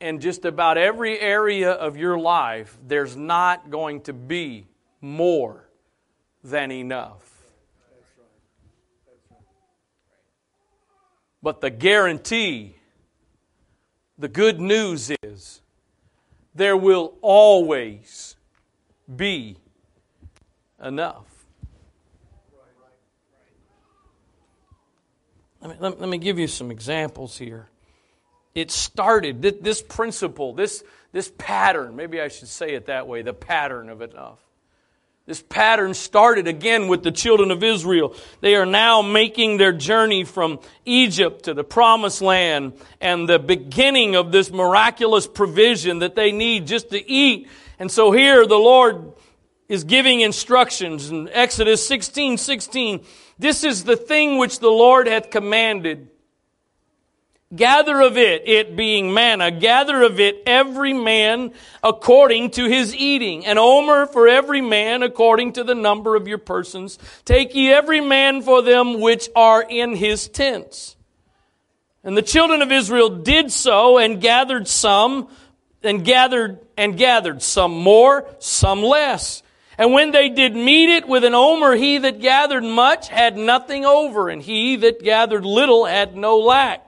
in 0.00 0.20
just 0.20 0.44
about 0.44 0.78
every 0.78 1.18
area 1.18 1.70
of 1.70 1.96
your 1.96 2.18
life, 2.18 2.76
there's 2.86 3.16
not 3.16 3.70
going 3.70 4.02
to 4.02 4.12
be 4.12 4.66
more 5.00 5.68
than 6.44 6.70
enough. 6.70 7.22
But 11.42 11.60
the 11.60 11.70
guarantee, 11.70 12.76
the 14.18 14.28
good 14.28 14.60
news 14.60 15.12
is, 15.22 15.62
there 16.54 16.76
will 16.76 17.14
always 17.20 18.36
be 19.14 19.56
enough. 20.82 21.24
Let 25.60 25.70
me, 25.70 25.76
let, 25.80 26.00
let 26.00 26.08
me 26.08 26.18
give 26.18 26.38
you 26.38 26.48
some 26.48 26.70
examples 26.70 27.38
here 27.38 27.68
it 28.56 28.70
started, 28.70 29.42
this 29.42 29.82
principle, 29.82 30.54
this, 30.54 30.82
this 31.12 31.30
pattern, 31.36 31.94
maybe 31.94 32.22
I 32.22 32.28
should 32.28 32.48
say 32.48 32.74
it 32.74 32.86
that 32.86 33.06
way, 33.06 33.20
the 33.20 33.34
pattern 33.34 33.90
of 33.90 34.00
enough. 34.00 34.38
This 35.26 35.42
pattern 35.42 35.92
started 35.92 36.48
again 36.48 36.88
with 36.88 37.02
the 37.02 37.10
children 37.10 37.50
of 37.50 37.62
Israel. 37.62 38.14
They 38.40 38.54
are 38.54 38.64
now 38.64 39.02
making 39.02 39.58
their 39.58 39.72
journey 39.72 40.24
from 40.24 40.60
Egypt 40.86 41.42
to 41.44 41.54
the 41.54 41.64
promised 41.64 42.22
land 42.22 42.72
and 42.98 43.28
the 43.28 43.38
beginning 43.38 44.16
of 44.16 44.32
this 44.32 44.50
miraculous 44.50 45.26
provision 45.26 45.98
that 45.98 46.14
they 46.14 46.32
need 46.32 46.66
just 46.66 46.90
to 46.90 47.10
eat. 47.10 47.48
And 47.78 47.90
so 47.90 48.10
here 48.10 48.46
the 48.46 48.54
Lord 48.56 49.12
is 49.68 49.84
giving 49.84 50.20
instructions 50.20 51.10
in 51.10 51.28
Exodus 51.28 51.86
16, 51.86 52.38
16. 52.38 53.04
This 53.38 53.64
is 53.64 53.84
the 53.84 53.96
thing 53.96 54.38
which 54.38 54.60
the 54.60 54.70
Lord 54.70 55.08
hath 55.08 55.30
commanded 55.30 56.08
Gather 57.56 58.00
of 58.00 58.16
it, 58.16 58.42
it 58.46 58.76
being 58.76 59.12
manna, 59.12 59.50
gather 59.50 60.02
of 60.02 60.20
it 60.20 60.42
every 60.46 60.92
man 60.92 61.52
according 61.82 62.50
to 62.50 62.68
his 62.68 62.94
eating, 62.94 63.46
an 63.46 63.58
omer 63.58 64.06
for 64.06 64.28
every 64.28 64.60
man 64.60 65.02
according 65.02 65.54
to 65.54 65.64
the 65.64 65.74
number 65.74 66.14
of 66.14 66.28
your 66.28 66.38
persons. 66.38 66.98
Take 67.24 67.54
ye 67.54 67.72
every 67.72 68.00
man 68.00 68.42
for 68.42 68.62
them 68.62 69.00
which 69.00 69.28
are 69.34 69.62
in 69.62 69.96
his 69.96 70.28
tents. 70.28 70.96
And 72.04 72.16
the 72.16 72.22
children 72.22 72.62
of 72.62 72.70
Israel 72.70 73.08
did 73.08 73.50
so 73.50 73.98
and 73.98 74.20
gathered 74.20 74.68
some, 74.68 75.28
and 75.82 76.04
gathered 76.04 76.58
and 76.76 76.96
gathered 76.96 77.42
some 77.42 77.72
more, 77.72 78.28
some 78.38 78.82
less. 78.82 79.42
And 79.78 79.92
when 79.92 80.10
they 80.10 80.28
did 80.28 80.54
meet 80.54 80.88
it 80.88 81.08
with 81.08 81.24
an 81.24 81.34
omer, 81.34 81.74
he 81.74 81.98
that 81.98 82.20
gathered 82.20 82.64
much 82.64 83.08
had 83.08 83.36
nothing 83.36 83.84
over, 83.84 84.28
and 84.28 84.40
he 84.40 84.76
that 84.76 85.02
gathered 85.02 85.44
little 85.44 85.84
had 85.84 86.16
no 86.16 86.38
lack. 86.38 86.85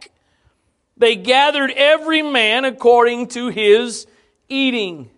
They 0.98 1.16
gathered 1.16 1.70
every 1.70 2.22
man 2.22 2.64
according 2.64 3.28
to 3.28 3.48
his 3.48 4.06
eating. 4.48 5.10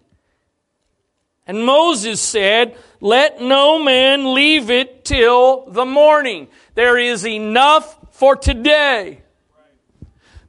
And 1.46 1.64
Moses 1.64 2.20
said, 2.20 2.76
Let 3.00 3.40
no 3.40 3.82
man 3.82 4.34
leave 4.34 4.70
it 4.70 5.04
till 5.04 5.66
the 5.70 5.86
morning. 5.86 6.48
There 6.74 6.98
is 6.98 7.26
enough 7.26 7.98
for 8.12 8.36
today. 8.36 9.22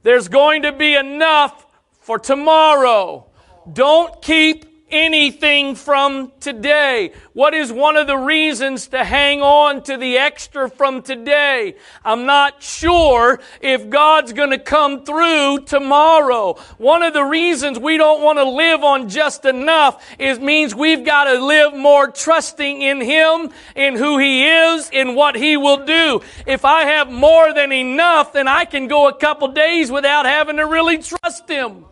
There's 0.02 0.28
going 0.28 0.62
to 0.62 0.72
be 0.72 0.94
enough 0.94 1.66
for 2.00 2.18
tomorrow. 2.18 3.26
Don't 3.72 4.20
keep 4.20 4.71
anything 4.92 5.74
from 5.74 6.30
today. 6.38 7.12
What 7.32 7.54
is 7.54 7.72
one 7.72 7.96
of 7.96 8.06
the 8.06 8.16
reasons 8.16 8.88
to 8.88 9.02
hang 9.02 9.40
on 9.40 9.82
to 9.84 9.96
the 9.96 10.18
extra 10.18 10.68
from 10.68 11.02
today? 11.02 11.76
I'm 12.04 12.26
not 12.26 12.62
sure 12.62 13.40
if 13.60 13.88
God's 13.88 14.32
going 14.34 14.50
to 14.50 14.58
come 14.58 15.04
through 15.04 15.64
tomorrow. 15.64 16.54
One 16.76 17.02
of 17.02 17.14
the 17.14 17.24
reasons 17.24 17.78
we 17.78 17.96
don't 17.96 18.22
want 18.22 18.38
to 18.38 18.44
live 18.44 18.84
on 18.84 19.08
just 19.08 19.44
enough 19.46 20.04
is 20.18 20.38
means 20.38 20.74
we've 20.74 21.04
got 21.04 21.24
to 21.24 21.44
live 21.44 21.74
more 21.74 22.08
trusting 22.08 22.82
in 22.82 23.00
Him, 23.00 23.50
in 23.74 23.96
who 23.96 24.18
He 24.18 24.46
is, 24.46 24.90
in 24.90 25.14
what 25.14 25.34
He 25.34 25.56
will 25.56 25.84
do. 25.86 26.20
If 26.46 26.64
I 26.64 26.84
have 26.84 27.10
more 27.10 27.54
than 27.54 27.72
enough, 27.72 28.34
then 28.34 28.46
I 28.46 28.66
can 28.66 28.88
go 28.88 29.08
a 29.08 29.14
couple 29.14 29.48
days 29.48 29.90
without 29.90 30.26
having 30.26 30.56
to 30.56 30.66
really 30.66 30.98
trust 30.98 31.48
Him. 31.48 31.86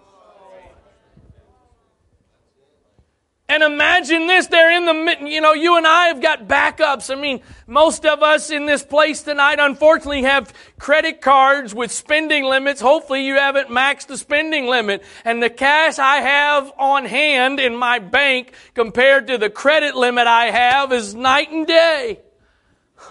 And 3.51 3.62
imagine 3.64 4.28
this, 4.28 4.46
they're 4.46 4.70
in 4.70 4.84
the, 4.84 5.28
you 5.28 5.40
know, 5.40 5.55
you 5.55 5.76
and 5.76 5.84
I 5.84 6.07
have 6.07 6.22
got 6.22 6.46
backups. 6.46 7.11
I 7.11 7.20
mean, 7.20 7.40
most 7.66 8.07
of 8.07 8.22
us 8.22 8.51
in 8.51 8.66
this 8.66 8.84
place 8.84 9.24
tonight, 9.24 9.59
unfortunately, 9.59 10.22
have 10.22 10.55
credit 10.78 11.20
cards 11.20 11.74
with 11.74 11.90
spending 11.90 12.44
limits. 12.44 12.80
Hopefully 12.80 13.26
you 13.26 13.34
haven't 13.34 13.66
maxed 13.66 14.07
the 14.07 14.16
spending 14.16 14.68
limit. 14.68 15.03
And 15.24 15.42
the 15.42 15.51
cash 15.51 15.98
I 15.98 16.18
have 16.18 16.70
on 16.78 17.07
hand 17.07 17.59
in 17.59 17.74
my 17.74 17.98
bank 17.98 18.53
compared 18.74 19.26
to 19.26 19.36
the 19.36 19.51
credit 19.51 19.96
limit 19.96 20.28
I 20.28 20.53
have 20.53 20.92
is 20.92 21.16
night 21.16 21.51
and 21.51 21.66
day. 21.66 22.20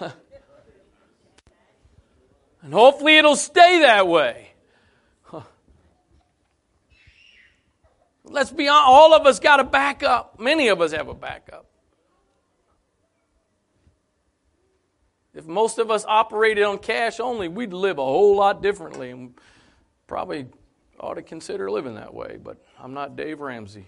and 0.00 0.14
hopefully 2.72 3.18
it'll 3.18 3.36
stay 3.36 3.80
that 3.80 4.08
way. 4.08 4.49
Let's 8.30 8.52
be 8.52 8.68
honest, 8.68 8.84
all 8.86 9.12
of 9.12 9.26
us 9.26 9.40
got 9.40 9.58
a 9.58 9.64
backup. 9.64 10.38
Many 10.38 10.68
of 10.68 10.80
us 10.80 10.92
have 10.92 11.08
a 11.08 11.14
backup. 11.14 11.66
If 15.34 15.46
most 15.46 15.78
of 15.78 15.90
us 15.90 16.04
operated 16.06 16.64
on 16.64 16.78
cash 16.78 17.18
only, 17.18 17.48
we'd 17.48 17.72
live 17.72 17.98
a 17.98 18.04
whole 18.04 18.36
lot 18.36 18.62
differently 18.62 19.10
and 19.10 19.34
probably 20.06 20.46
ought 20.98 21.14
to 21.14 21.22
consider 21.22 21.70
living 21.70 21.96
that 21.96 22.14
way, 22.14 22.38
but 22.42 22.64
I'm 22.78 22.94
not 22.94 23.16
Dave 23.16 23.40
Ramsey. 23.40 23.86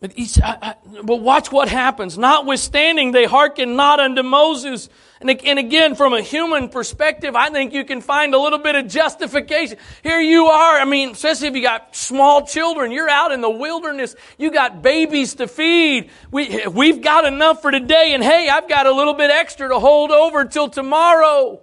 But, 0.00 0.14
I, 0.42 0.56
I, 0.62 1.00
watch 1.02 1.52
what 1.52 1.68
happens. 1.68 2.16
Notwithstanding, 2.16 3.12
they 3.12 3.26
hearken 3.26 3.76
not 3.76 4.00
unto 4.00 4.22
Moses. 4.22 4.88
And, 5.20 5.30
and 5.30 5.58
again, 5.58 5.94
from 5.94 6.14
a 6.14 6.22
human 6.22 6.70
perspective, 6.70 7.36
I 7.36 7.50
think 7.50 7.74
you 7.74 7.84
can 7.84 8.00
find 8.00 8.32
a 8.32 8.38
little 8.38 8.58
bit 8.58 8.76
of 8.76 8.88
justification. 8.88 9.76
Here 10.02 10.18
you 10.18 10.46
are. 10.46 10.80
I 10.80 10.86
mean, 10.86 11.10
especially 11.10 11.48
if 11.48 11.54
you 11.54 11.60
got 11.60 11.94
small 11.94 12.46
children, 12.46 12.92
you're 12.92 13.10
out 13.10 13.30
in 13.30 13.42
the 13.42 13.50
wilderness. 13.50 14.16
You 14.38 14.50
got 14.50 14.80
babies 14.80 15.34
to 15.34 15.46
feed. 15.46 16.08
We, 16.30 16.66
we've 16.66 17.02
got 17.02 17.26
enough 17.26 17.60
for 17.60 17.70
today. 17.70 18.14
And 18.14 18.24
hey, 18.24 18.48
I've 18.48 18.70
got 18.70 18.86
a 18.86 18.92
little 18.92 19.12
bit 19.14 19.30
extra 19.30 19.68
to 19.68 19.78
hold 19.78 20.12
over 20.12 20.46
till 20.46 20.70
tomorrow. 20.70 21.60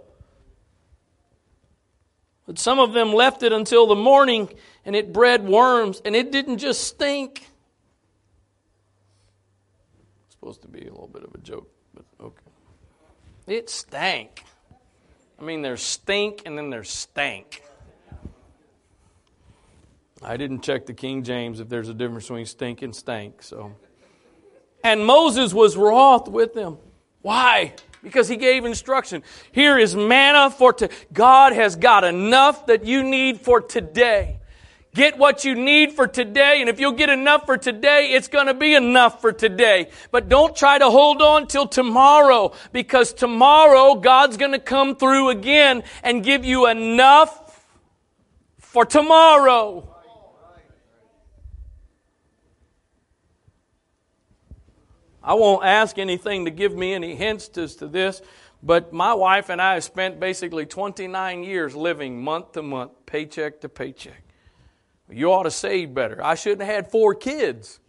But 2.45 2.59
some 2.59 2.77
of 2.77 2.93
them 2.93 3.13
left 3.13 3.41
it 3.41 3.51
until 3.51 3.87
the 3.87 3.95
morning 3.95 4.49
and 4.85 4.95
it 4.95 5.11
bred 5.11 5.43
worms 5.43 6.03
and 6.05 6.15
it 6.15 6.31
didn't 6.31 6.59
just 6.59 6.83
stink 6.83 7.43
supposed 10.47 10.61
to 10.61 10.67
be 10.69 10.87
a 10.87 10.91
little 10.91 11.06
bit 11.19 11.27
of 11.27 11.33
a 11.33 11.37
joke, 11.39 11.69
but 11.93 12.05
okay. 12.21 12.43
It 13.47 13.69
stank. 13.69 14.43
I 15.39 15.43
mean, 15.43 15.61
there's 15.61 15.81
stink 15.81 16.43
and 16.45 16.57
then 16.57 16.69
there's 16.69 16.89
stank. 16.89 17.63
I 20.21 20.37
didn't 20.37 20.61
check 20.61 20.85
the 20.85 20.93
King 20.93 21.23
James 21.23 21.59
if 21.59 21.69
there's 21.69 21.89
a 21.89 21.93
difference 21.93 22.25
between 22.25 22.45
stink 22.45 22.81
and 22.81 22.95
stank, 22.95 23.41
so. 23.41 23.75
And 24.83 25.05
Moses 25.05 25.53
was 25.53 25.77
wroth 25.77 26.27
with 26.27 26.53
them. 26.53 26.77
Why? 27.21 27.73
Because 28.03 28.27
he 28.27 28.35
gave 28.35 28.65
instruction. 28.65 29.23
Here 29.51 29.77
is 29.77 29.95
manna 29.95 30.49
for 30.49 30.73
to 30.73 30.89
God 31.13 31.53
has 31.53 31.75
got 31.75 32.03
enough 32.03 32.67
that 32.67 32.85
you 32.85 33.03
need 33.03 33.41
for 33.41 33.59
today. 33.61 34.39
Get 34.97 35.19
what 35.19 35.45
you 35.45 35.53
need 35.53 35.93
for 35.93 36.07
today, 36.07 36.57
and 36.59 36.67
if 36.67 36.79
you'll 36.79 36.91
get 36.91 37.11
enough 37.11 37.45
for 37.45 37.55
today, 37.55 38.13
it's 38.13 38.27
going 38.27 38.47
to 38.47 38.55
be 38.55 38.73
enough 38.73 39.21
for 39.21 39.31
today. 39.31 39.91
But 40.09 40.27
don't 40.27 40.55
try 40.55 40.79
to 40.79 40.89
hold 40.89 41.21
on 41.21 41.45
till 41.45 41.67
tomorrow, 41.67 42.53
because 42.71 43.13
tomorrow 43.13 43.93
God's 43.93 44.37
going 44.37 44.53
to 44.53 44.59
come 44.59 44.95
through 44.95 45.29
again 45.29 45.83
and 46.01 46.23
give 46.23 46.45
you 46.45 46.67
enough 46.67 47.63
for 48.57 48.85
tomorrow. 48.85 49.87
I 55.23 55.35
won't 55.35 55.63
ask 55.63 55.99
anything 55.99 56.45
to 56.45 56.51
give 56.51 56.75
me 56.75 56.95
any 56.95 57.13
hints 57.13 57.55
as 57.55 57.75
to 57.75 57.87
this, 57.87 58.23
but 58.63 58.93
my 58.93 59.13
wife 59.13 59.49
and 59.49 59.61
I 59.61 59.75
have 59.75 59.83
spent 59.83 60.19
basically 60.19 60.65
29 60.65 61.43
years 61.43 61.75
living 61.75 62.23
month 62.23 62.53
to 62.53 62.63
month, 62.63 62.93
paycheck 63.05 63.61
to 63.61 63.69
paycheck. 63.69 64.23
You 65.09 65.31
ought 65.31 65.43
to 65.43 65.51
save 65.51 65.93
better. 65.93 66.23
I 66.23 66.35
shouldn't 66.35 66.61
have 66.61 66.75
had 66.75 66.91
four 66.91 67.15
kids. 67.15 67.79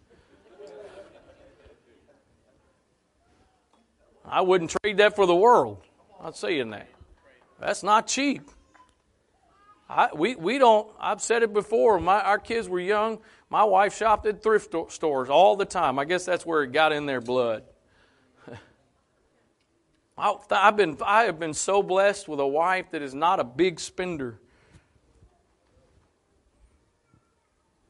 I 4.24 4.42
wouldn't 4.42 4.74
trade 4.82 4.98
that 4.98 5.16
for 5.16 5.26
the 5.26 5.34
world. 5.34 5.82
I'm 6.18 6.26
not 6.26 6.36
saying 6.36 6.70
that. 6.70 6.88
That's 7.58 7.82
not 7.82 8.06
cheap. 8.06 8.42
I, 9.88 10.10
we, 10.14 10.36
we 10.36 10.58
don't, 10.58 10.88
I've 11.00 11.22
said 11.22 11.42
it 11.42 11.52
before, 11.54 11.98
my, 11.98 12.20
our 12.20 12.38
kids 12.38 12.68
were 12.68 12.80
young. 12.80 13.20
My 13.48 13.64
wife 13.64 13.96
shopped 13.96 14.26
at 14.26 14.42
thrift 14.42 14.74
stores 14.90 15.30
all 15.30 15.56
the 15.56 15.64
time. 15.64 15.98
I 15.98 16.04
guess 16.04 16.26
that's 16.26 16.44
where 16.44 16.62
it 16.62 16.72
got 16.72 16.92
in 16.92 17.06
their 17.06 17.22
blood. 17.22 17.64
I, 20.18 20.34
I've 20.50 20.76
been, 20.76 20.98
I 21.02 21.22
have 21.24 21.38
been 21.38 21.54
so 21.54 21.82
blessed 21.82 22.28
with 22.28 22.38
a 22.38 22.46
wife 22.46 22.90
that 22.90 23.00
is 23.00 23.14
not 23.14 23.40
a 23.40 23.44
big 23.44 23.80
spender. 23.80 24.38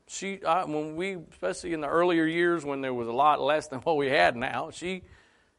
She 0.09 0.42
I, 0.44 0.64
when 0.64 0.96
we 0.96 1.18
especially 1.30 1.74
in 1.74 1.82
the 1.82 1.88
earlier 1.88 2.24
years 2.24 2.64
when 2.64 2.80
there 2.80 2.94
was 2.94 3.09
a 3.09 3.12
lot 3.12 3.40
less 3.40 3.68
than 3.68 3.80
what 3.80 3.96
we 3.96 4.09
had 4.09 4.36
now 4.36 4.70
she 4.70 5.02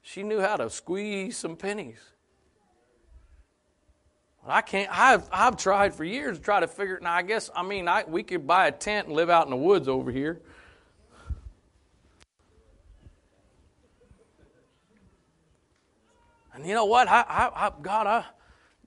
she 0.01 0.23
knew 0.23 0.39
how 0.39 0.57
to 0.57 0.69
squeeze 0.69 1.37
some 1.37 1.55
pennies. 1.55 1.99
I 4.47 4.61
can't 4.61 4.89
I've 4.91 5.29
I've 5.31 5.55
tried 5.57 5.93
for 5.93 6.03
years 6.03 6.39
to 6.39 6.43
try 6.43 6.59
to 6.59 6.67
figure 6.67 6.95
it 6.95 7.03
now 7.03 7.13
I 7.13 7.21
guess 7.21 7.51
I 7.55 7.61
mean 7.61 7.87
I 7.87 8.03
we 8.07 8.23
could 8.23 8.47
buy 8.47 8.67
a 8.67 8.71
tent 8.71 9.07
and 9.07 9.15
live 9.15 9.29
out 9.29 9.45
in 9.45 9.51
the 9.51 9.57
woods 9.57 9.87
over 9.87 10.11
here. 10.11 10.41
And 16.55 16.65
you 16.67 16.73
know 16.73 16.85
what? 16.85 17.07
I, 17.07 17.21
I, 17.21 17.67
I 17.67 17.71
God 17.81 18.07
I 18.07 18.25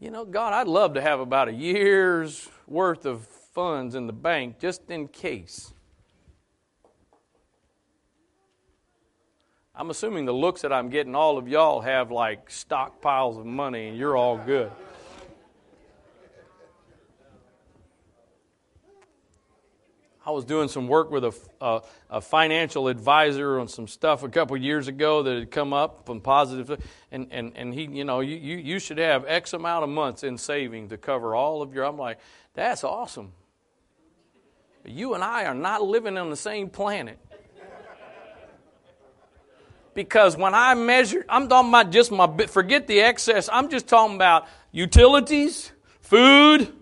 you 0.01 0.11
know 0.11 0.25
God 0.25 0.53
I'd 0.53 0.67
love 0.67 0.95
to 0.95 1.01
have 1.01 1.21
about 1.21 1.47
a 1.47 1.53
year's 1.53 2.49
worth 2.67 3.07
of 3.07 3.29
funds 3.53 3.95
in 3.95 4.07
the 4.07 4.13
bank 4.13 4.59
just 4.59 4.91
in 4.91 5.09
case. 5.09 5.73
I'm 9.75 9.91
assuming 9.91 10.27
the 10.27 10.35
looks 10.35 10.63
that 10.63 10.73
I'm 10.73 10.91
getting, 10.91 11.15
all 11.15 11.39
of 11.39 11.49
y'all 11.49 11.81
have 11.81 12.11
like 12.11 12.51
stockpiles 12.51 13.39
of 13.39 13.47
money 13.47 13.89
and 13.89 13.97
you're 13.97 14.17
all 14.17 14.37
good. 14.37 14.71
I 20.25 20.31
was 20.31 20.45
doing 20.45 20.69
some 20.69 20.87
work 20.87 21.11
with 21.11 21.25
a, 21.25 21.35
a, 21.61 21.83
a, 22.11 22.21
financial 22.21 22.87
advisor 22.87 23.59
on 23.59 23.67
some 23.67 23.89
stuff 23.89 24.23
a 24.23 24.29
couple 24.29 24.57
years 24.57 24.87
ago 24.87 25.25
that 25.25 25.37
had 25.37 25.51
come 25.51 25.73
up 25.73 26.07
from 26.07 26.21
positive, 26.21 26.81
and, 27.11 27.27
and, 27.33 27.53
and 27.57 27.75
he, 27.75 27.87
you 27.87 28.05
know, 28.05 28.21
you, 28.21 28.37
you, 28.37 28.57
you 28.57 28.79
should 28.79 28.99
have 28.99 29.25
X 29.27 29.53
amount 29.53 29.83
of 29.83 29.91
months 29.91 30.23
in 30.23 30.39
saving 30.39 30.91
to 30.91 30.97
cover 30.97 31.35
all 31.35 31.61
of 31.61 31.75
your. 31.75 31.85
I'm 31.85 31.99
like, 31.99 32.21
that's 32.55 32.85
awesome. 32.85 33.33
You 34.85 35.15
and 35.15 35.23
I 35.23 35.45
are 35.45 35.55
not 35.55 35.83
living 35.83 36.17
on 36.17 36.31
the 36.31 36.37
same 36.37 36.69
planet. 36.69 37.19
Because 39.95 40.37
when 40.37 40.55
I 40.55 40.75
measure, 40.75 41.25
I'm 41.29 41.49
talking 41.49 41.69
about 41.69 41.91
just 41.91 42.11
my, 42.11 42.47
forget 42.47 42.87
the 42.87 43.01
excess, 43.01 43.49
I'm 43.53 43.69
just 43.69 43.87
talking 43.87 44.17
about 44.17 44.49
utilities, 44.71 45.71
food, 46.01 46.73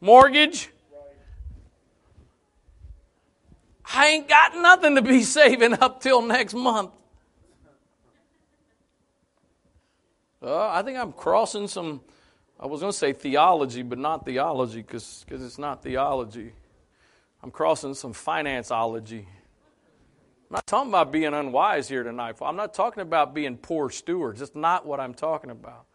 mortgage. 0.00 0.68
I 3.94 4.08
ain't 4.08 4.28
got 4.28 4.56
nothing 4.56 4.96
to 4.96 5.02
be 5.02 5.22
saving 5.22 5.74
up 5.74 6.00
till 6.00 6.22
next 6.22 6.54
month. 6.54 6.90
I 10.44 10.82
think 10.82 10.98
I'm 10.98 11.12
crossing 11.12 11.68
some 11.68 12.00
I 12.62 12.66
was 12.66 12.80
going 12.80 12.92
to 12.92 12.96
say 12.96 13.12
theology, 13.12 13.82
but 13.82 13.98
not 13.98 14.24
theology 14.24 14.82
because 14.82 15.24
it's 15.28 15.58
not 15.58 15.82
theology. 15.82 16.52
I'm 17.42 17.50
crossing 17.50 17.94
some 17.94 18.12
financeology. 18.12 19.24
I'm 19.24 20.52
not 20.52 20.66
talking 20.68 20.90
about 20.90 21.10
being 21.10 21.34
unwise 21.34 21.88
here 21.88 22.04
tonight. 22.04 22.36
I'm 22.40 22.54
not 22.54 22.72
talking 22.72 23.02
about 23.02 23.34
being 23.34 23.56
poor 23.56 23.90
stewards. 23.90 24.38
That's 24.38 24.54
not 24.54 24.86
what 24.86 25.00
I'm 25.00 25.12
talking 25.12 25.50
about. 25.50 25.86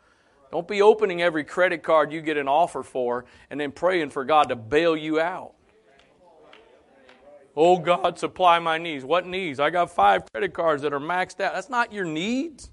Don't 0.51 0.67
be 0.67 0.81
opening 0.81 1.21
every 1.21 1.45
credit 1.45 1.83
card 1.83 2.11
you 2.11 2.19
get 2.19 2.35
an 2.35 2.49
offer 2.49 2.83
for 2.83 3.23
and 3.49 3.57
then 3.57 3.71
praying 3.71 4.09
for 4.09 4.25
God 4.25 4.49
to 4.49 4.57
bail 4.57 4.97
you 4.97 5.21
out. 5.21 5.53
Oh 7.55 7.79
God, 7.79 8.19
supply 8.19 8.59
my 8.59 8.77
needs. 8.77 9.05
What 9.05 9.25
needs? 9.25 9.61
I 9.61 9.69
got 9.69 9.89
five 9.89 10.23
credit 10.33 10.53
cards 10.53 10.81
that 10.81 10.93
are 10.93 10.99
maxed 10.99 11.39
out. 11.39 11.53
That's 11.53 11.69
not 11.69 11.93
your 11.93 12.05
needs. 12.05 12.71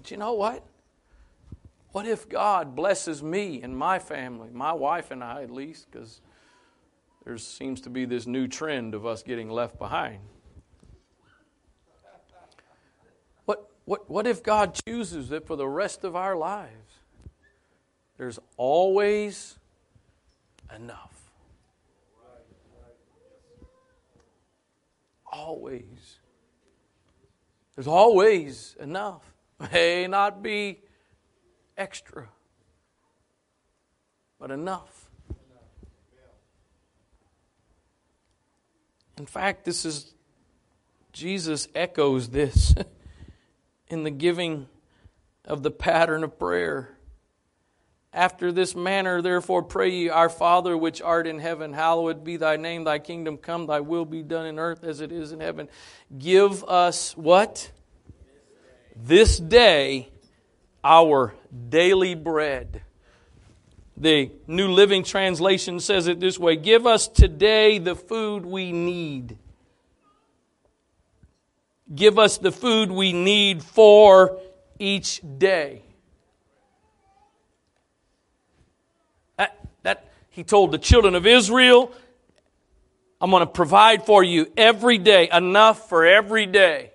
But 0.00 0.10
you 0.10 0.16
know 0.16 0.32
what? 0.32 0.64
What 1.92 2.06
if 2.06 2.26
God 2.26 2.74
blesses 2.74 3.22
me 3.22 3.60
and 3.60 3.76
my 3.76 3.98
family, 3.98 4.48
my 4.50 4.72
wife 4.72 5.10
and 5.10 5.22
I 5.22 5.42
at 5.42 5.50
least, 5.50 5.90
because 5.90 6.22
there 7.26 7.36
seems 7.36 7.82
to 7.82 7.90
be 7.90 8.06
this 8.06 8.26
new 8.26 8.48
trend 8.48 8.94
of 8.94 9.04
us 9.04 9.22
getting 9.22 9.50
left 9.50 9.78
behind. 9.78 10.20
What, 13.44 13.70
what, 13.84 14.08
what 14.08 14.26
if 14.26 14.42
God 14.42 14.74
chooses 14.86 15.28
that 15.28 15.46
for 15.46 15.54
the 15.54 15.68
rest 15.68 16.02
of 16.02 16.16
our 16.16 16.34
lives, 16.34 17.00
there's 18.16 18.38
always 18.56 19.58
enough? 20.74 21.30
Always. 25.30 26.16
There's 27.74 27.86
always 27.86 28.76
enough. 28.80 29.30
May 29.72 30.06
not 30.06 30.42
be 30.42 30.80
extra, 31.76 32.28
but 34.38 34.50
enough. 34.50 35.10
In 39.18 39.26
fact, 39.26 39.66
this 39.66 39.84
is 39.84 40.14
Jesus 41.12 41.68
echoes 41.74 42.30
this 42.30 42.74
in 43.88 44.04
the 44.04 44.10
giving 44.10 44.66
of 45.44 45.62
the 45.62 45.70
pattern 45.70 46.24
of 46.24 46.38
prayer. 46.38 46.96
After 48.12 48.50
this 48.50 48.74
manner, 48.74 49.20
therefore, 49.22 49.62
pray 49.62 49.90
ye, 49.90 50.08
Our 50.08 50.28
Father 50.28 50.76
which 50.76 51.02
art 51.02 51.26
in 51.26 51.38
heaven, 51.38 51.74
hallowed 51.74 52.24
be 52.24 52.36
thy 52.38 52.56
name, 52.56 52.84
thy 52.84 52.98
kingdom 52.98 53.36
come, 53.36 53.66
thy 53.66 53.80
will 53.80 54.04
be 54.04 54.22
done 54.22 54.46
in 54.46 54.58
earth 54.58 54.82
as 54.84 55.00
it 55.00 55.12
is 55.12 55.32
in 55.32 55.40
heaven. 55.40 55.68
Give 56.18 56.64
us 56.64 57.16
what? 57.16 57.70
This 59.02 59.38
day 59.38 60.10
our 60.84 61.34
daily 61.68 62.14
bread. 62.14 62.82
The 63.96 64.30
New 64.46 64.68
Living 64.68 65.04
Translation 65.04 65.80
says 65.80 66.06
it 66.06 66.20
this 66.20 66.38
way 66.38 66.56
Give 66.56 66.86
us 66.86 67.08
today 67.08 67.78
the 67.78 67.94
food 67.94 68.44
we 68.44 68.72
need. 68.72 69.38
Give 71.94 72.18
us 72.18 72.38
the 72.38 72.52
food 72.52 72.90
we 72.90 73.12
need 73.12 73.62
for 73.62 74.38
each 74.78 75.20
day. 75.38 75.82
That, 79.36 79.58
that 79.82 80.10
he 80.28 80.44
told 80.44 80.72
the 80.72 80.78
children 80.78 81.14
of 81.14 81.26
Israel, 81.26 81.92
I'm 83.20 83.30
going 83.30 83.40
to 83.40 83.46
provide 83.46 84.06
for 84.06 84.22
you 84.22 84.52
every 84.56 84.98
day, 84.98 85.28
enough 85.32 85.88
for 85.88 86.06
every 86.06 86.46
day. 86.46 86.92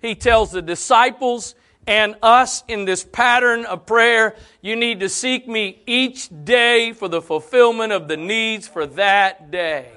He 0.00 0.14
tells 0.14 0.52
the 0.52 0.62
disciples 0.62 1.54
and 1.86 2.16
us 2.22 2.64
in 2.68 2.84
this 2.84 3.02
pattern 3.02 3.64
of 3.64 3.86
prayer, 3.86 4.36
you 4.60 4.76
need 4.76 5.00
to 5.00 5.08
seek 5.08 5.48
me 5.48 5.82
each 5.86 6.28
day 6.44 6.92
for 6.92 7.08
the 7.08 7.22
fulfillment 7.22 7.92
of 7.92 8.08
the 8.08 8.16
needs 8.16 8.68
for 8.68 8.86
that 8.86 9.50
day. 9.50 9.90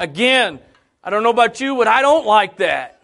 Again, 0.00 0.58
I 1.02 1.10
don't 1.10 1.22
know 1.22 1.30
about 1.30 1.60
you, 1.60 1.76
but 1.76 1.86
I 1.86 2.00
don't 2.00 2.26
like 2.26 2.56
that. 2.56 3.02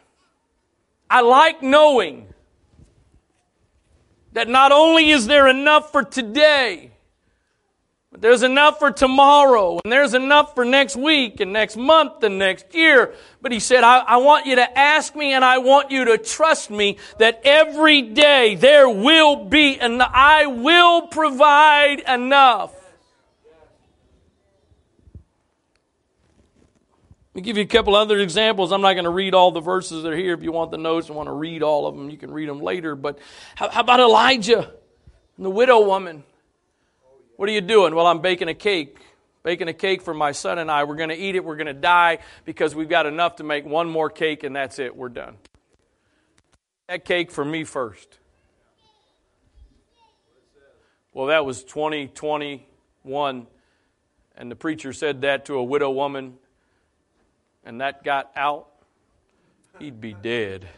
I 1.08 1.20
like 1.20 1.62
knowing 1.62 2.32
that 4.32 4.48
not 4.48 4.72
only 4.72 5.10
is 5.10 5.26
there 5.26 5.48
enough 5.48 5.92
for 5.92 6.02
today, 6.02 6.89
but 8.10 8.20
there's 8.20 8.42
enough 8.42 8.80
for 8.80 8.90
tomorrow, 8.90 9.80
and 9.84 9.92
there's 9.92 10.14
enough 10.14 10.56
for 10.56 10.64
next 10.64 10.96
week, 10.96 11.38
and 11.38 11.52
next 11.52 11.76
month, 11.76 12.24
and 12.24 12.40
next 12.40 12.74
year. 12.74 13.14
But 13.40 13.52
he 13.52 13.60
said, 13.60 13.84
I, 13.84 13.98
I, 13.98 14.16
want 14.16 14.46
you 14.46 14.56
to 14.56 14.78
ask 14.78 15.14
me, 15.14 15.32
and 15.32 15.44
I 15.44 15.58
want 15.58 15.92
you 15.92 16.06
to 16.06 16.18
trust 16.18 16.70
me 16.70 16.98
that 17.18 17.42
every 17.44 18.02
day 18.02 18.56
there 18.56 18.88
will 18.88 19.44
be, 19.44 19.78
and 19.78 20.02
I 20.02 20.46
will 20.46 21.06
provide 21.06 22.00
enough. 22.00 22.74
Let 27.32 27.36
me 27.36 27.42
give 27.42 27.58
you 27.58 27.62
a 27.62 27.66
couple 27.66 27.94
other 27.94 28.18
examples. 28.18 28.72
I'm 28.72 28.80
not 28.80 28.94
going 28.94 29.04
to 29.04 29.10
read 29.10 29.34
all 29.34 29.52
the 29.52 29.60
verses 29.60 30.02
that 30.02 30.12
are 30.12 30.16
here. 30.16 30.34
If 30.34 30.42
you 30.42 30.50
want 30.50 30.72
the 30.72 30.78
notes 30.78 31.06
and 31.06 31.16
want 31.16 31.28
to 31.28 31.32
read 31.32 31.62
all 31.62 31.86
of 31.86 31.96
them, 31.96 32.10
you 32.10 32.16
can 32.16 32.32
read 32.32 32.48
them 32.48 32.60
later. 32.60 32.96
But 32.96 33.20
how, 33.54 33.68
how 33.68 33.82
about 33.82 34.00
Elijah 34.00 34.72
and 35.36 35.46
the 35.46 35.50
widow 35.50 35.86
woman? 35.86 36.24
What 37.40 37.48
are 37.48 37.52
you 37.52 37.62
doing? 37.62 37.94
Well, 37.94 38.06
I'm 38.06 38.20
baking 38.20 38.48
a 38.48 38.54
cake. 38.54 38.98
Baking 39.44 39.68
a 39.68 39.72
cake 39.72 40.02
for 40.02 40.12
my 40.12 40.32
son 40.32 40.58
and 40.58 40.70
I. 40.70 40.84
We're 40.84 40.96
going 40.96 41.08
to 41.08 41.16
eat 41.16 41.36
it. 41.36 41.42
We're 41.42 41.56
going 41.56 41.68
to 41.68 41.72
die 41.72 42.18
because 42.44 42.74
we've 42.74 42.90
got 42.90 43.06
enough 43.06 43.36
to 43.36 43.44
make 43.44 43.64
one 43.64 43.88
more 43.88 44.10
cake 44.10 44.44
and 44.44 44.54
that's 44.54 44.78
it. 44.78 44.94
We're 44.94 45.08
done. 45.08 45.38
That 46.86 47.06
cake 47.06 47.30
for 47.30 47.42
me 47.42 47.64
first. 47.64 48.18
Well, 51.14 51.28
that 51.28 51.46
was 51.46 51.64
2021. 51.64 53.46
And 54.36 54.50
the 54.50 54.54
preacher 54.54 54.92
said 54.92 55.22
that 55.22 55.46
to 55.46 55.54
a 55.54 55.64
widow 55.64 55.92
woman, 55.92 56.34
and 57.64 57.80
that 57.80 58.04
got 58.04 58.30
out. 58.36 58.68
He'd 59.78 59.98
be 59.98 60.12
dead. 60.12 60.68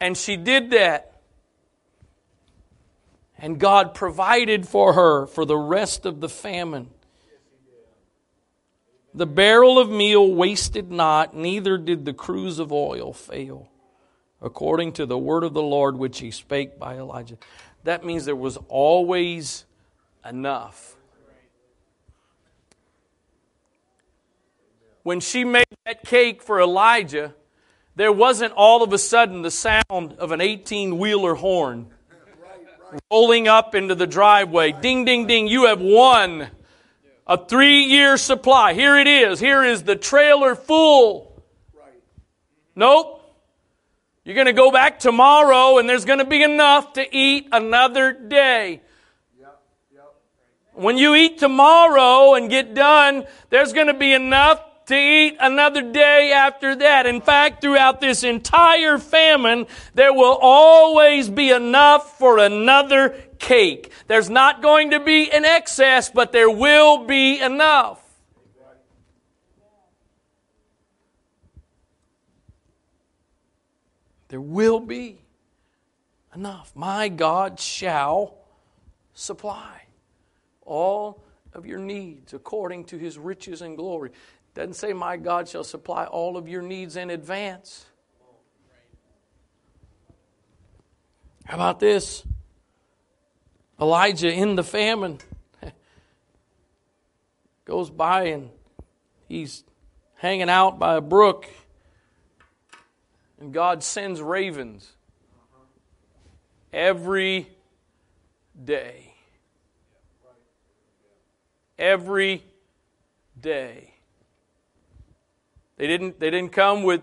And 0.00 0.16
she 0.16 0.36
did 0.36 0.70
that. 0.70 1.09
And 3.40 3.58
God 3.58 3.94
provided 3.94 4.68
for 4.68 4.92
her 4.92 5.26
for 5.26 5.46
the 5.46 5.56
rest 5.56 6.04
of 6.04 6.20
the 6.20 6.28
famine. 6.28 6.90
The 9.14 9.26
barrel 9.26 9.78
of 9.78 9.90
meal 9.90 10.32
wasted 10.32 10.92
not, 10.92 11.34
neither 11.34 11.78
did 11.78 12.04
the 12.04 12.12
cruse 12.12 12.58
of 12.58 12.70
oil 12.70 13.12
fail, 13.12 13.68
according 14.40 14.92
to 14.92 15.06
the 15.06 15.18
word 15.18 15.42
of 15.42 15.54
the 15.54 15.62
Lord 15.62 15.96
which 15.96 16.20
he 16.20 16.30
spake 16.30 16.78
by 16.78 16.96
Elijah. 16.96 17.38
That 17.82 18.04
means 18.04 18.24
there 18.26 18.36
was 18.36 18.58
always 18.68 19.64
enough. 20.24 20.94
When 25.02 25.18
she 25.18 25.44
made 25.44 25.64
that 25.86 26.04
cake 26.04 26.42
for 26.42 26.60
Elijah, 26.60 27.34
there 27.96 28.12
wasn't 28.12 28.52
all 28.52 28.82
of 28.82 28.92
a 28.92 28.98
sudden 28.98 29.42
the 29.42 29.50
sound 29.50 30.12
of 30.18 30.30
an 30.30 30.42
18 30.42 30.98
wheeler 30.98 31.34
horn 31.36 31.90
rolling 33.10 33.48
up 33.48 33.74
into 33.74 33.94
the 33.94 34.06
driveway. 34.06 34.72
Ding, 34.72 35.04
ding, 35.04 35.26
ding. 35.26 35.48
You 35.48 35.66
have 35.66 35.80
won 35.80 36.48
a 37.26 37.36
three 37.36 37.84
year 37.84 38.16
supply. 38.16 38.74
Here 38.74 38.96
it 38.96 39.06
is. 39.06 39.40
Here 39.40 39.62
is 39.64 39.82
the 39.84 39.96
trailer 39.96 40.54
full. 40.54 41.42
Nope. 42.74 43.16
You're 44.24 44.34
going 44.34 44.46
to 44.46 44.52
go 44.52 44.70
back 44.70 44.98
tomorrow 44.98 45.78
and 45.78 45.88
there's 45.88 46.04
going 46.04 46.18
to 46.18 46.24
be 46.24 46.42
enough 46.42 46.92
to 46.94 47.16
eat 47.16 47.48
another 47.52 48.12
day. 48.12 48.82
When 50.74 50.96
you 50.96 51.14
eat 51.14 51.38
tomorrow 51.38 52.34
and 52.34 52.48
get 52.48 52.74
done, 52.74 53.26
there's 53.50 53.72
going 53.72 53.88
to 53.88 53.94
be 53.94 54.14
enough 54.14 54.62
to 54.90 54.96
eat 54.96 55.36
another 55.40 55.82
day 55.82 56.32
after 56.32 56.76
that. 56.76 57.06
In 57.06 57.20
fact, 57.20 57.62
throughout 57.62 58.00
this 58.00 58.22
entire 58.22 58.98
famine, 58.98 59.66
there 59.94 60.12
will 60.12 60.38
always 60.40 61.28
be 61.28 61.50
enough 61.50 62.18
for 62.18 62.38
another 62.38 63.10
cake. 63.38 63.90
There's 64.06 64.30
not 64.30 64.62
going 64.62 64.90
to 64.90 65.00
be 65.00 65.30
an 65.30 65.44
excess, 65.44 66.10
but 66.10 66.32
there 66.32 66.50
will 66.50 67.06
be 67.06 67.40
enough. 67.40 68.00
There 74.28 74.40
will 74.40 74.78
be 74.78 75.18
enough. 76.34 76.70
My 76.76 77.08
God 77.08 77.58
shall 77.58 78.36
supply 79.12 79.82
all 80.62 81.22
of 81.52 81.66
your 81.66 81.80
needs 81.80 82.32
according 82.32 82.84
to 82.84 82.98
his 82.98 83.18
riches 83.18 83.60
and 83.60 83.76
glory. 83.76 84.10
Doesn't 84.54 84.74
say, 84.74 84.92
My 84.92 85.16
God 85.16 85.48
shall 85.48 85.64
supply 85.64 86.04
all 86.04 86.36
of 86.36 86.48
your 86.48 86.62
needs 86.62 86.96
in 86.96 87.10
advance. 87.10 87.86
How 91.44 91.54
about 91.56 91.80
this? 91.80 92.24
Elijah 93.80 94.30
in 94.30 94.56
the 94.56 94.62
famine 94.62 95.18
goes 97.64 97.90
by 97.90 98.24
and 98.24 98.50
he's 99.26 99.64
hanging 100.16 100.50
out 100.50 100.78
by 100.78 100.96
a 100.96 101.00
brook, 101.00 101.48
and 103.40 103.54
God 103.54 103.82
sends 103.82 104.20
ravens 104.20 104.92
every 106.72 107.48
day. 108.62 109.14
Every 111.78 112.44
day. 113.40 113.94
They 115.80 115.86
didn't, 115.86 116.20
they 116.20 116.28
didn't 116.28 116.52
come 116.52 116.82
with 116.82 117.00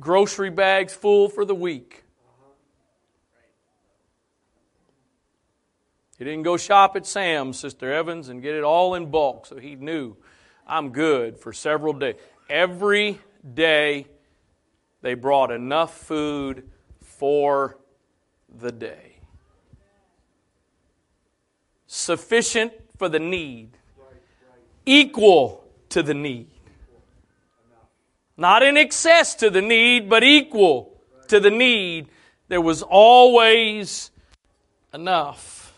grocery 0.00 0.48
bags 0.48 0.94
full 0.94 1.28
for 1.28 1.44
the 1.44 1.54
week. 1.54 2.04
He 6.16 6.24
didn't 6.24 6.44
go 6.44 6.56
shop 6.56 6.96
at 6.96 7.04
Sam's, 7.04 7.58
Sister 7.58 7.92
Evans, 7.92 8.30
and 8.30 8.40
get 8.40 8.54
it 8.54 8.64
all 8.64 8.94
in 8.94 9.10
bulk, 9.10 9.44
so 9.44 9.58
he 9.58 9.74
knew 9.74 10.16
I'm 10.66 10.88
good 10.88 11.38
for 11.38 11.52
several 11.52 11.92
days. 11.92 12.14
Every 12.48 13.18
day 13.52 14.06
they 15.02 15.12
brought 15.12 15.50
enough 15.50 15.98
food 15.98 16.70
for 17.02 17.76
the 18.58 18.72
day. 18.72 19.18
Sufficient 21.86 22.72
for 22.96 23.10
the 23.10 23.20
need, 23.20 23.76
equal 24.86 25.68
to 25.90 26.02
the 26.02 26.14
need. 26.14 26.55
Not 28.36 28.62
in 28.62 28.76
excess 28.76 29.34
to 29.36 29.50
the 29.50 29.62
need, 29.62 30.10
but 30.10 30.22
equal 30.22 31.00
to 31.28 31.40
the 31.40 31.50
need. 31.50 32.08
There 32.48 32.60
was 32.60 32.82
always 32.82 34.10
enough. 34.92 35.74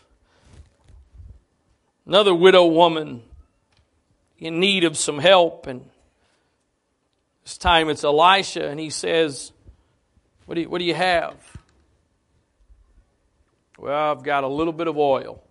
Another 2.06 2.34
widow 2.34 2.66
woman 2.66 3.22
in 4.38 4.60
need 4.60 4.84
of 4.84 4.96
some 4.96 5.18
help, 5.18 5.66
and 5.66 5.88
this 7.44 7.58
time 7.58 7.88
it's 7.90 8.04
Elisha, 8.04 8.68
and 8.68 8.80
he 8.80 8.90
says, 8.90 9.52
What 10.46 10.54
do 10.54 10.62
you, 10.62 10.68
what 10.68 10.78
do 10.78 10.84
you 10.84 10.94
have? 10.94 11.36
Well, 13.78 14.10
I've 14.10 14.24
got 14.24 14.42
a 14.42 14.48
little 14.48 14.72
bit 14.72 14.88
of 14.88 14.96
oil. 14.96 15.42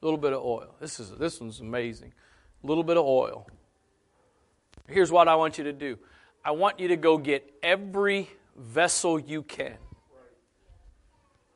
A 0.00 0.04
little 0.04 0.18
bit 0.18 0.32
of 0.32 0.44
oil. 0.44 0.74
This 0.80 1.00
is 1.00 1.10
this 1.12 1.40
one's 1.40 1.60
amazing. 1.60 2.12
A 2.62 2.66
little 2.66 2.84
bit 2.84 2.96
of 2.96 3.04
oil. 3.04 3.48
Here's 4.88 5.10
what 5.10 5.28
I 5.28 5.36
want 5.36 5.58
you 5.58 5.64
to 5.64 5.72
do. 5.72 5.98
I 6.44 6.50
want 6.50 6.78
you 6.78 6.88
to 6.88 6.96
go 6.96 7.16
get 7.16 7.50
every 7.62 8.28
vessel 8.56 9.18
you 9.18 9.42
can. 9.42 9.76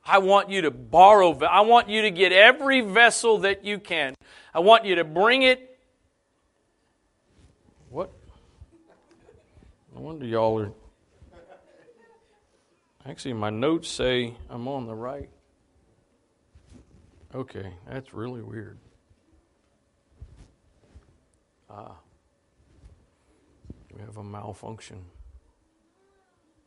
I 0.04 0.18
want 0.18 0.48
you 0.48 0.62
to 0.62 0.70
borrow, 0.70 1.38
I 1.44 1.60
want 1.60 1.90
you 1.90 2.02
to 2.02 2.10
get 2.10 2.32
every 2.32 2.80
vessel 2.80 3.38
that 3.38 3.64
you 3.64 3.78
can. 3.78 4.14
I 4.54 4.60
want 4.60 4.86
you 4.86 4.94
to 4.94 5.04
bring 5.04 5.42
it. 5.42 5.78
What? 7.90 8.10
No 9.94 10.00
wonder 10.00 10.24
y'all 10.24 10.58
are. 10.60 10.72
Actually, 13.04 13.34
my 13.34 13.50
notes 13.50 13.88
say 13.88 14.34
I'm 14.48 14.66
on 14.66 14.86
the 14.86 14.94
right. 14.94 15.28
Okay, 17.34 17.74
that's 17.86 18.14
really 18.14 18.42
weird. 18.42 18.78
Ah. 21.70 21.96
We 23.98 24.04
have 24.04 24.16
a 24.16 24.24
malfunction. 24.24 25.04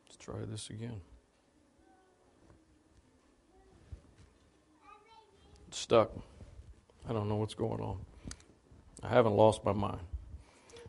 Let's 0.06 0.18
try 0.18 0.36
this 0.46 0.70
again. 0.70 1.02
stuck. 5.74 6.12
I 7.10 7.14
don't 7.14 7.28
know 7.28 7.36
what's 7.36 7.54
going 7.54 7.82
on. 7.82 7.98
I 9.04 9.10
haven't 9.10 9.34
lost 9.34 9.66
my 9.66 9.74
mind. 9.74 10.00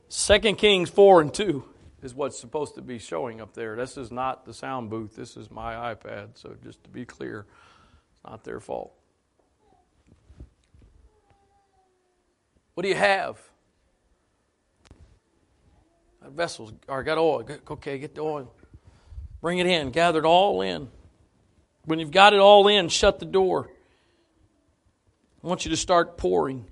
Second 0.09 0.59
Kings 0.59 0.91
4 0.91 1.23
and 1.23 1.33
2 1.33 1.65
is 2.03 2.15
what's 2.15 2.39
supposed 2.39 2.75
to 2.75 2.83
be 2.83 2.99
showing 2.99 3.41
up 3.41 3.55
there. 3.55 3.77
This 3.77 3.97
is 3.97 4.11
not 4.11 4.45
the 4.45 4.53
sound 4.53 4.91
booth. 4.91 5.17
This 5.17 5.37
is 5.37 5.51
my 5.51 5.95
iPad. 5.95 6.31
So 6.35 6.55
just 6.63 6.83
to 6.85 6.91
be 6.91 7.05
clear, 7.05 7.47
it's 8.13 8.21
not 8.25 8.45
their 8.45 8.61
fault. 8.61 8.93
What 12.75 12.83
do 12.83 12.89
you 12.89 12.95
have? 12.95 13.39
Got 16.23 16.33
vessels. 16.33 16.73
Or 16.89 17.03
got 17.03 17.19
oil. 17.19 17.45
Okay, 17.71 17.99
get 17.99 18.15
the 18.15 18.21
oil. 18.21 18.53
Bring 19.41 19.59
it 19.59 19.67
in. 19.67 19.91
Gather 19.91 20.21
it 20.21 20.25
all 20.25 20.63
in. 20.63 20.89
When 21.85 21.99
you've 21.99 22.13
got 22.13 22.33
it 22.33 22.39
all 22.39 22.69
in, 22.69 22.89
shut 22.89 23.19
the 23.19 23.27
door. 23.27 23.69
I 25.43 25.47
want 25.47 25.65
you 25.65 25.71
to 25.71 25.77
start 25.77 26.17
pouring. 26.17 26.67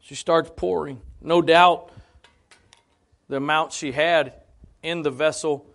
She 0.00 0.14
starts 0.14 0.50
pouring. 0.54 1.00
No 1.20 1.42
doubt 1.42 1.90
the 3.28 3.38
amount 3.38 3.72
she 3.72 3.90
had 3.90 4.34
in 4.82 5.02
the 5.02 5.10
vessel 5.10 5.66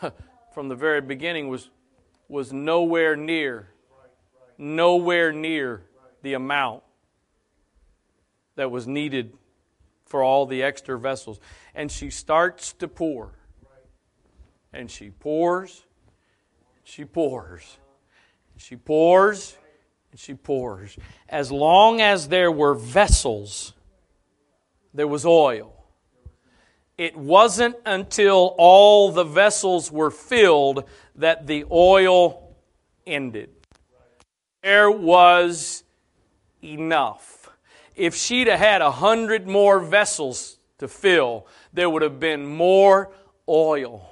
from 0.54 0.68
the 0.68 0.76
very 0.76 1.00
beginning 1.00 1.48
was, 1.48 1.68
was 2.28 2.52
nowhere 2.52 3.16
near, 3.16 3.68
nowhere 4.56 5.32
near 5.32 5.82
the 6.22 6.34
amount 6.34 6.84
that 8.56 8.70
was 8.70 8.86
needed 8.86 9.32
for 10.04 10.22
all 10.22 10.46
the 10.46 10.62
extra 10.62 10.98
vessels. 10.98 11.38
And 11.74 11.90
she 11.90 12.10
starts 12.10 12.72
to 12.74 12.88
pour. 12.88 13.32
And 14.72 14.90
she 14.90 15.10
pours, 15.10 15.84
she 16.84 17.04
pours. 17.04 17.78
She 18.58 18.76
pours 18.76 19.56
and 20.10 20.20
she 20.20 20.34
pours. 20.34 20.96
As 21.28 21.52
long 21.52 22.00
as 22.00 22.28
there 22.28 22.50
were 22.50 22.74
vessels, 22.74 23.74
there 24.94 25.08
was 25.08 25.26
oil. 25.26 25.72
It 26.96 27.16
wasn't 27.16 27.76
until 27.84 28.54
all 28.56 29.12
the 29.12 29.24
vessels 29.24 29.92
were 29.92 30.10
filled 30.10 30.84
that 31.16 31.46
the 31.46 31.66
oil 31.70 32.56
ended. 33.06 33.50
There 34.62 34.90
was 34.90 35.84
enough. 36.64 37.35
If 37.96 38.14
she'd 38.14 38.46
have 38.46 38.60
had 38.60 38.82
a 38.82 38.90
hundred 38.90 39.48
more 39.48 39.80
vessels 39.80 40.58
to 40.78 40.86
fill, 40.86 41.46
there 41.72 41.88
would 41.88 42.02
have 42.02 42.20
been 42.20 42.46
more 42.46 43.10
oil. 43.48 44.10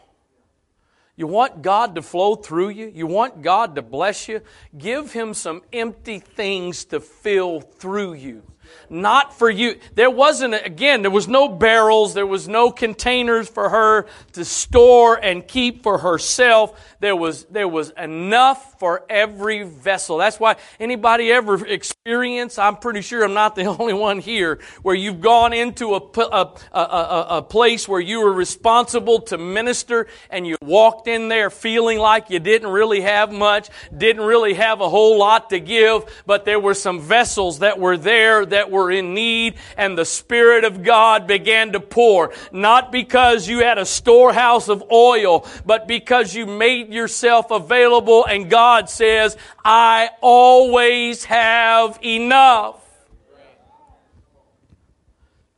You 1.17 1.27
want 1.29 1.63
God 1.63 1.95
to 1.95 2.03
flow 2.03 2.35
through 2.35 2.71
you? 2.71 2.91
You 2.93 3.07
want 3.07 3.43
God 3.43 3.77
to 3.77 3.83
bless 3.83 4.27
you? 4.27 4.41
Give 4.77 5.13
Him 5.13 5.35
some 5.35 5.63
empty 5.73 6.19
things 6.19 6.87
to 6.87 6.99
fill 6.99 7.61
through 7.61 8.15
you 8.15 8.43
not 8.89 9.37
for 9.37 9.51
you. 9.51 9.79
There 9.95 10.11
wasn't, 10.11 10.55
again, 10.55 11.03
there 11.03 11.11
was 11.11 11.29
no 11.29 11.49
barrels, 11.49 12.15
there 12.15 12.27
was 12.27 12.49
no 12.49 12.71
containers 12.71 13.49
for 13.49 13.69
her 13.69 14.07
to 14.33 14.45
store 14.45 15.17
and 15.23 15.47
keep 15.47 15.83
for 15.83 15.99
herself. 15.99 16.97
There 17.01 17.17
was, 17.17 17.45
there 17.47 17.69
was 17.69 17.91
enough 17.91 18.74
for 18.85 19.03
every 19.09 19.63
vessel. 19.63 20.19
That's 20.19 20.39
why 20.39 20.57
anybody 20.79 21.33
ever 21.33 21.67
experience, 21.67 22.59
I'm 22.59 22.77
pretty 22.77 23.01
sure 23.01 23.25
I'm 23.25 23.33
not 23.33 23.57
the 23.57 23.65
only 23.79 23.95
one 23.95 24.19
here, 24.19 24.59
where 24.83 24.95
you've 24.95 25.23
gone 25.23 25.55
into 25.55 25.95
a, 25.95 26.01
a, 26.21 26.53
a, 26.71 27.27
a 27.39 27.43
place 27.43 27.89
where 27.89 28.03
you 28.03 28.21
were 28.21 28.31
responsible 28.35 29.23
to 29.23 29.39
minister 29.39 30.07
and 30.29 30.47
you 30.47 30.59
walked 30.61 31.09
in 31.09 31.29
there 31.29 31.49
feeling 31.49 31.99
like 31.99 32.29
you 32.29 32.41
didn't 32.41 32.69
really 32.69 33.01
have 33.01 33.33
much, 33.33 33.71
didn't 33.97 34.21
really 34.21 34.53
have 34.53 34.83
a 34.83 34.89
whole 34.91 35.19
lot 35.19 35.49
to 35.49 35.61
give, 35.61 36.23
but 36.27 36.45
there 36.45 36.61
were 36.61 36.75
some 36.75 37.01
vessels 37.01 37.61
that 37.61 37.79
were 37.79 37.97
there 37.97 38.45
that 38.45 38.71
were 38.71 38.91
in 38.91 39.15
need 39.15 39.55
and 39.79 39.97
the 39.97 40.05
Spirit 40.05 40.65
of 40.65 40.83
God 40.83 41.27
began 41.27 41.73
to 41.73 41.81
pour. 41.81 42.35
Not 42.53 42.93
because 42.93 43.49
you 43.49 43.61
had 43.61 43.79
a 43.79 43.87
storehouse 43.87 44.69
of 44.69 44.85
oil, 44.93 45.47
but 45.65 45.89
because 45.89 46.35
you 46.35 46.45
made 46.45 46.93
yourself 46.93 47.51
available 47.51 48.27
and 48.27 48.51
God 48.51 48.74
says, 48.89 49.37
I 49.65 50.11
always 50.21 51.25
have 51.25 51.99
enough. 52.05 52.81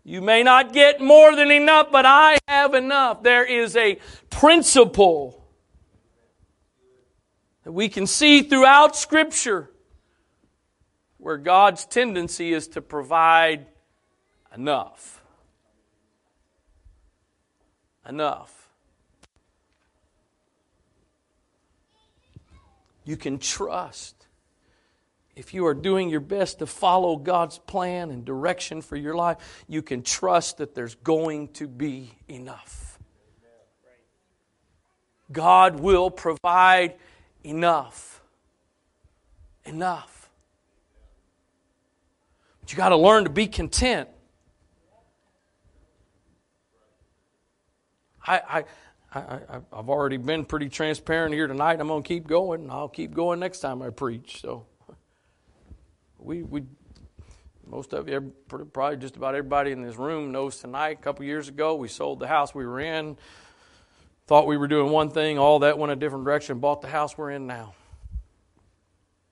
You 0.05 0.21
may 0.21 0.45
not 0.45 0.73
get 0.73 1.01
more 1.01 1.35
than 1.35 1.51
enough, 1.51 1.91
but 1.91 2.07
I 2.07 2.39
have 2.47 2.75
enough. 2.75 3.25
There 3.25 3.45
is 3.45 3.75
a 3.75 3.99
principle 4.31 5.45
that 7.65 7.73
we 7.73 7.89
can 7.89 8.07
see 8.07 8.43
throughout 8.43 8.95
Scripture 8.95 9.69
where 11.19 11.37
God's 11.37 11.85
tendency 11.85 12.53
is 12.53 12.69
to 12.69 12.81
provide 12.81 13.67
enough. 14.55 15.21
Enough. 18.09 18.56
You 23.07 23.17
can 23.17 23.39
trust. 23.39 24.27
If 25.37 25.55
you 25.55 25.65
are 25.67 25.75
doing 25.75 26.11
your 26.11 26.21
best 26.21 26.59
to 26.59 26.67
follow 26.67 27.17
God's 27.17 27.59
plan 27.59 28.11
and 28.11 28.25
direction 28.25 28.83
for 28.83 28.97
your 28.97 29.15
life, 29.15 29.65
you 29.69 29.81
can 29.81 30.03
trust 30.03 30.59
that 30.59 30.75
there's 30.75 30.97
going 30.97 31.49
to 31.55 31.69
be 31.69 32.11
enough. 32.27 32.99
God 35.31 35.79
will 35.79 36.11
provide 36.11 36.97
enough. 37.45 38.23
Enough. 39.65 40.29
But 42.61 42.73
you 42.73 42.77
got 42.77 42.89
to 42.89 42.97
learn 42.97 43.25
to 43.25 43.31
be 43.31 43.47
content. 43.47 44.09
I, 48.27 48.41
I, 48.49 48.65
I, 49.19 49.61
I've 49.73 49.89
already 49.89 50.17
been 50.17 50.45
pretty 50.45 50.69
transparent 50.69 51.35
here 51.35 51.47
tonight. 51.47 51.81
I'm 51.81 51.89
going 51.89 52.03
to 52.03 52.09
keep 52.09 52.27
going. 52.27 52.63
And 52.63 52.71
I'll 52.71 52.89
keep 52.89 53.15
going 53.15 53.41
next 53.41 53.61
time 53.61 53.83
I 53.83 53.91
preach. 53.91 54.41
So 54.41 54.67
we, 56.19 56.43
we, 56.43 56.63
most 57.67 57.93
of 57.95 58.09
you, 58.09 58.33
probably 58.49 58.97
just 58.97 59.17
about 59.17 59.35
everybody 59.35 59.73
in 59.73 59.83
this 59.83 59.97
room 59.97 60.33
knows 60.33 60.59
tonight. 60.59 60.99
A 60.99 61.03
couple 61.03 61.25
years 61.25 61.49
ago, 61.49 61.77
we 61.77 61.89
sold 61.89 62.21
the 62.21 62.29
house 62.29 62.55
we 62.55 62.67
were 62.67 62.81
in. 62.81 63.17
Thought 64.27 64.49
we 64.49 64.57
were 64.57 64.67
doing 64.67 64.91
one 64.91 65.11
thing, 65.11 65.39
all 65.39 65.61
that 65.61 65.79
went 65.79 65.93
a 65.93 65.97
different 65.97 66.25
direction. 66.25 66.59
Bought 66.59 66.81
the 66.81 66.89
house 66.89 67.17
we're 67.17 67.31
in 67.31 67.47
now. 67.47 67.75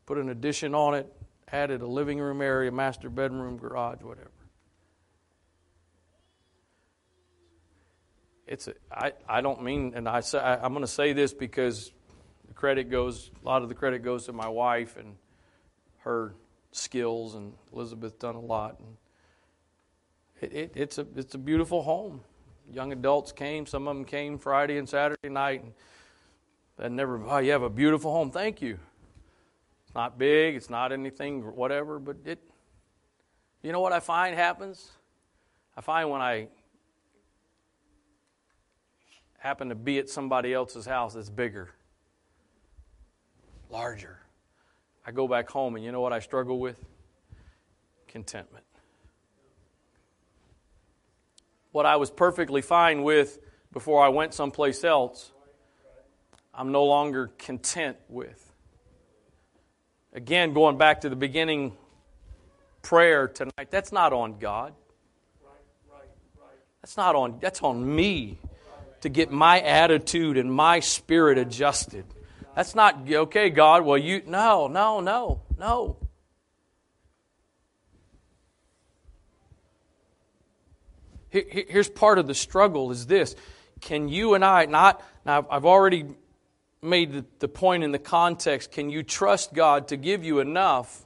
Put 0.06 0.18
an 0.18 0.28
addition 0.28 0.72
on 0.74 0.94
it, 0.94 1.12
added 1.50 1.82
a 1.82 1.86
living 1.86 2.20
room 2.20 2.40
area, 2.40 2.70
master 2.70 3.10
bedroom, 3.10 3.56
garage, 3.56 4.02
whatever. 4.02 4.30
It's 8.46 8.68
a, 8.68 8.74
I, 8.92 9.12
I 9.28 9.40
don't 9.40 9.62
mean, 9.62 9.92
and 9.94 10.08
I 10.08 10.20
say, 10.20 10.38
I, 10.38 10.56
I'm 10.56 10.72
going 10.72 10.84
to 10.84 10.86
say 10.86 11.12
this 11.12 11.32
because 11.32 11.92
the 12.46 12.54
credit 12.54 12.90
goes, 12.90 13.30
a 13.42 13.46
lot 13.46 13.62
of 13.62 13.68
the 13.68 13.74
credit 13.74 14.02
goes 14.02 14.26
to 14.26 14.32
my 14.32 14.48
wife 14.48 14.96
and 14.96 15.16
her 16.00 16.34
skills, 16.72 17.34
and 17.34 17.54
Elizabeth 17.72 18.18
done 18.18 18.34
a 18.34 18.40
lot. 18.40 18.78
And 18.80 18.96
it, 20.40 20.52
it, 20.52 20.72
it's 20.74 20.98
a 20.98 21.06
it's 21.16 21.34
a 21.34 21.38
beautiful 21.38 21.82
home. 21.82 22.20
Young 22.72 22.92
adults 22.92 23.32
came. 23.32 23.66
Some 23.66 23.88
of 23.88 23.96
them 23.96 24.04
came 24.04 24.38
Friday 24.38 24.78
and 24.78 24.88
Saturday 24.88 25.28
night, 25.28 25.62
and 25.62 25.72
they 26.76 26.88
never. 26.88 27.22
Oh, 27.24 27.38
you 27.38 27.52
have 27.52 27.62
a 27.62 27.70
beautiful 27.70 28.12
home. 28.12 28.30
Thank 28.30 28.60
you. 28.60 28.78
It's 29.84 29.94
not 29.94 30.18
big. 30.18 30.54
It's 30.54 30.70
not 30.70 30.92
anything 30.92 31.42
whatever, 31.42 31.98
but 31.98 32.16
it. 32.24 32.38
You 33.62 33.72
know 33.72 33.80
what 33.80 33.92
I 33.92 34.00
find 34.00 34.36
happens? 34.36 34.90
I 35.76 35.80
find 35.80 36.10
when 36.10 36.20
I 36.20 36.48
happen 39.44 39.68
to 39.68 39.74
be 39.74 39.98
at 39.98 40.08
somebody 40.08 40.52
else's 40.52 40.86
house 40.86 41.14
that's 41.14 41.30
bigger, 41.30 41.70
larger 43.70 44.18
I 45.06 45.12
go 45.12 45.28
back 45.28 45.50
home, 45.50 45.76
and 45.76 45.84
you 45.84 45.92
know 45.92 46.00
what 46.00 46.12
I 46.12 46.20
struggle 46.20 46.58
with? 46.58 46.82
Contentment. 48.08 48.64
What 51.72 51.84
I 51.84 51.96
was 51.96 52.10
perfectly 52.10 52.62
fine 52.62 53.02
with 53.02 53.38
before 53.72 54.02
I 54.02 54.08
went 54.08 54.32
someplace 54.32 54.82
else, 54.82 55.32
I'm 56.54 56.72
no 56.72 56.84
longer 56.84 57.32
content 57.36 57.96
with. 58.08 58.50
Again, 60.14 60.54
going 60.54 60.78
back 60.78 61.00
to 61.02 61.08
the 61.08 61.16
beginning 61.16 61.72
prayer 62.80 63.28
tonight, 63.28 63.70
that's 63.70 63.92
not 63.92 64.12
on 64.12 64.38
God. 64.38 64.72
That's 66.80 66.96
not 66.96 67.16
on 67.16 67.38
that's 67.40 67.62
on 67.62 67.94
me 67.94 68.38
to 69.04 69.10
get 69.10 69.30
my 69.30 69.60
attitude 69.60 70.38
and 70.38 70.50
my 70.50 70.80
spirit 70.80 71.36
adjusted. 71.36 72.06
That's 72.56 72.74
not, 72.74 73.06
okay, 73.06 73.50
God, 73.50 73.84
well, 73.84 73.98
you, 73.98 74.22
no, 74.26 74.66
no, 74.66 75.00
no, 75.00 75.42
no. 75.58 75.98
Here's 81.28 81.90
part 81.90 82.18
of 82.18 82.26
the 82.26 82.34
struggle 82.34 82.92
is 82.92 83.06
this. 83.06 83.36
Can 83.82 84.08
you 84.08 84.32
and 84.32 84.42
I, 84.42 84.64
not, 84.64 85.02
now 85.26 85.46
I've 85.50 85.66
already 85.66 86.06
made 86.80 87.24
the, 87.40 87.48
point 87.48 87.84
in 87.84 87.92
the 87.92 87.98
context, 87.98 88.72
can 88.72 88.88
you 88.88 89.02
trust 89.02 89.52
God 89.52 89.88
to 89.88 89.98
give 89.98 90.24
you 90.24 90.38
enough? 90.38 91.04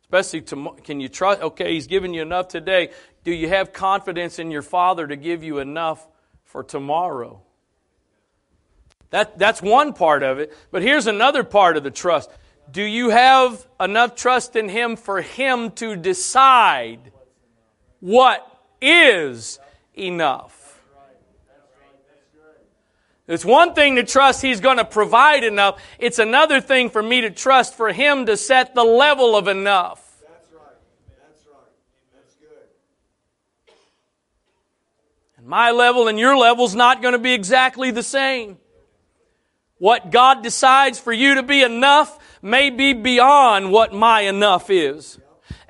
Especially, 0.00 0.40
to, 0.40 0.76
can 0.82 0.98
you 0.98 1.10
trust, 1.10 1.42
okay, 1.42 1.74
He's 1.74 1.88
given 1.88 2.14
you 2.14 2.22
enough 2.22 2.48
today. 2.48 2.88
Do 3.22 3.32
you 3.32 3.50
have 3.50 3.74
confidence 3.74 4.38
in 4.38 4.50
your 4.50 4.62
Father 4.62 5.06
to 5.06 5.16
give 5.16 5.44
you 5.44 5.58
enough 5.58 6.08
for 6.48 6.62
tomorrow? 6.62 7.40
That, 9.10 9.38
that's 9.38 9.62
one 9.62 9.92
part 9.92 10.22
of 10.22 10.38
it. 10.38 10.54
But 10.70 10.82
here's 10.82 11.06
another 11.06 11.44
part 11.44 11.76
of 11.76 11.84
the 11.84 11.90
trust. 11.90 12.30
Do 12.70 12.82
you 12.82 13.10
have 13.10 13.66
enough 13.80 14.14
trust 14.14 14.56
in 14.56 14.68
Him 14.68 14.96
for 14.96 15.22
Him 15.22 15.70
to 15.72 15.96
decide 15.96 17.12
what 18.00 18.46
is 18.82 19.58
enough? 19.94 20.56
It's 23.26 23.44
one 23.44 23.74
thing 23.74 23.96
to 23.96 24.04
trust 24.04 24.40
He's 24.40 24.60
going 24.60 24.78
to 24.78 24.86
provide 24.86 25.44
enough. 25.44 25.82
It's 25.98 26.18
another 26.18 26.62
thing 26.62 26.88
for 26.88 27.02
me 27.02 27.20
to 27.22 27.30
trust 27.30 27.74
for 27.74 27.92
Him 27.92 28.24
to 28.26 28.38
set 28.38 28.74
the 28.74 28.84
level 28.84 29.36
of 29.36 29.48
enough. 29.48 30.02
That's 30.22 30.50
right. 30.52 30.62
That's 31.20 31.46
right. 31.46 32.14
That's 32.14 32.34
good. 32.36 33.74
And 35.36 35.37
my 35.48 35.70
level 35.70 36.08
and 36.08 36.18
your 36.18 36.36
level 36.36 36.66
is 36.66 36.74
not 36.74 37.00
going 37.00 37.12
to 37.12 37.18
be 37.18 37.32
exactly 37.32 37.90
the 37.90 38.02
same. 38.02 38.58
What 39.78 40.10
God 40.10 40.42
decides 40.42 40.98
for 40.98 41.10
you 41.10 41.36
to 41.36 41.42
be 41.42 41.62
enough 41.62 42.18
may 42.42 42.68
be 42.68 42.92
beyond 42.92 43.72
what 43.72 43.94
my 43.94 44.20
enough 44.20 44.68
is. 44.68 45.18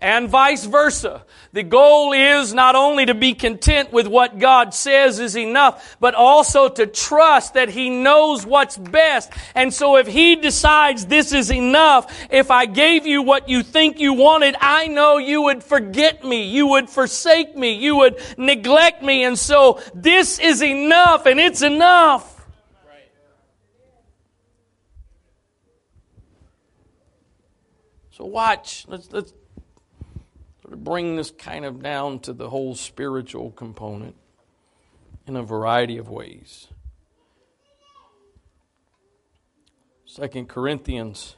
And 0.01 0.29
vice 0.29 0.65
versa. 0.65 1.25
The 1.53 1.65
goal 1.65 2.13
is 2.13 2.55
not 2.55 2.77
only 2.77 3.07
to 3.07 3.15
be 3.15 3.35
content 3.35 3.93
with 3.93 4.07
what 4.07 4.39
God 4.39 4.73
says 4.73 5.19
is 5.19 5.37
enough, 5.37 5.97
but 5.99 6.15
also 6.15 6.69
to 6.69 6.87
trust 6.87 7.55
that 7.55 7.69
He 7.69 7.91
knows 7.91 8.47
what's 8.47 8.77
best. 8.77 9.33
And 9.57 9.75
so 9.75 9.97
if 9.97 10.07
He 10.07 10.37
decides 10.37 11.07
this 11.07 11.33
is 11.33 11.51
enough, 11.51 12.29
if 12.31 12.53
I 12.53 12.67
gave 12.67 13.09
you 13.09 13.23
what 13.23 13.49
you 13.49 13.65
think 13.65 13.99
you 13.99 14.13
wanted, 14.13 14.55
I 14.61 14.87
know 14.87 15.19
you 15.19 15.43
would 15.43 15.65
forget 15.65 16.25
me. 16.25 16.45
You 16.45 16.69
would 16.69 16.89
forsake 16.89 17.57
me. 17.57 17.73
You 17.73 17.97
would 17.97 18.23
neglect 18.39 19.03
me. 19.03 19.25
And 19.25 19.37
so 19.37 19.81
this 19.95 20.39
is 20.39 20.63
enough 20.63 21.27
and 21.27 21.41
it's 21.41 21.63
enough. 21.63 22.37
So 28.11 28.27
watch. 28.27 28.85
Let's 28.89 29.13
let's 29.13 29.33
sort 30.69 30.77
of 30.77 30.85
bring 30.85 31.17
this 31.17 31.31
kind 31.31 31.65
of 31.65 31.83
down 31.83 32.19
to 32.19 32.35
the 32.35 32.51
whole 32.51 32.75
spiritual 32.75 33.51
component 33.53 34.15
in 35.27 35.35
a 35.35 35.43
variety 35.43 35.97
of 35.97 36.11
ways. 36.11 36.69
Second 40.05 40.47
Corinthians 40.51 41.37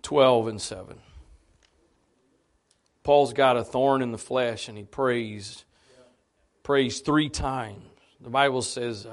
12 0.00 0.48
and 0.48 0.62
7. 0.62 0.98
Paul's 3.02 3.34
got 3.34 3.58
a 3.58 3.64
thorn 3.64 4.00
in 4.00 4.12
the 4.12 4.18
flesh 4.18 4.68
and 4.68 4.78
he 4.78 4.84
prays 4.84 5.66
prays 6.62 7.00
three 7.00 7.28
times. 7.28 7.82
The 8.22 8.30
Bible 8.30 8.62
says 8.62 9.06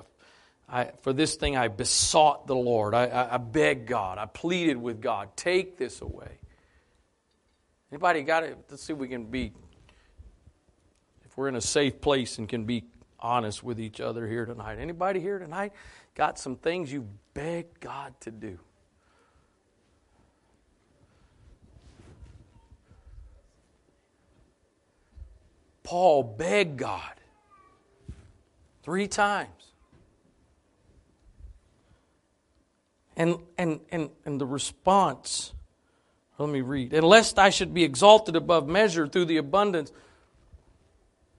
I, 0.69 0.91
for 1.01 1.11
this 1.11 1.35
thing 1.35 1.57
I 1.57 1.67
besought 1.67 2.47
the 2.47 2.55
Lord. 2.55 2.93
I, 2.93 3.07
I, 3.07 3.33
I 3.33 3.37
begged 3.37 3.87
God. 3.87 4.17
I 4.17 4.27
pleaded 4.27 4.77
with 4.77 5.01
God. 5.01 5.35
Take 5.35 5.77
this 5.77 5.99
away. 5.99 6.40
Anybody 7.91 8.23
got 8.23 8.43
it? 8.43 8.57
Let's 8.69 8.83
see 8.83 8.93
if 8.93 8.99
we 8.99 9.07
can 9.07 9.25
be, 9.25 9.51
if 11.25 11.37
we're 11.37 11.49
in 11.49 11.55
a 11.55 11.61
safe 11.61 11.99
place 11.99 12.37
and 12.37 12.47
can 12.47 12.63
be 12.63 12.85
honest 13.19 13.63
with 13.63 13.79
each 13.79 13.99
other 13.99 14.27
here 14.27 14.45
tonight. 14.45 14.79
Anybody 14.79 15.19
here 15.19 15.39
tonight 15.39 15.73
got 16.15 16.39
some 16.39 16.55
things 16.55 16.91
you 16.91 17.07
begged 17.33 17.79
God 17.79 18.13
to 18.21 18.31
do? 18.31 18.57
Paul 25.83 26.23
begged 26.23 26.77
God 26.77 27.15
three 28.83 29.09
times. 29.09 29.49
And, 33.17 33.35
and, 33.57 33.81
and, 33.91 34.09
and 34.25 34.39
the 34.39 34.45
response, 34.45 35.51
let 36.41 36.49
me 36.49 36.61
read. 36.61 36.93
And 36.93 37.05
lest 37.05 37.37
I 37.37 37.49
should 37.49 37.73
be 37.73 37.83
exalted 37.83 38.35
above 38.35 38.67
measure 38.67 39.07
through 39.07 39.25
the 39.25 39.37
abundance. 39.37 39.91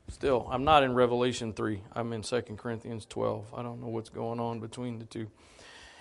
Still, 0.09 0.46
I'm 0.50 0.64
not 0.64 0.82
in 0.82 0.94
Revelation 0.94 1.53
3. 1.53 1.80
I'm 1.92 2.12
in 2.12 2.22
2 2.22 2.42
Corinthians 2.57 3.07
12. 3.07 3.53
I 3.55 3.62
don't 3.62 3.80
know 3.80 3.88
what's 3.88 4.11
going 4.11 4.40
on 4.40 4.61
between 4.61 4.98
the 4.98 5.05
two. 5.05 5.28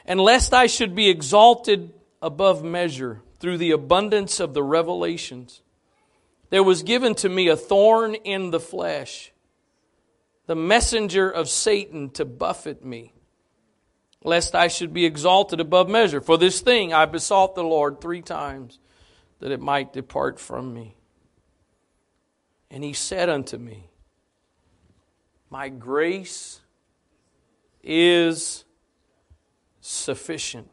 And 0.05 0.19
lest 0.19 0.53
I 0.53 0.67
should 0.67 0.95
be 0.95 1.09
exalted 1.09 1.93
above 2.21 2.63
measure 2.63 3.21
through 3.39 3.57
the 3.57 3.71
abundance 3.71 4.39
of 4.39 4.53
the 4.53 4.63
revelations, 4.63 5.61
there 6.49 6.63
was 6.63 6.83
given 6.83 7.15
to 7.15 7.29
me 7.29 7.47
a 7.47 7.55
thorn 7.55 8.15
in 8.15 8.51
the 8.51 8.59
flesh, 8.59 9.31
the 10.45 10.55
messenger 10.55 11.29
of 11.29 11.49
Satan 11.49 12.09
to 12.11 12.25
buffet 12.25 12.83
me 12.83 13.13
lest 14.23 14.55
I 14.55 14.67
should 14.67 14.93
be 14.93 15.05
exalted 15.05 15.59
above 15.59 15.89
measure. 15.89 16.21
For 16.21 16.37
this 16.37 16.61
thing 16.61 16.93
I 16.93 17.05
besought 17.05 17.55
the 17.55 17.63
Lord 17.63 17.99
three 17.99 18.21
times 18.21 18.79
that 19.41 19.51
it 19.51 19.59
might 19.59 19.91
depart 19.91 20.39
from 20.39 20.73
me. 20.73 20.95
And 22.69 22.83
he 22.83 22.93
said 22.93 23.27
unto 23.27 23.57
me, 23.57 23.89
My 25.49 25.67
grace 25.67 26.61
is 27.83 28.63
sufficient. 29.81 30.69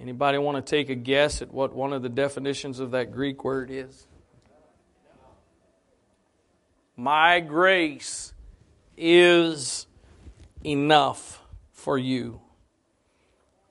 Anybody 0.00 0.38
want 0.38 0.64
to 0.64 0.70
take 0.70 0.90
a 0.90 0.94
guess 0.94 1.42
at 1.42 1.52
what 1.52 1.74
one 1.74 1.92
of 1.92 2.02
the 2.02 2.08
definitions 2.08 2.78
of 2.78 2.92
that 2.92 3.12
Greek 3.12 3.44
word 3.44 3.70
is? 3.70 4.06
My 6.96 7.40
grace 7.40 8.32
is 8.96 9.86
enough 10.64 11.42
for 11.72 11.98
you. 11.98 12.40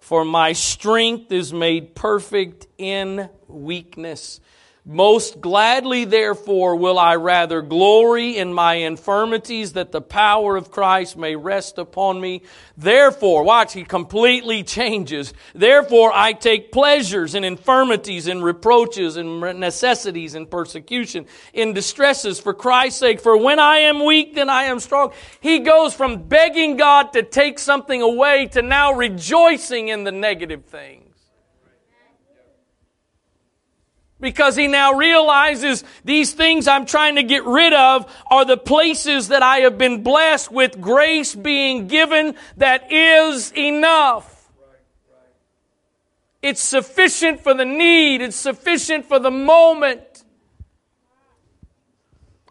For 0.06 0.24
my 0.24 0.54
strength 0.54 1.32
is 1.32 1.52
made 1.52 1.96
perfect 1.96 2.68
in 2.78 3.28
weakness. 3.48 4.40
Most 4.88 5.42
gladly, 5.42 6.06
therefore, 6.06 6.76
will 6.76 7.00
I 7.00 7.16
rather 7.16 7.64
glory 7.64 8.38
in 8.38 8.54
my 8.54 8.76
infirmities 8.76 9.74
that 9.74 9.92
the 9.92 10.00
power 10.00 10.56
of 10.56 10.70
Christ 10.70 11.18
may 11.18 11.36
rest 11.36 11.80
upon 11.80 12.22
me. 12.22 12.44
Therefore, 12.78 13.42
watch, 13.42 13.74
he 13.74 13.84
completely 13.84 14.62
changes. 14.78 15.34
Therefore, 15.56 16.12
I 16.14 16.34
take 16.34 16.72
pleasures 16.72 17.34
in 17.34 17.44
infirmities, 17.44 18.28
in 18.28 18.44
reproaches, 18.44 19.18
in 19.18 19.40
necessities, 19.60 20.36
in 20.36 20.46
persecution, 20.46 21.26
in 21.52 21.74
distresses 21.74 22.40
for 22.40 22.54
Christ's 22.54 23.00
sake. 23.00 23.22
For 23.22 23.36
when 23.36 23.58
I 23.58 23.78
am 23.80 24.06
weak, 24.06 24.36
then 24.36 24.52
I 24.52 24.66
am 24.66 24.80
strong. 24.80 25.14
He 25.42 25.62
goes 25.62 25.96
from 25.96 26.28
begging 26.28 26.78
God 26.78 27.14
to 27.14 27.24
take 27.24 27.58
something 27.58 28.04
away 28.04 28.50
to 28.52 28.62
now 28.62 28.94
rejoicing 28.94 29.88
in 29.88 30.04
the 30.04 30.12
negative 30.12 30.66
thing 30.66 31.05
because 34.26 34.56
he 34.56 34.68
now 34.68 34.94
realizes 34.94 35.84
these 36.04 36.34
things 36.34 36.68
I'm 36.68 36.88
trying 36.88 37.18
to 37.18 37.22
get 37.22 37.46
rid 37.46 37.74
of 37.74 38.12
are 38.26 38.44
the 38.44 38.58
places 38.58 39.28
that 39.28 39.44
I 39.44 39.58
have 39.58 39.78
been 39.78 40.02
blessed 40.02 40.52
with 40.52 40.82
grace 40.82 41.36
being 41.36 41.86
given 41.86 42.34
that 42.58 42.92
is 42.92 43.54
enough. 43.54 44.52
It's 46.42 46.60
sufficient 46.60 47.40
for 47.40 47.54
the 47.54 47.66
need. 47.66 48.24
It's 48.24 48.36
sufficient 48.36 49.06
for 49.06 49.20
the 49.20 49.30
moment. 49.30 50.24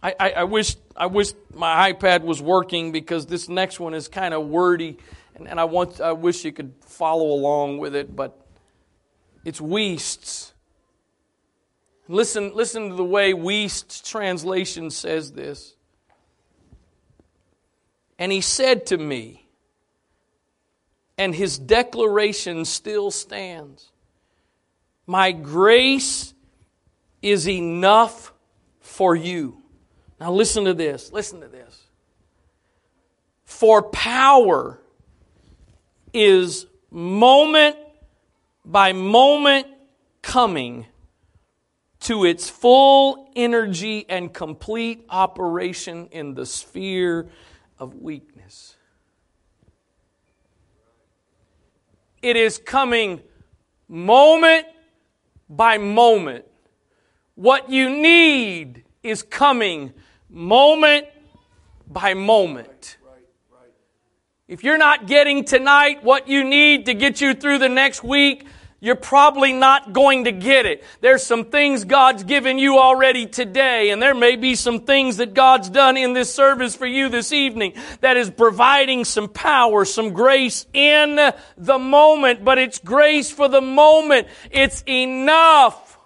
I, 0.01 0.15
I, 0.21 0.31
I 0.31 0.45
wish 0.45 0.77
I 0.97 1.07
wish 1.07 1.33
my 1.53 1.93
iPad 1.93 2.23
was 2.23 2.41
working 2.41 2.93
because 2.93 3.27
this 3.27 3.49
next 3.49 3.81
one 3.81 3.95
is 3.95 4.07
kind 4.07 4.33
of 4.33 4.47
wordy, 4.47 4.99
and, 5.35 5.49
and 5.49 5.59
I 5.59 5.65
want 5.65 6.01
I 6.01 6.13
wish 6.13 6.45
you 6.45 6.53
could 6.53 6.73
follow 6.83 7.33
along 7.33 7.79
with 7.79 7.97
it, 7.97 8.15
but 8.15 8.39
it's 9.45 9.61
Wuest's. 9.61 10.54
Listen, 12.09 12.55
listen 12.55 12.91
to 12.91 12.95
the 12.95 13.05
way 13.05 13.33
Wuest's 13.33 14.01
translation 14.03 14.91
says 14.91 15.33
this. 15.33 15.75
And 18.19 18.31
he 18.31 18.41
said 18.41 18.87
to 18.87 18.99
me, 18.99 19.49
and 21.17 21.35
his 21.35 21.59
declaration 21.59 22.65
still 22.65 23.11
stands 23.11 23.91
My 25.07 25.33
grace 25.33 26.35
is 27.23 27.49
enough 27.49 28.33
for 28.81 29.17
you. 29.17 29.63
Now, 30.21 30.33
listen 30.33 30.65
to 30.65 30.75
this. 30.75 31.13
Listen 31.13 31.41
to 31.41 31.49
this. 31.49 31.83
For 33.45 33.83
power 33.83 34.79
is 36.13 36.67
moment 36.91 37.77
by 38.65 38.93
moment 38.93 39.67
coming 40.23 40.87
to 42.05 42.25
its 42.25 42.51
full 42.51 43.31
energy 43.35 44.05
and 44.09 44.33
complete 44.33 45.05
operation 45.09 46.07
in 46.11 46.35
the 46.35 46.45
sphere 46.45 47.29
of 47.79 47.95
weakness. 47.95 48.77
It 52.23 52.37
is 52.37 52.59
coming 52.59 53.21
moment 53.89 54.67
by 55.49 55.79
moment. 55.79 56.45
What 57.35 57.71
you 57.71 57.91
need 57.91 58.85
is 59.03 59.23
coming 59.23 59.93
moment 60.29 61.07
by 61.87 62.15
moment. 62.15 62.99
If 64.47 64.63
you're 64.63 64.79
not 64.79 65.07
getting 65.07 65.45
tonight 65.45 66.05
what 66.05 66.29
you 66.29 66.45
need 66.45 66.87
to 66.87 66.95
get 66.95 67.23
you 67.23 67.33
through 67.33 67.59
the 67.59 67.69
next 67.69 68.05
week, 68.05 68.47
you're 68.85 68.97
probably 68.97 69.55
not 69.55 69.95
going 69.95 70.25
to 70.25 70.33
get 70.33 70.67
it. 70.67 70.85
There's 71.01 71.23
some 71.23 71.47
things 71.47 71.85
God's 71.85 72.23
given 72.23 72.59
you 72.59 72.79
already 72.79 73.25
today, 73.25 73.89
and 73.89 74.03
there 74.03 74.15
may 74.15 74.37
be 74.37 74.55
some 74.55 74.81
things 74.81 75.17
that 75.17 75.33
God's 75.33 75.71
done 75.71 75.97
in 75.97 76.13
this 76.13 76.33
service 76.33 76.77
for 76.77 76.85
you 76.85 77.09
this 77.09 77.33
evening 77.33 77.73
that 78.03 78.19
is 78.19 78.29
providing 78.29 79.07
some 79.07 79.31
power, 79.31 79.87
some 79.87 80.13
grace 80.13 80.67
in 80.75 81.19
the 81.57 81.79
moment, 81.79 82.45
but 82.45 82.59
it's 82.59 82.79
grace 82.79 83.31
for 83.31 83.49
the 83.49 83.63
moment. 83.63 84.29
It's 84.51 84.85
enough. 84.87 85.99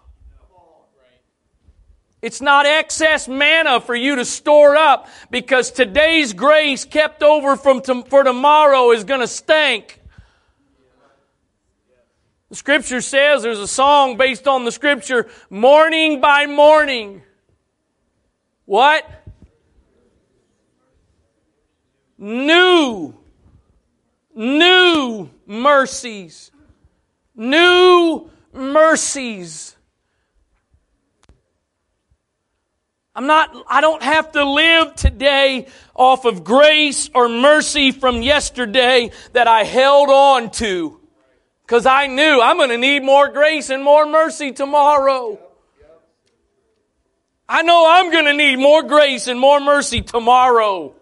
It's 2.23 2.41
not 2.41 2.65
excess 2.65 3.27
manna 3.27 3.81
for 3.81 3.97
you 3.97 4.17
to 4.17 4.25
store 4.25 4.77
up 4.77 5.09
because 5.33 5.73
today's 5.73 6.33
grace 6.33 6.85
kept 6.85 7.25
over 7.25 7.57
from 7.57 7.83
for 7.83 8.23
tomorrow 8.23 8.93
is 8.93 9.03
going 9.03 9.21
to 9.21 9.27
stink. 9.27 9.98
The 12.51 12.57
scripture 12.57 13.03
says 13.03 13.43
there's 13.43 13.59
a 13.59 13.69
song 13.69 14.17
based 14.17 14.49
on 14.49 14.65
the 14.65 14.73
scripture, 14.73 15.29
morning 15.51 16.21
by 16.21 16.47
morning. 16.47 17.23
What? 18.65 19.05
New, 22.17 23.15
new 24.35 25.31
mercies. 25.47 26.51
New 27.35 28.31
mercies. 28.53 29.77
I'm 33.15 33.27
not, 33.27 33.55
I 33.69 33.81
don't 33.81 34.03
have 34.03 34.33
to 34.33 34.45
live 34.45 34.95
today 34.95 35.67
off 35.95 36.25
of 36.25 36.45
grace 36.45 37.11
or 37.15 37.29
mercy 37.29 37.91
from 37.91 38.23
yesterday 38.23 39.11
that 39.33 39.47
I 39.49 39.65
held 39.65 40.09
on 40.09 40.51
to. 40.53 40.98
Because 41.69 41.85
I 41.85 42.07
knew 42.07 42.41
I'm 42.41 42.57
going 42.57 42.71
to 42.71 42.79
need 42.79 43.05
more 43.05 43.29
grace 43.29 43.69
and 43.69 43.85
more 43.85 44.07
mercy 44.07 44.53
tomorrow. 44.53 45.39
I 47.47 47.61
know 47.61 47.85
I'm 47.87 48.11
going 48.11 48.25
to 48.25 48.33
need 48.33 48.59
more 48.59 48.83
grace 48.83 49.27
and 49.27 49.39
more 49.39 49.61
mercy 49.61 50.01
tomorrow. 50.01 50.95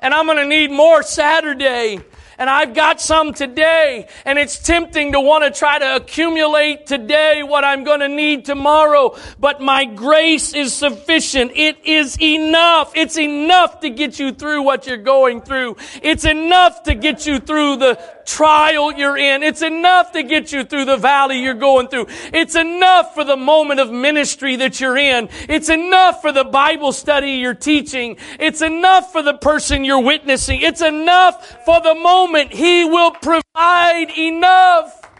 And 0.00 0.14
I'm 0.14 0.24
going 0.24 0.38
to 0.38 0.46
need 0.46 0.70
more 0.70 1.02
Saturday 1.02 2.00
and 2.38 2.50
I've 2.50 2.74
got 2.74 3.00
some 3.00 3.32
today, 3.32 4.06
and 4.24 4.38
it's 4.38 4.58
tempting 4.58 5.12
to 5.12 5.20
want 5.20 5.44
to 5.44 5.56
try 5.56 5.78
to 5.78 5.96
accumulate 5.96 6.86
today 6.86 7.42
what 7.42 7.64
I'm 7.64 7.84
going 7.84 8.00
to 8.00 8.08
need 8.08 8.44
tomorrow, 8.44 9.16
but 9.38 9.60
my 9.60 9.84
grace 9.84 10.54
is 10.54 10.72
sufficient. 10.72 11.52
It 11.54 11.78
is 11.84 12.20
enough. 12.20 12.92
It's 12.94 13.18
enough 13.18 13.80
to 13.80 13.90
get 13.90 14.18
you 14.18 14.32
through 14.32 14.62
what 14.62 14.86
you're 14.86 14.96
going 14.96 15.40
through. 15.40 15.76
It's 16.02 16.24
enough 16.24 16.82
to 16.84 16.94
get 16.94 17.26
you 17.26 17.38
through 17.38 17.76
the 17.76 18.00
trial 18.26 18.92
you're 18.92 19.18
in. 19.18 19.42
It's 19.42 19.62
enough 19.62 20.12
to 20.12 20.22
get 20.22 20.52
you 20.52 20.64
through 20.64 20.86
the 20.86 20.96
valley 20.96 21.42
you're 21.42 21.54
going 21.54 21.88
through. 21.88 22.06
It's 22.32 22.54
enough 22.54 23.14
for 23.14 23.24
the 23.24 23.36
moment 23.36 23.80
of 23.80 23.90
ministry 23.90 24.56
that 24.56 24.80
you're 24.80 24.96
in. 24.96 25.28
It's 25.48 25.68
enough 25.68 26.22
for 26.22 26.32
the 26.32 26.44
Bible 26.44 26.92
study 26.92 27.32
you're 27.32 27.54
teaching. 27.54 28.16
It's 28.40 28.62
enough 28.62 29.12
for 29.12 29.22
the 29.22 29.34
person 29.34 29.84
you're 29.84 30.02
witnessing. 30.02 30.60
It's 30.60 30.80
enough 30.80 31.64
for 31.64 31.80
the 31.80 31.94
moment. 31.94 32.23
He 32.50 32.84
will 32.84 33.10
provide 33.10 34.10
enough. 34.16 35.10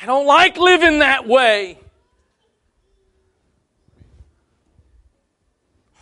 I 0.00 0.06
don't 0.06 0.26
like 0.26 0.56
living 0.56 0.98
that 0.98 1.26
way. 1.26 1.78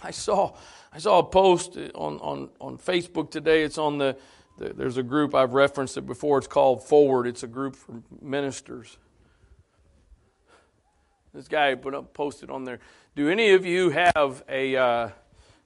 I 0.02 0.10
saw 0.10 0.56
I 0.94 0.98
saw 0.98 1.20
a 1.20 1.24
post 1.24 1.78
on, 1.94 2.18
on, 2.18 2.50
on 2.60 2.76
Facebook 2.76 3.30
today. 3.30 3.62
It's 3.62 3.78
on 3.78 3.96
the, 3.96 4.16
the, 4.58 4.74
there's 4.74 4.98
a 4.98 5.02
group, 5.02 5.34
I've 5.34 5.54
referenced 5.54 5.96
it 5.96 6.02
before. 6.02 6.36
It's 6.36 6.46
called 6.46 6.86
Forward. 6.86 7.26
It's 7.26 7.42
a 7.42 7.46
group 7.46 7.76
for 7.76 8.02
ministers. 8.20 8.98
This 11.32 11.48
guy 11.48 11.74
put 11.76 11.94
up, 11.94 12.12
posted 12.12 12.50
on 12.50 12.64
there. 12.64 12.78
Do 13.16 13.30
any 13.30 13.52
of 13.52 13.64
you 13.64 13.88
have 13.88 14.44
a, 14.50 14.76
uh, 14.76 15.08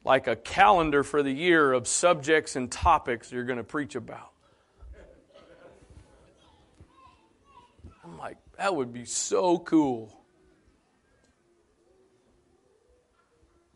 like 0.07 0.29
a 0.29 0.37
calendar 0.37 1.03
for 1.03 1.21
the 1.25 1.33
year 1.33 1.73
of 1.73 1.89
subjects 1.89 2.55
and 2.55 2.71
topics 2.71 3.33
you're 3.33 3.45
going 3.45 3.59
to 3.59 3.65
preach 3.65 3.97
about? 3.97 4.31
I'm 8.05 8.17
like, 8.17 8.37
that 8.57 8.75
would 8.75 8.93
be 8.93 9.05
so 9.05 9.59
cool. 9.59 10.17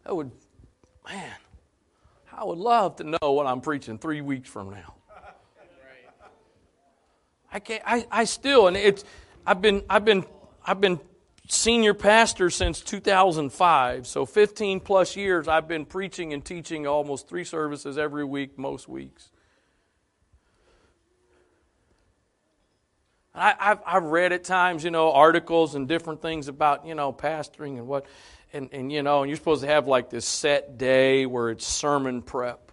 That 0.05 0.15
would 0.15 0.31
man, 1.05 1.35
I 2.33 2.45
would 2.45 2.59
love 2.59 2.97
to 2.97 3.05
know 3.05 3.33
what 3.33 3.49
I'm 3.49 3.61
preaching 3.61 3.99
three 3.99 4.21
weeks 4.21 4.49
from 4.49 4.71
now. 4.71 4.95
I 7.53 7.59
can't. 7.59 7.83
I, 7.85 8.07
I 8.09 8.25
still, 8.25 8.69
and 8.69 8.77
it's. 8.77 9.05
I've 9.45 9.61
been. 9.61 9.83
I've 9.91 10.05
been. 10.05 10.25
I've 10.65 10.81
been 10.81 11.01
senior 11.51 11.95
pastor 11.95 12.51
since 12.51 12.81
2005. 12.81 14.07
So 14.07 14.25
15 14.25 14.81
plus 14.81 15.17
years. 15.17 15.49
I've 15.49 15.69
been 15.69 15.85
preaching 15.85 16.33
and 16.33 16.45
teaching 16.45 16.87
almost 16.87 17.29
three 17.29 17.45
services 17.45 17.99
every 17.99 18.25
week, 18.25 18.59
most 18.59 18.89
weeks. 18.89 19.31
I, 23.35 23.55
have 23.59 23.83
I've 23.87 24.05
read 24.05 24.33
at 24.33 24.43
times, 24.45 24.83
you 24.83 24.91
know, 24.91 25.13
articles 25.13 25.75
and 25.75 25.87
different 25.87 26.21
things 26.21 26.49
about, 26.49 26.85
you 26.85 26.95
know, 26.95 27.13
pastoring 27.13 27.79
and 27.79 27.87
what 27.87 28.07
and, 28.53 28.69
and 28.73 28.91
you 28.91 29.03
know, 29.03 29.23
and 29.23 29.31
you're 29.31 29.37
supposed 29.37 29.63
to 29.63 29.69
have 29.69 29.87
like 29.87 30.11
this 30.11 30.27
set 30.27 30.77
day 30.79 31.27
where 31.27 31.51
it's 31.51 31.67
sermon 31.67 32.23
prep. 32.23 32.73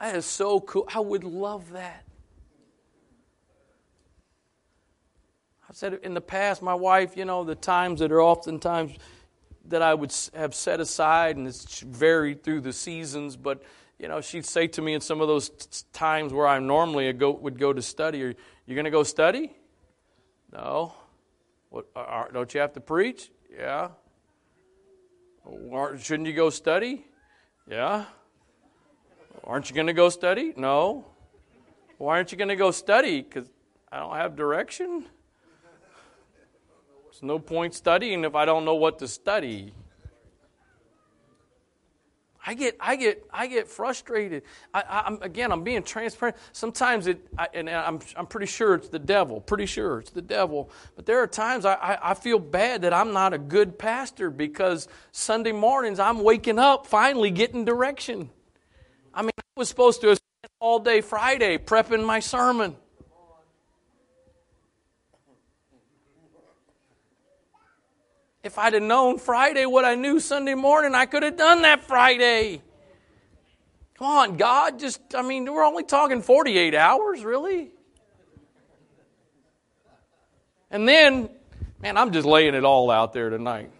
That 0.00 0.16
is 0.16 0.26
so 0.26 0.60
cool. 0.60 0.88
I 0.92 1.00
would 1.00 1.24
love 1.24 1.72
that. 1.72 2.05
Said 5.76 5.98
in 6.02 6.14
the 6.14 6.22
past, 6.22 6.62
my 6.62 6.72
wife, 6.72 7.18
you 7.18 7.26
know, 7.26 7.44
the 7.44 7.54
times 7.54 8.00
that 8.00 8.10
are 8.10 8.22
oftentimes 8.22 8.96
that 9.66 9.82
I 9.82 9.92
would 9.92 10.10
have 10.32 10.54
set 10.54 10.80
aside, 10.80 11.36
and 11.36 11.46
it's 11.46 11.80
varied 11.80 12.42
through 12.42 12.62
the 12.62 12.72
seasons, 12.72 13.36
but 13.36 13.62
you 13.98 14.08
know, 14.08 14.22
she'd 14.22 14.46
say 14.46 14.68
to 14.68 14.80
me 14.80 14.94
in 14.94 15.02
some 15.02 15.20
of 15.20 15.28
those 15.28 15.50
t- 15.50 15.84
times 15.92 16.32
where 16.32 16.46
I 16.46 16.60
normally 16.60 17.08
a 17.08 17.12
go, 17.12 17.30
would 17.30 17.58
go 17.58 17.74
to 17.74 17.82
study, 17.82 18.22
"Are 18.22 18.34
you 18.64 18.74
going 18.74 18.86
to 18.86 18.90
go 18.90 19.02
study?" 19.02 19.54
No. 20.50 20.94
What? 21.68 21.84
Are, 21.94 22.30
don't 22.32 22.54
you 22.54 22.60
have 22.60 22.72
to 22.72 22.80
preach? 22.80 23.30
Yeah. 23.54 23.90
Shouldn't 25.98 26.26
you 26.26 26.32
go 26.34 26.48
study? 26.48 27.04
Yeah. 27.68 28.06
Aren't 29.44 29.68
you 29.68 29.74
going 29.74 29.88
to 29.88 29.92
go 29.92 30.08
study? 30.08 30.54
No. 30.56 31.04
Why 31.98 32.16
aren't 32.16 32.32
you 32.32 32.38
going 32.38 32.48
to 32.48 32.56
go 32.56 32.70
study? 32.70 33.20
Because 33.20 33.50
I 33.92 33.98
don't 33.98 34.16
have 34.16 34.36
direction. 34.36 35.04
There's 37.16 37.22
no 37.22 37.38
point 37.38 37.72
studying 37.72 38.24
if 38.24 38.34
I 38.34 38.44
don't 38.44 38.66
know 38.66 38.74
what 38.74 38.98
to 38.98 39.08
study. 39.08 39.72
I 42.46 42.52
get, 42.52 42.76
I 42.78 42.96
get, 42.96 43.24
I 43.32 43.46
get 43.46 43.68
frustrated. 43.68 44.42
I, 44.74 45.04
am 45.06 45.20
again, 45.22 45.50
I'm 45.50 45.64
being 45.64 45.82
transparent. 45.82 46.36
Sometimes 46.52 47.06
it, 47.06 47.26
I, 47.38 47.48
and 47.54 47.70
I'm, 47.70 48.00
I'm 48.16 48.26
pretty 48.26 48.48
sure 48.48 48.74
it's 48.74 48.90
the 48.90 48.98
devil. 48.98 49.40
Pretty 49.40 49.64
sure 49.64 50.00
it's 50.00 50.10
the 50.10 50.20
devil. 50.20 50.70
But 50.94 51.06
there 51.06 51.22
are 51.22 51.26
times 51.26 51.64
I, 51.64 51.72
I, 51.72 52.10
I 52.10 52.14
feel 52.14 52.38
bad 52.38 52.82
that 52.82 52.92
I'm 52.92 53.14
not 53.14 53.32
a 53.32 53.38
good 53.38 53.78
pastor 53.78 54.28
because 54.28 54.86
Sunday 55.10 55.52
mornings 55.52 55.98
I'm 55.98 56.22
waking 56.22 56.58
up 56.58 56.86
finally 56.86 57.30
getting 57.30 57.64
direction. 57.64 58.28
I 59.14 59.22
mean, 59.22 59.30
I 59.38 59.42
was 59.56 59.70
supposed 59.70 60.02
to 60.02 60.08
have 60.08 60.18
spent 60.18 60.52
all 60.60 60.80
day 60.80 61.00
Friday 61.00 61.56
prepping 61.56 62.04
my 62.04 62.20
sermon. 62.20 62.76
If 68.46 68.58
I'd 68.58 68.74
have 68.74 68.82
known 68.82 69.18
Friday 69.18 69.66
what 69.66 69.84
I 69.84 69.96
knew 69.96 70.20
Sunday 70.20 70.54
morning, 70.54 70.94
I 70.94 71.06
could 71.06 71.24
have 71.24 71.36
done 71.36 71.62
that 71.62 71.82
Friday. 71.82 72.62
Come 73.98 74.06
on, 74.06 74.36
God, 74.36 74.78
just, 74.78 75.00
I 75.16 75.22
mean, 75.22 75.52
we're 75.52 75.64
only 75.64 75.82
talking 75.82 76.22
48 76.22 76.72
hours, 76.72 77.24
really? 77.24 77.70
And 80.70 80.86
then, 80.86 81.28
man, 81.82 81.96
I'm 81.96 82.12
just 82.12 82.24
laying 82.24 82.54
it 82.54 82.64
all 82.64 82.88
out 82.88 83.12
there 83.12 83.30
tonight. 83.30 83.72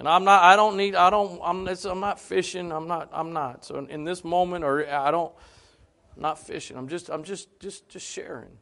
And 0.00 0.08
I'm 0.08 0.24
not, 0.24 0.42
I 0.42 0.56
don't 0.56 0.76
need, 0.76 0.96
I 0.96 1.08
don't, 1.10 1.40
I'm, 1.40 1.68
I'm 1.68 2.00
not 2.00 2.18
fishing, 2.18 2.72
I'm 2.72 2.88
not, 2.88 3.10
I'm 3.12 3.32
not. 3.32 3.64
So 3.64 3.78
in, 3.78 3.90
in 3.90 4.04
this 4.04 4.24
moment, 4.24 4.64
or 4.64 4.88
I 4.88 5.12
don't, 5.12 5.32
I'm 6.16 6.22
not 6.22 6.40
fishing, 6.40 6.76
I'm 6.76 6.88
just, 6.88 7.10
I'm 7.10 7.22
just, 7.22 7.60
just, 7.60 7.88
just 7.88 8.06
sharing. 8.06 8.58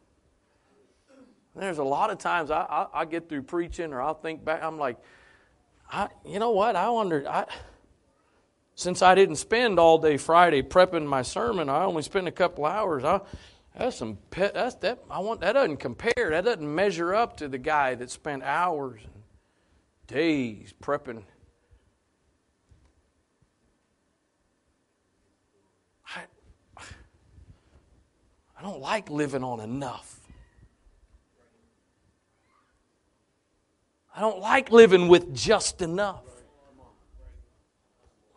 There's 1.57 1.79
a 1.79 1.85
lot 1.85 2.11
of 2.11 2.19
times 2.19 2.51
I, 2.51 2.61
I, 2.61 3.01
I, 3.01 3.05
get 3.07 3.29
through 3.29 3.43
preaching 3.43 3.95
or 3.95 4.03
I'll 4.03 4.15
think 4.15 4.45
back, 4.45 4.63
I'm 4.63 4.79
like, 4.79 4.99
I, 5.91 6.09
you 6.27 6.39
know 6.39 6.51
what? 6.51 6.77
I 6.77 6.91
wondered, 6.91 7.27
I, 7.27 7.47
since 8.75 9.01
I 9.01 9.15
didn't 9.15 9.37
spend 9.37 9.79
all 9.79 9.97
day 9.97 10.19
Friday 10.19 10.63
prepping 10.63 11.07
my 11.07 11.23
sermon, 11.23 11.71
I 11.71 11.85
only 11.85 12.03
spent 12.03 12.29
a 12.29 12.33
couple 12.33 12.67
hours. 12.67 13.05
I, 13.05 13.21
that's 13.77 13.97
some 13.97 14.19
pet, 14.31 14.53
that's 14.55 14.75
that 14.77 15.03
I 15.11 15.21
want 15.21 15.41
that 15.41 15.53
doesn't 15.53 15.79
compare. 15.79 16.31
That 16.31 16.45
doesn't 16.45 16.75
measure 16.75 17.15
up 17.15 17.39
to 17.39 17.49
the 17.49 17.59
guy 17.59 17.95
that 17.95 18.11
spent 18.11 18.43
hours 18.43 19.01
and 19.03 19.23
days 20.07 20.75
prepping. 20.83 21.23
I, 26.15 26.21
I 28.59 28.63
don't 28.63 28.81
like 28.81 29.11
living 29.11 29.45
on 29.45 29.61
enough. 29.61 30.16
I 34.17 34.21
don't 34.21 34.41
like 34.41 34.73
living 34.73 35.09
with 35.09 35.35
just 35.35 35.83
enough. 35.83 36.25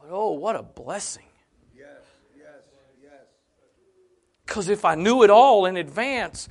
But 0.02 0.10
oh, 0.12 0.34
what 0.34 0.58
a 0.58 0.64
blessing. 0.64 1.24
Because 4.46 4.68
if 4.68 4.84
I 4.84 4.96
knew 4.96 5.24
it 5.24 5.30
all 5.30 5.68
in 5.68 5.78
advance, 5.78 6.50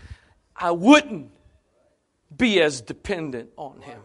I 0.57 0.71
wouldn't 0.71 1.33
be 2.35 2.63
as 2.63 2.81
dependent 2.81 3.51
on 3.57 3.81
Him. 3.83 4.01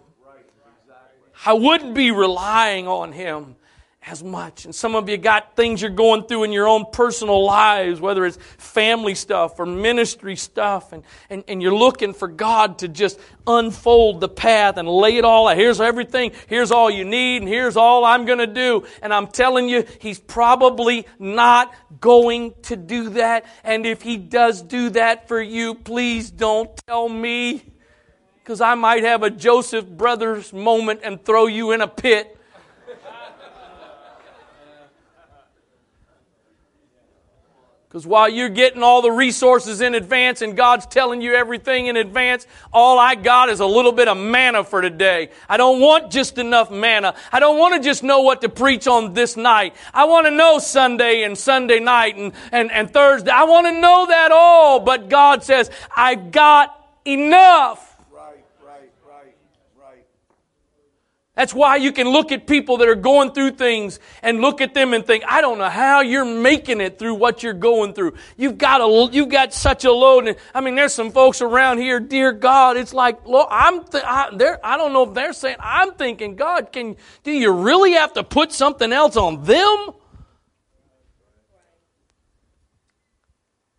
I 1.46 1.54
wouldn't 1.54 1.94
be 1.94 2.10
relying 2.12 2.88
on 2.88 3.12
Him 3.12 3.56
as 4.06 4.24
much. 4.24 4.66
And 4.66 4.76
some 4.76 4.96
of 4.96 5.08
you 5.08 5.18
got 5.18 5.56
things 5.56 5.82
you're 5.82 5.92
going 5.92 6.24
through 6.24 6.44
in 6.44 6.52
your 6.52 6.68
own 6.68 6.86
personal 6.92 7.46
lives, 7.46 8.02
whether 8.02 8.26
it's 8.26 8.38
family 8.58 9.16
stuff 9.16 9.60
or 9.60 9.66
ministry 9.66 10.36
stuff, 10.36 10.92
and, 10.92 11.04
and, 11.30 11.44
and 11.48 11.62
you're 11.62 11.76
looking 11.76 12.14
for 12.14 12.28
God 12.28 12.80
to 12.80 12.88
just 12.88 13.20
unfold 13.48 14.20
the 14.20 14.28
path 14.28 14.78
and 14.78 14.88
lay 14.88 15.18
it 15.18 15.26
all 15.26 15.48
out. 15.48 15.58
Here's 15.58 15.80
everything. 15.80 16.32
Here's 16.48 16.72
all 16.72 16.90
you 16.90 17.06
need, 17.06 17.38
and 17.38 17.48
here's 17.48 17.78
all 17.78 18.04
I'm 18.04 18.26
going 18.26 18.40
to 18.40 18.48
do. 18.48 18.86
And 19.02 19.14
I'm 19.14 19.28
telling 19.28 19.70
you, 19.70 19.86
He's 20.00 20.20
probably 20.20 21.08
not 21.18 21.74
going 22.02 22.54
to 22.64 22.76
do 22.76 23.10
that. 23.12 23.46
And 23.64 23.86
if 23.86 24.02
He 24.02 24.18
does 24.18 24.62
do 24.62 24.90
that 24.92 25.28
for 25.28 25.42
you, 25.42 25.76
please 25.76 26.30
don't 26.30 26.76
tell 26.88 27.08
me. 27.08 27.64
Because 28.44 28.60
I 28.60 28.76
might 28.76 29.04
have 29.04 29.24
a 29.24 29.30
Joseph 29.30 29.88
Brothers 29.88 30.52
moment 30.52 31.00
and 31.04 31.24
throw 31.24 31.46
you 31.48 31.72
in 31.72 31.80
a 31.80 31.88
pit 31.88 32.38
Because 37.94 38.08
while 38.08 38.28
you're 38.28 38.50
getting 38.50 38.82
all 38.82 39.04
the 39.04 39.12
resources 39.12 39.80
in 39.80 39.94
advance 39.94 40.42
and 40.42 40.58
God's 40.58 40.88
telling 40.88 41.22
you 41.22 41.36
everything 41.36 41.86
in 41.86 41.96
advance, 41.96 42.48
all 42.74 42.98
I 42.98 43.14
got 43.14 43.50
is 43.50 43.60
a 43.60 43.68
little 43.68 43.92
bit 43.92 44.08
of 44.08 44.18
manna 44.18 44.64
for 44.64 44.82
today. 44.82 45.30
I 45.48 45.58
don't 45.58 45.80
want 45.80 46.12
just 46.12 46.40
enough 46.40 46.72
manna. 46.72 47.14
I 47.32 47.40
don't 47.40 47.60
want 47.60 47.76
to 47.76 47.88
just 47.88 48.02
know 48.02 48.22
what 48.22 48.42
to 48.42 48.50
preach 48.50 48.88
on 48.88 49.14
this 49.14 49.38
night. 49.38 49.76
I 49.94 50.06
want 50.06 50.26
to 50.26 50.32
know 50.32 50.58
Sunday 50.58 51.22
and 51.22 51.38
Sunday 51.38 51.80
night 51.80 52.16
and, 52.16 52.34
and, 52.52 52.72
and 52.72 52.92
Thursday. 52.92 53.30
I 53.30 53.44
want 53.44 53.68
to 53.68 53.80
know 53.80 54.08
that 54.08 54.32
all. 54.32 54.80
But 54.80 55.08
God 55.08 55.44
says, 55.44 55.70
I've 55.96 56.32
got 56.32 56.76
enough. 57.06 57.93
That's 61.36 61.52
why 61.52 61.78
you 61.78 61.92
can 61.92 62.10
look 62.10 62.32
at 62.32 62.46
people 62.46 62.78
that 62.78 62.88
are 62.88 62.94
going 62.94 63.32
through 63.32 63.52
things 63.52 64.00
and 64.22 64.40
look 64.40 64.62
at 64.62 64.76
them 64.76 64.94
and 64.94 65.04
think, 65.04 65.24
I 65.28 65.42
don't 65.42 65.58
know 65.58 65.70
how 65.70 66.02
you're 66.02 66.26
making 66.26 66.80
it 66.80 67.00
through 67.00 67.16
what 67.16 67.42
you're 67.42 67.54
going 67.54 67.96
through. 67.96 68.14
You've 68.38 68.60
got 68.60 68.82
a, 68.82 69.10
you've 69.12 69.30
got 69.30 69.52
such 69.52 69.84
a 69.84 69.92
load. 69.92 70.28
And, 70.28 70.38
I 70.54 70.62
mean, 70.62 70.76
there's 70.76 70.94
some 70.94 71.10
folks 71.10 71.42
around 71.42 71.80
here, 71.80 72.00
dear 72.00 72.34
God, 72.34 72.78
it's 72.78 72.94
like, 72.94 73.26
Lord, 73.26 73.48
I'm, 73.50 73.84
th- 73.84 74.04
I, 74.06 74.30
I 74.64 74.78
don't 74.78 74.94
know 74.94 75.08
if 75.10 75.16
they're 75.16 75.34
saying, 75.34 75.58
I'm 75.60 75.94
thinking, 75.94 76.36
God, 76.36 76.72
can, 76.72 76.98
do 77.24 77.32
you 77.32 77.52
really 77.52 77.94
have 77.94 78.14
to 78.14 78.24
put 78.24 78.52
something 78.52 78.94
else 78.94 79.18
on 79.18 79.44
them? 79.44 79.94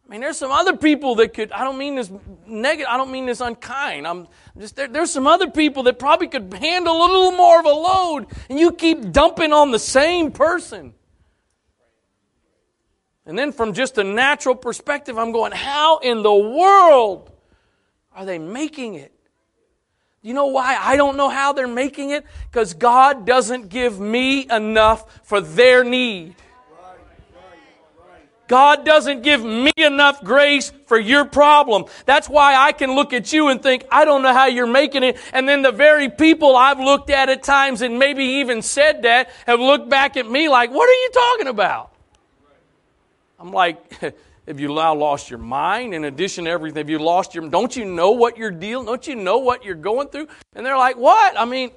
I 0.07 0.11
mean, 0.11 0.21
there's 0.21 0.37
some 0.37 0.53
other 0.53 0.77
people 0.77 1.15
that 1.17 1.33
could, 1.33 1.51
I 1.51 1.65
don't 1.65 1.79
mean 1.79 1.95
this 1.95 2.11
negative, 2.47 2.87
I 2.91 2.99
don't 2.99 3.11
mean 3.11 3.25
this 3.25 3.41
unkind. 3.41 4.07
I'm 4.07 4.29
just, 4.59 4.77
there, 4.77 4.87
there's 4.87 5.11
some 5.11 5.27
other 5.27 5.51
people 5.51 5.85
that 5.85 5.99
probably 5.99 6.29
could 6.29 6.53
handle 6.53 6.95
a 6.95 7.07
little 7.07 7.33
more 7.33 7.59
of 7.59 7.65
a 7.65 7.71
load, 7.71 8.27
and 8.51 8.59
you 8.59 8.73
keep 8.73 9.13
dumping 9.13 9.53
on 9.53 9.71
the 9.71 9.79
same 9.79 10.31
person. 10.31 10.93
And 13.25 13.39
then 13.39 13.53
from 13.53 13.73
just 13.73 13.97
a 13.97 14.05
natural 14.05 14.55
perspective, 14.55 15.17
I'm 15.17 15.33
going, 15.33 15.53
how 15.53 15.99
in 15.99 16.23
the 16.23 16.35
world 16.35 17.33
are 18.15 18.27
they 18.27 18.39
making 18.39 18.97
it? 18.97 19.13
You 20.21 20.35
know 20.35 20.47
why 20.47 20.77
I 20.79 20.97
don't 20.97 21.17
know 21.17 21.31
how 21.31 21.55
they're 21.55 21.67
making 21.67 22.11
it? 22.11 22.27
Because 22.51 22.75
God 22.75 23.27
doesn't 23.27 23.69
give 23.69 23.99
me 23.99 24.47
enough 24.51 25.21
for 25.23 25.41
their 25.41 25.85
need. 25.85 26.35
God 28.55 28.85
doesn't 28.85 29.23
give 29.23 29.45
me 29.45 29.73
enough 29.77 30.23
grace 30.23 30.73
for 30.87 30.97
your 30.97 31.25
problem. 31.25 31.87
That's 32.07 32.29
why 32.29 32.55
I 32.55 32.71
can 32.71 32.95
look 32.95 33.13
at 33.13 33.33
you 33.33 33.49
and 33.49 33.61
think, 33.61 33.85
I 33.91 34.05
don't 34.05 34.23
know 34.23 34.33
how 34.33 34.47
you're 34.47 34.69
making 34.69 35.03
it. 35.03 35.17
And 35.33 35.49
then 35.49 35.63
the 35.63 35.73
very 35.73 36.09
people 36.09 36.55
I've 36.55 36.79
looked 36.79 37.11
at 37.11 37.29
at 37.29 37.43
times 37.43 37.83
and 37.83 37.99
maybe 37.99 38.23
even 38.23 38.63
said 38.63 39.03
that 39.03 39.31
have 39.49 39.59
looked 39.59 39.89
back 39.89 40.17
at 40.17 40.31
me 40.31 40.49
like, 40.49 40.71
what 40.71 40.89
are 40.89 40.93
you 40.93 41.11
talking 41.13 41.49
about? 41.49 41.91
I'm 43.41 43.51
like, 43.51 43.93
have 44.47 44.61
you 44.61 44.73
now 44.73 44.95
lost 44.95 45.31
your 45.31 45.41
mind 45.41 45.93
in 45.93 46.05
addition 46.05 46.45
to 46.45 46.51
everything? 46.53 46.79
Have 46.79 46.91
you 46.91 47.01
lost 47.01 47.35
your, 47.35 47.49
don't 47.49 47.75
you 47.75 47.85
know 47.85 48.13
what 48.13 48.39
you're 48.39 48.53
dealing, 48.53 48.87
don't 48.87 49.05
you 49.05 49.17
know 49.17 49.39
what 49.39 49.65
you're 49.65 49.75
going 49.75 50.07
through? 50.07 50.29
And 50.55 50.65
they're 50.65 50.79
like, 50.79 50.97
what? 50.97 51.37
I 51.37 51.45
mean, 51.45 51.73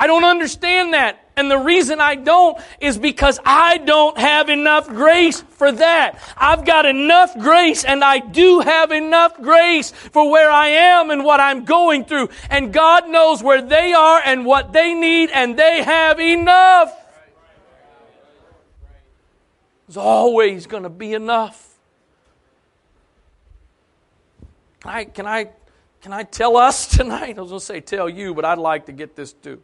I 0.00 0.06
don't 0.06 0.24
understand 0.24 0.94
that. 0.94 1.26
And 1.36 1.50
the 1.50 1.58
reason 1.58 2.00
I 2.00 2.14
don't 2.14 2.56
is 2.80 2.96
because 2.96 3.38
I 3.44 3.76
don't 3.76 4.16
have 4.16 4.48
enough 4.48 4.88
grace 4.88 5.42
for 5.42 5.70
that. 5.70 6.18
I've 6.38 6.64
got 6.64 6.86
enough 6.86 7.38
grace 7.38 7.84
and 7.84 8.02
I 8.02 8.18
do 8.18 8.60
have 8.60 8.92
enough 8.92 9.36
grace 9.42 9.90
for 9.90 10.30
where 10.30 10.50
I 10.50 10.68
am 10.68 11.10
and 11.10 11.22
what 11.22 11.38
I'm 11.38 11.66
going 11.66 12.06
through. 12.06 12.30
And 12.48 12.72
God 12.72 13.10
knows 13.10 13.42
where 13.42 13.60
they 13.60 13.92
are 13.92 14.22
and 14.24 14.46
what 14.46 14.72
they 14.72 14.94
need 14.94 15.28
and 15.34 15.58
they 15.58 15.82
have 15.82 16.18
enough. 16.18 16.94
There's 19.86 19.98
always 19.98 20.66
going 20.66 20.84
to 20.84 20.88
be 20.88 21.12
enough. 21.12 21.74
I, 24.82 25.04
can 25.04 25.26
I 25.26 25.50
Can 26.00 26.14
I 26.14 26.22
tell 26.22 26.56
us 26.56 26.86
tonight? 26.96 27.36
I 27.36 27.42
was 27.42 27.50
going 27.50 27.60
to 27.60 27.66
say 27.66 27.80
tell 27.80 28.08
you, 28.08 28.32
but 28.32 28.46
I'd 28.46 28.56
like 28.56 28.86
to 28.86 28.92
get 28.92 29.14
this 29.14 29.34
too. 29.34 29.62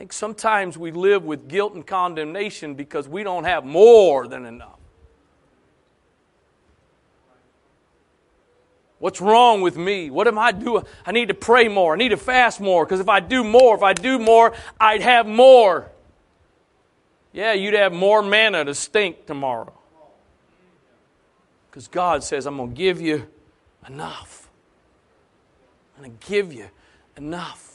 Think 0.00 0.14
sometimes 0.14 0.78
we 0.78 0.92
live 0.92 1.24
with 1.24 1.46
guilt 1.46 1.74
and 1.74 1.86
condemnation 1.86 2.74
because 2.74 3.06
we 3.06 3.22
don't 3.22 3.44
have 3.44 3.66
more 3.66 4.26
than 4.26 4.46
enough. 4.46 4.78
What's 8.98 9.20
wrong 9.20 9.60
with 9.60 9.76
me? 9.76 10.08
What 10.08 10.26
am 10.26 10.38
I 10.38 10.52
doing? 10.52 10.84
I 11.04 11.12
need 11.12 11.28
to 11.28 11.34
pray 11.34 11.68
more. 11.68 11.92
I 11.92 11.98
need 11.98 12.08
to 12.08 12.16
fast 12.16 12.62
more 12.62 12.86
because 12.86 13.00
if 13.00 13.10
I 13.10 13.20
do 13.20 13.44
more, 13.44 13.76
if 13.76 13.82
I 13.82 13.92
do 13.92 14.18
more, 14.18 14.54
I'd 14.80 15.02
have 15.02 15.26
more. 15.26 15.90
Yeah, 17.34 17.52
you'd 17.52 17.74
have 17.74 17.92
more 17.92 18.22
manna 18.22 18.64
to 18.64 18.74
stink 18.74 19.26
tomorrow. 19.26 19.74
Because 21.68 21.88
God 21.88 22.24
says, 22.24 22.46
I'm 22.46 22.56
going 22.56 22.70
to 22.70 22.74
give 22.74 23.02
you 23.02 23.26
enough. 23.86 24.48
I'm 25.94 26.04
going 26.04 26.16
to 26.18 26.26
give 26.26 26.54
you 26.54 26.70
enough. 27.18 27.69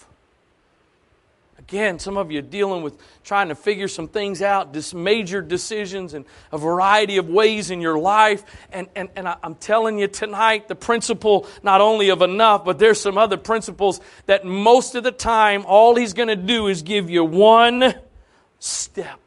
Again, 1.68 1.98
some 1.98 2.16
of 2.16 2.32
you 2.32 2.40
are 2.40 2.44
dealing 2.44 2.84
with 2.84 2.96
trying 3.24 3.48
to 3.48 3.56
figure 3.56 3.88
some 3.88 4.08
things 4.08 4.44
out, 4.44 4.72
this 4.72 4.94
major 4.94 5.42
decisions 5.42 6.14
in 6.14 6.24
a 6.52 6.60
variety 6.60 7.18
of 7.18 7.28
ways 7.28 7.72
in 7.72 7.82
your 7.82 7.98
life. 7.98 8.44
And, 8.72 8.88
and, 8.96 9.10
and 9.16 9.28
I'm 9.28 9.56
telling 9.56 9.98
you 9.98 10.08
tonight, 10.08 10.68
the 10.68 10.76
principle 10.76 11.48
not 11.64 11.82
only 11.82 12.10
of 12.10 12.22
enough, 12.22 12.66
but 12.66 12.78
there's 12.78 13.02
some 13.02 13.18
other 13.18 13.38
principles 13.38 14.00
that 14.28 14.46
most 14.46 14.94
of 14.94 15.04
the 15.04 15.12
time, 15.12 15.66
all 15.66 15.96
he's 15.96 16.14
going 16.14 16.28
to 16.28 16.36
do 16.36 16.68
is 16.68 16.84
give 16.84 17.10
you 17.10 17.24
one 17.24 17.96
step. 18.60 19.20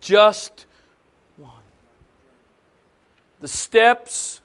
Just 0.00 0.64
one. 1.36 1.52
The 3.40 3.48
steps 3.48 4.40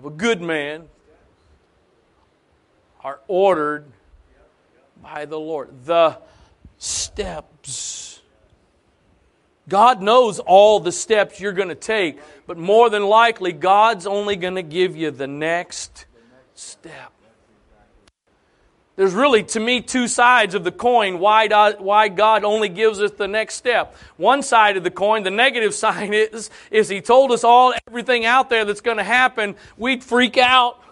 of 0.00 0.06
a 0.06 0.16
good 0.16 0.40
man 0.40 0.88
are 3.04 3.20
ordered 3.28 3.84
by 5.02 5.26
the 5.26 5.38
Lord. 5.38 5.84
The 5.84 6.16
steps. 6.78 8.22
God 9.68 10.00
knows 10.00 10.38
all 10.38 10.80
the 10.80 10.90
steps 10.90 11.38
you're 11.38 11.52
going 11.52 11.68
to 11.68 11.74
take, 11.74 12.18
but 12.46 12.56
more 12.56 12.88
than 12.88 13.04
likely, 13.04 13.52
God's 13.52 14.06
only 14.06 14.36
going 14.36 14.54
to 14.54 14.62
give 14.62 14.96
you 14.96 15.10
the 15.10 15.26
next 15.26 16.06
step. 16.54 17.12
There's 19.00 19.14
really, 19.14 19.44
to 19.44 19.60
me, 19.60 19.80
two 19.80 20.06
sides 20.06 20.54
of 20.54 20.62
the 20.62 20.70
coin 20.70 21.20
why, 21.20 21.48
why 21.78 22.08
God 22.08 22.44
only 22.44 22.68
gives 22.68 23.00
us 23.00 23.12
the 23.12 23.26
next 23.26 23.54
step. 23.54 23.96
One 24.18 24.42
side 24.42 24.76
of 24.76 24.84
the 24.84 24.90
coin, 24.90 25.22
the 25.22 25.30
negative 25.30 25.72
side 25.84 26.12
is, 26.12 26.50
is 26.70 26.90
He 26.90 27.00
told 27.00 27.32
us 27.32 27.42
all, 27.42 27.72
everything 27.88 28.26
out 28.26 28.50
there 28.50 28.66
that's 28.66 28.82
going 28.82 28.98
to 28.98 29.02
happen, 29.02 29.56
we'd 29.78 30.04
freak 30.04 30.36
out. 30.36 30.84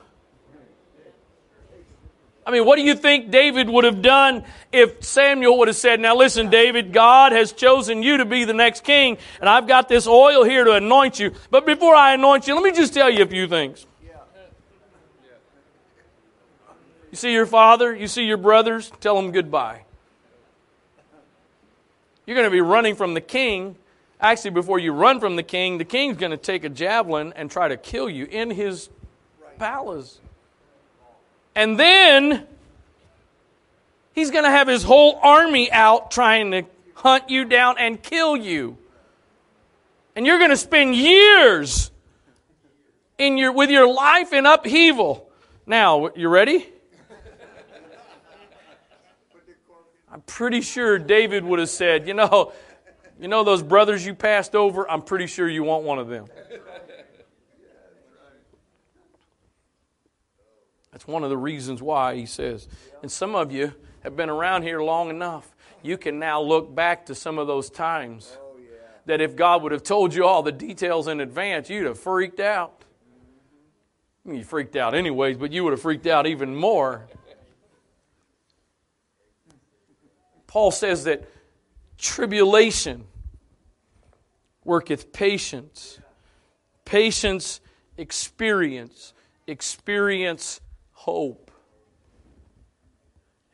I 2.47 2.51
mean, 2.51 2.65
what 2.65 2.77
do 2.77 2.83
you 2.83 2.95
think 2.95 3.31
David 3.31 3.69
would 3.69 3.85
have 3.85 4.01
done 4.01 4.43
if 4.73 5.05
Samuel 5.05 5.59
would 5.59 5.69
have 5.69 5.77
said, 5.77 6.01
Now 6.01 6.17
listen, 6.17 6.49
David, 6.49 6.95
God 6.95 7.33
has 7.33 7.53
chosen 7.53 8.03
you 8.03 8.17
to 8.17 8.25
be 8.25 8.45
the 8.45 8.55
next 8.55 8.85
king, 8.85 9.19
and 9.39 9.51
I've 9.51 9.67
got 9.67 9.87
this 9.91 10.07
oil 10.07 10.45
here 10.45 10.65
to 10.65 10.73
anoint 10.73 11.21
you. 11.21 11.33
But 11.51 11.67
before 11.67 11.95
I 11.95 12.15
anoint 12.15 12.49
you, 12.49 12.55
let 12.55 12.63
me 12.63 12.73
just 12.73 12.95
tell 12.95 13.11
you 13.11 13.23
a 13.23 13.29
few 13.29 13.47
things. 13.47 13.87
You 17.11 17.17
see 17.17 17.33
your 17.33 17.47
father, 17.47 17.95
you 17.95 18.07
see 18.07 18.25
your 18.25 18.37
brothers, 18.37 18.93
tell 19.01 19.17
them 19.17 19.31
goodbye. 19.31 19.83
You're 22.27 22.37
going 22.37 22.47
to 22.47 22.51
be 22.51 22.61
running 22.61 22.95
from 22.95 23.15
the 23.15 23.23
king. 23.23 23.77
Actually, 24.21 24.51
before 24.51 24.79
you 24.79 24.93
run 24.93 25.19
from 25.19 25.37
the 25.37 25.43
king, 25.43 25.79
the 25.79 25.85
king's 25.85 26.19
going 26.19 26.33
to 26.33 26.37
take 26.37 26.65
a 26.65 26.69
javelin 26.69 27.33
and 27.37 27.51
try 27.51 27.69
to 27.69 27.77
kill 27.77 28.11
you 28.11 28.27
in 28.27 28.51
his 28.51 28.91
palace. 29.59 30.21
And 31.55 31.81
then 31.81 32.47
he's 34.13 34.31
going 34.31 34.45
to 34.45 34.51
have 34.51 34.69
his 34.69 34.83
whole 34.83 35.19
army 35.23 35.73
out 35.73 36.11
trying 36.11 36.51
to 36.51 36.65
hunt 36.95 37.31
you 37.31 37.47
down 37.47 37.77
and 37.79 38.03
kill 38.03 38.37
you. 38.37 38.77
And 40.15 40.27
you're 40.27 40.39
going 40.39 40.51
to 40.51 40.57
spend 40.57 40.95
years 40.97 41.91
in 43.17 43.39
your, 43.39 43.53
with 43.53 43.71
your 43.71 43.91
life 43.91 44.33
in 44.33 44.45
upheaval. 44.45 45.29
Now, 45.67 46.11
you 46.15 46.29
ready? 46.29 46.67
I'm 50.19 50.23
pretty 50.23 50.63
sure 50.63 50.99
David 50.99 51.45
would 51.45 51.61
have 51.61 51.69
said, 51.69 52.09
you 52.09 52.13
know, 52.13 52.53
you 53.21 53.29
know 53.29 53.45
those 53.45 53.63
brothers 53.63 54.05
you 54.05 54.17
passed 54.17 54.57
over? 54.57 54.91
I'm 54.91 55.03
pretty 55.03 55.29
sure 55.29 55.49
you 55.49 55.63
want 55.63 55.85
one 55.85 56.01
of 56.01 56.09
them. 56.09 56.27
That's 60.91 61.07
one 61.07 61.23
of 61.23 61.31
the 61.31 61.37
reasons 61.37 61.81
why 61.81 62.17
he 62.17 62.27
says. 62.27 62.67
And 63.01 63.13
some 63.13 63.37
of 63.37 63.53
you 63.53 63.73
have 64.01 64.17
been 64.17 64.29
around 64.29 64.65
here 64.65 64.83
long 64.83 65.09
enough. 65.09 65.55
You 65.85 65.97
can 65.97 66.19
now 66.19 66.43
look 66.43 66.75
back 66.75 67.07
to 67.07 67.15
some 67.15 67.39
of 67.39 67.47
those 67.47 67.71
times 67.71 68.37
that 69.07 69.21
if 69.21 69.37
God 69.37 69.63
would 69.63 69.71
have 69.71 69.85
told 69.85 70.13
you 70.13 70.27
all 70.27 70.43
the 70.43 70.51
details 70.51 71.07
in 71.07 71.21
advance, 71.21 71.71
you'd 71.71 71.87
have 71.87 72.01
freaked 72.01 72.41
out. 72.41 72.83
You 74.25 74.43
freaked 74.43 74.75
out 74.75 74.97
anyways, 74.97 75.37
but 75.37 75.53
you 75.53 75.63
would 75.63 75.75
have 75.75 75.81
freaked 75.81 76.09
out 76.09 76.27
even 76.27 76.57
more 76.57 77.07
Paul 80.49 80.73
says 80.73 81.05
that 81.05 81.23
tribulation 81.99 83.05
worketh 84.65 85.13
patience. 85.13 86.01
Patience, 86.85 87.61
experience. 87.97 89.13
Experience, 89.47 90.61
hope. 90.93 91.48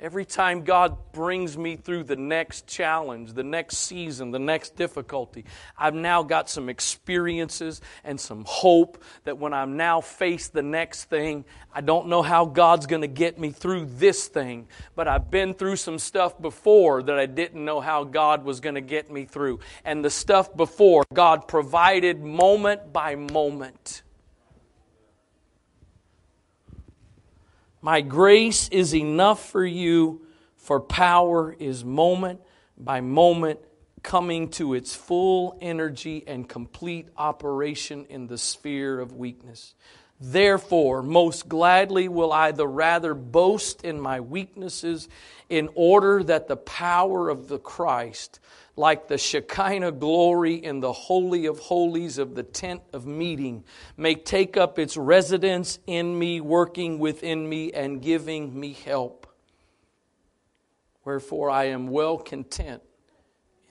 Every 0.00 0.24
time 0.24 0.64
God 0.64 1.12
brings 1.12 1.56
me 1.56 1.76
through 1.76 2.04
the 2.04 2.16
next 2.16 2.66
challenge, 2.66 3.32
the 3.32 3.44
next 3.44 3.78
season, 3.78 4.32
the 4.32 4.40
next 4.40 4.74
difficulty, 4.74 5.44
I've 5.78 5.94
now 5.94 6.24
got 6.24 6.50
some 6.50 6.68
experiences 6.68 7.80
and 8.02 8.20
some 8.20 8.44
hope 8.44 9.02
that 9.22 9.38
when 9.38 9.54
I'm 9.54 9.76
now 9.76 10.00
faced 10.00 10.52
the 10.52 10.64
next 10.64 11.04
thing, 11.04 11.44
I 11.72 11.80
don't 11.80 12.08
know 12.08 12.22
how 12.22 12.44
God's 12.44 12.86
going 12.86 13.02
to 13.02 13.08
get 13.08 13.38
me 13.38 13.50
through 13.50 13.86
this 13.86 14.26
thing, 14.26 14.66
but 14.96 15.06
I've 15.06 15.30
been 15.30 15.54
through 15.54 15.76
some 15.76 16.00
stuff 16.00 16.40
before 16.42 17.04
that 17.04 17.18
I 17.18 17.26
didn't 17.26 17.64
know 17.64 17.80
how 17.80 18.02
God 18.02 18.44
was 18.44 18.58
going 18.58 18.74
to 18.74 18.80
get 18.80 19.12
me 19.12 19.26
through. 19.26 19.60
And 19.84 20.04
the 20.04 20.10
stuff 20.10 20.56
before, 20.56 21.04
God 21.12 21.46
provided 21.46 22.20
moment 22.20 22.92
by 22.92 23.14
moment. 23.14 24.03
My 27.84 28.00
grace 28.00 28.70
is 28.70 28.94
enough 28.94 29.50
for 29.50 29.62
you, 29.62 30.22
for 30.56 30.80
power 30.80 31.52
is 31.52 31.84
moment 31.84 32.40
by 32.78 33.02
moment 33.02 33.60
coming 34.02 34.48
to 34.52 34.72
its 34.72 34.96
full 34.96 35.58
energy 35.60 36.24
and 36.26 36.48
complete 36.48 37.08
operation 37.18 38.06
in 38.08 38.26
the 38.26 38.38
sphere 38.38 38.98
of 38.98 39.12
weakness. 39.12 39.74
Therefore, 40.18 41.02
most 41.02 41.46
gladly 41.46 42.08
will 42.08 42.32
I 42.32 42.52
the 42.52 42.66
rather 42.66 43.12
boast 43.12 43.84
in 43.84 44.00
my 44.00 44.18
weaknesses, 44.18 45.06
in 45.50 45.68
order 45.74 46.22
that 46.22 46.48
the 46.48 46.56
power 46.56 47.28
of 47.28 47.48
the 47.48 47.58
Christ 47.58 48.40
like 48.76 49.08
the 49.08 49.18
Shekinah 49.18 49.92
glory 49.92 50.54
in 50.54 50.80
the 50.80 50.92
Holy 50.92 51.46
of 51.46 51.58
Holies 51.58 52.18
of 52.18 52.34
the 52.34 52.42
tent 52.42 52.82
of 52.92 53.06
meeting, 53.06 53.64
may 53.96 54.14
take 54.14 54.56
up 54.56 54.78
its 54.78 54.96
residence 54.96 55.78
in 55.86 56.18
me, 56.18 56.40
working 56.40 56.98
within 56.98 57.48
me, 57.48 57.72
and 57.72 58.02
giving 58.02 58.58
me 58.58 58.72
help. 58.72 59.26
Wherefore 61.04 61.50
I 61.50 61.64
am 61.66 61.88
well 61.88 62.18
content 62.18 62.82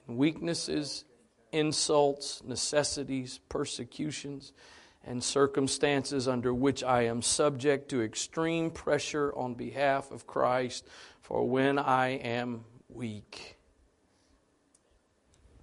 in 0.07 0.17
weaknesses, 0.17 1.03
insults, 1.51 2.41
necessities, 2.43 3.39
persecutions, 3.49 4.53
and 5.05 5.21
circumstances 5.21 6.29
under 6.29 6.53
which 6.53 6.81
I 6.81 7.03
am 7.03 7.21
subject 7.21 7.89
to 7.89 8.01
extreme 8.01 8.71
pressure 8.71 9.33
on 9.35 9.55
behalf 9.55 10.11
of 10.11 10.25
Christ, 10.25 10.87
for 11.21 11.45
when 11.45 11.77
I 11.77 12.09
am 12.11 12.63
weak 12.87 13.57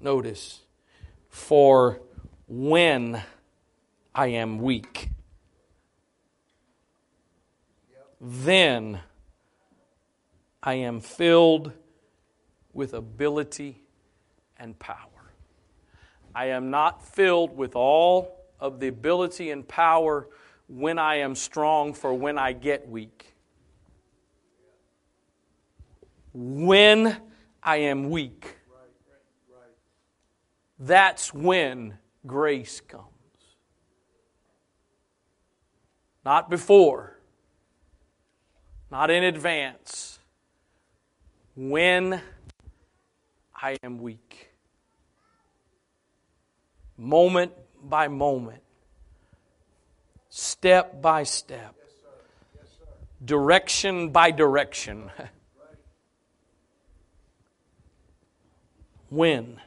Notice, 0.00 0.60
for 1.28 2.00
when 2.48 3.22
I 4.14 4.28
am 4.28 4.58
weak, 4.58 5.10
then 8.18 9.00
I 10.62 10.74
am 10.74 11.00
filled 11.00 11.72
with 12.72 12.94
ability 12.94 13.82
and 14.58 14.78
power. 14.78 15.32
I 16.34 16.46
am 16.46 16.70
not 16.70 17.06
filled 17.06 17.54
with 17.54 17.76
all 17.76 18.46
of 18.58 18.80
the 18.80 18.88
ability 18.88 19.50
and 19.50 19.66
power 19.66 20.28
when 20.66 20.98
I 20.98 21.16
am 21.16 21.34
strong 21.34 21.92
for 21.92 22.14
when 22.14 22.38
I 22.38 22.52
get 22.52 22.88
weak. 22.88 23.34
When 26.32 27.16
I 27.62 27.76
am 27.76 28.08
weak 28.08 28.56
That's 30.80 31.34
when 31.34 31.98
grace 32.26 32.80
comes. 32.80 33.04
Not 36.24 36.48
before, 36.48 37.18
not 38.90 39.10
in 39.10 39.22
advance. 39.22 40.18
When 41.54 42.22
I 43.54 43.76
am 43.82 43.98
weak. 43.98 44.52
Moment 46.96 47.52
by 47.82 48.08
moment, 48.08 48.62
step 50.30 51.02
by 51.02 51.24
step, 51.24 51.74
direction 53.24 54.10
by 54.10 54.30
direction. 54.30 55.10
when? 59.10 59.60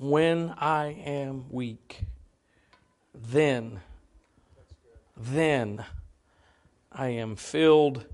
When 0.00 0.54
I 0.56 0.92
am 1.04 1.44
weak, 1.50 2.04
then, 3.14 3.80
then 5.14 5.84
I 6.90 7.08
am 7.08 7.36
filled 7.36 8.06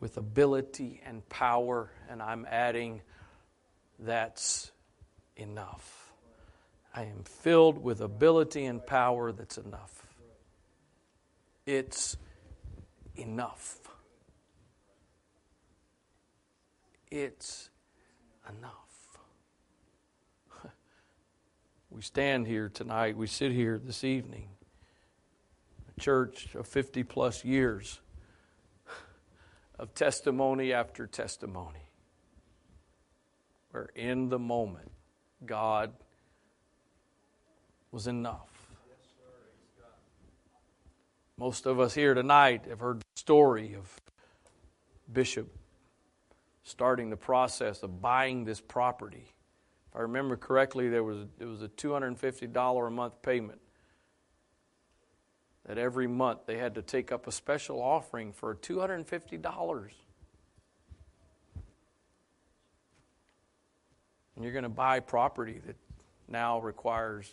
with 0.00 0.16
ability 0.16 1.02
and 1.04 1.28
power, 1.28 1.90
and 2.08 2.22
I'm 2.22 2.46
adding 2.50 3.02
that's 3.98 4.72
enough. 5.36 6.14
I 6.94 7.02
am 7.02 7.24
filled 7.24 7.76
with 7.76 8.00
ability 8.00 8.64
and 8.64 8.84
power 8.86 9.32
that's 9.32 9.58
enough. 9.58 10.06
It's 11.66 12.16
enough. 13.16 13.80
It's 17.10 17.68
enough. 18.48 18.81
We 22.02 22.06
stand 22.06 22.48
here 22.48 22.68
tonight, 22.68 23.16
we 23.16 23.28
sit 23.28 23.52
here 23.52 23.78
this 23.78 24.02
evening, 24.02 24.48
a 25.96 26.00
church 26.00 26.52
of 26.56 26.66
50 26.66 27.04
plus 27.04 27.44
years 27.44 28.00
of 29.78 29.94
testimony 29.94 30.72
after 30.72 31.06
testimony, 31.06 31.86
where 33.70 33.88
in 33.94 34.30
the 34.30 34.38
moment, 34.40 34.90
God 35.46 35.92
was 37.92 38.08
enough. 38.08 38.50
Most 41.38 41.66
of 41.66 41.78
us 41.78 41.94
here 41.94 42.14
tonight 42.14 42.64
have 42.68 42.80
heard 42.80 42.98
the 42.98 43.04
story 43.14 43.76
of 43.76 44.00
Bishop 45.12 45.56
starting 46.64 47.10
the 47.10 47.16
process 47.16 47.84
of 47.84 48.02
buying 48.02 48.44
this 48.44 48.60
property. 48.60 49.32
If 49.92 49.98
I 49.98 50.02
remember 50.02 50.38
correctly, 50.38 50.88
there 50.88 51.04
was 51.04 51.26
it 51.38 51.44
was 51.44 51.60
a 51.60 51.68
$250 51.68 52.86
a 52.86 52.90
month 52.90 53.20
payment. 53.20 53.60
That 55.66 55.76
every 55.76 56.06
month 56.06 56.46
they 56.46 56.56
had 56.56 56.74
to 56.76 56.82
take 56.82 57.12
up 57.12 57.26
a 57.26 57.32
special 57.32 57.82
offering 57.82 58.32
for 58.32 58.54
$250. 58.54 59.88
And 64.34 64.42
you're 64.42 64.52
going 64.54 64.62
to 64.62 64.70
buy 64.70 65.00
property 65.00 65.60
that 65.66 65.76
now 66.26 66.58
requires 66.58 67.30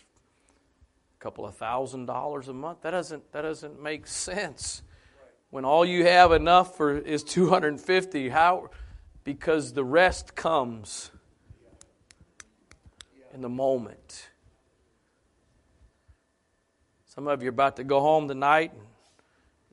a 1.18 1.23
couple 1.23 1.45
of 1.45 1.56
thousand 1.56 2.07
dollars 2.07 2.49
a 2.49 2.53
month. 2.53 2.81
That 2.81 2.91
doesn't 2.91 3.31
that 3.31 3.44
doesn't 3.44 3.81
make 3.81 4.06
sense. 4.06 4.84
When 5.49 5.64
all 5.64 5.86
you 5.86 6.06
have 6.06 6.34
enough 6.34 6.76
for 6.76 6.98
is 6.98 7.23
250, 7.23 8.30
how 8.30 8.69
because 9.23 9.72
the 9.72 9.86
rest 9.86 10.36
comes 10.36 11.11
in 13.34 13.41
the 13.41 13.49
moment. 13.49 14.30
Some 17.06 17.27
of 17.27 17.41
you 17.41 17.49
are 17.49 17.51
about 17.51 17.76
to 17.77 17.84
go 17.84 17.99
home 17.99 18.27
tonight 18.27 18.72
and 18.73 18.84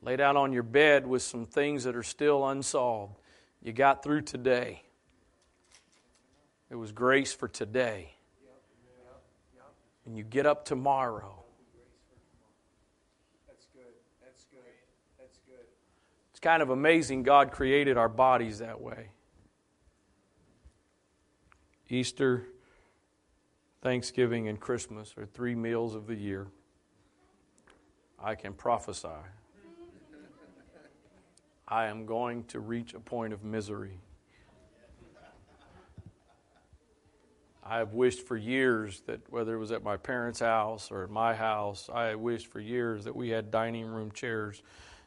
lay 0.01 0.15
down 0.15 0.37
on 0.37 0.51
your 0.51 0.63
bed 0.63 1.07
with 1.07 1.21
some 1.21 1.45
things 1.45 1.83
that 1.85 1.95
are 1.95 2.03
still 2.03 2.47
unsolved. 2.47 3.15
You 3.61 3.73
got 3.73 4.03
through 4.03 4.21
today. 4.21 4.83
It 6.69 6.75
was 6.75 6.91
grace 6.91 7.33
for 7.33 7.47
today. 7.47 8.13
And 10.05 10.17
you 10.17 10.23
get 10.23 10.45
up 10.45 10.65
tomorrow. 10.65 11.43
That's 13.47 13.67
good. 13.73 13.83
That's 14.23 14.45
good. 14.45 14.59
That's 15.19 15.37
good. 15.45 15.65
It's 16.31 16.39
kind 16.39 16.61
of 16.61 16.69
amazing 16.69 17.23
God 17.23 17.51
created 17.51 17.97
our 17.97 18.09
bodies 18.09 18.59
that 18.59 18.79
way. 18.79 19.11
Easter, 21.89 22.45
Thanksgiving, 23.81 24.47
and 24.47 24.59
Christmas 24.59 25.13
are 25.17 25.25
three 25.25 25.55
meals 25.55 25.93
of 25.93 26.07
the 26.07 26.15
year. 26.15 26.47
I 28.19 28.35
can 28.35 28.53
prophesy. 28.53 29.09
I 31.67 31.85
am 31.85 32.05
going 32.05 32.45
to 32.45 32.59
reach 32.59 32.93
a 32.93 32.99
point 32.99 33.33
of 33.33 33.43
misery. 33.43 33.99
I 37.63 37.79
have 37.79 37.93
wished 37.93 38.25
for 38.25 38.37
years 38.37 39.01
that 39.07 39.19
whether 39.29 39.53
it 39.53 39.59
was 39.59 39.73
at 39.73 39.83
my 39.83 39.97
parents' 39.97 40.39
house 40.39 40.89
or 40.89 41.03
at 41.03 41.09
my 41.09 41.35
house, 41.35 41.89
I 41.93 42.15
wished 42.15 42.47
for 42.47 42.61
years 42.61 43.03
that 43.03 43.15
we 43.15 43.29
had 43.29 43.51
dining 43.51 43.85
room 43.85 44.09
chairs 44.11 44.63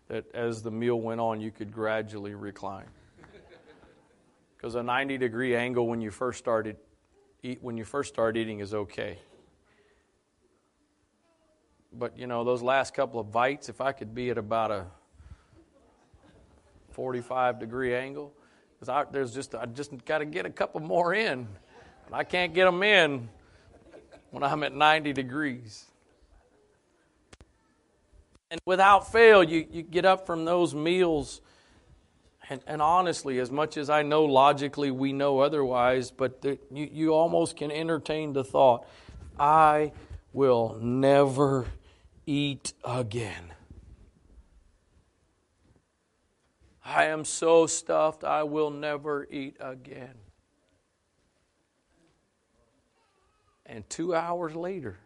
that 0.09 0.27
as 0.35 0.63
the 0.63 0.71
meal 0.71 1.01
went 1.01 1.21
on, 1.21 1.41
you 1.41 1.51
could 1.51 1.73
gradually 1.73 2.35
recline. 2.35 2.89
Because 4.57 4.75
a 4.75 4.83
90 4.83 5.17
degree 5.17 5.57
angle 5.57 5.87
when 5.87 6.03
you 6.03 6.11
first 6.11 6.39
started 6.39 6.77
eat 7.43 7.59
when 7.63 7.77
you 7.77 7.85
first 7.85 8.13
start 8.13 8.37
eating 8.37 8.61
is 8.61 8.75
okay. 8.75 9.19
But 11.93 12.19
you 12.19 12.27
know, 12.27 12.45
those 12.45 12.63
last 12.63 12.95
couple 12.95 13.21
of 13.21 13.33
bites, 13.33 13.69
if 13.69 13.81
I 13.81 13.93
could 13.93 14.15
be 14.15 14.31
at 14.31 14.39
about 14.39 14.71
a 14.71 14.87
45 16.93 17.59
degree 17.59 17.95
angle, 17.95 18.33
because 18.79 19.07
there's 19.13 19.35
just 19.35 19.55
I 19.55 19.67
just 19.67 19.93
got 20.05 20.19
to 20.19 20.25
get 20.25 20.47
a 20.47 20.51
couple 20.51 20.81
more 20.81 21.15
in. 21.15 21.49
And 22.07 22.15
I 22.15 22.25
can't 22.25 22.55
get 22.55 22.65
them 22.65 22.83
in 22.83 23.29
when 24.31 24.43
I'm 24.43 24.63
at 24.63 24.75
90 24.75 25.13
degrees. 25.13 25.85
And 28.51 28.61
without 28.65 29.13
fail, 29.13 29.45
you, 29.45 29.67
you 29.71 29.83
get 29.83 30.05
up 30.05 30.27
from 30.27 30.45
those 30.45 30.75
meals. 30.75 31.41
And, 32.51 32.61
and 32.67 32.83
honestly, 32.83 33.39
as 33.39 33.53
much 33.53 33.77
as 33.77 33.89
I 33.89 34.03
know 34.03 34.25
logically 34.25 34.91
we 34.91 35.13
know 35.13 35.39
otherwise, 35.39 36.11
but 36.11 36.43
the, 36.43 36.59
you, 36.73 36.91
you 36.93 37.15
almost 37.15 37.57
can 37.57 37.71
entertain 37.71 38.33
the 38.33 38.43
thought 38.43 38.89
I 39.39 39.93
will 40.33 40.77
never 40.81 41.69
eat 42.27 42.73
again. 42.85 43.55
I 46.85 47.05
am 47.05 47.25
so 47.25 47.69
stuffed, 47.69 48.25
I 48.25 48.43
will 48.43 48.71
never 48.71 49.29
eat 49.31 49.57
again. 49.61 50.15
And 53.65 53.89
two 53.89 54.13
hours 54.13 54.57
later, 54.57 54.99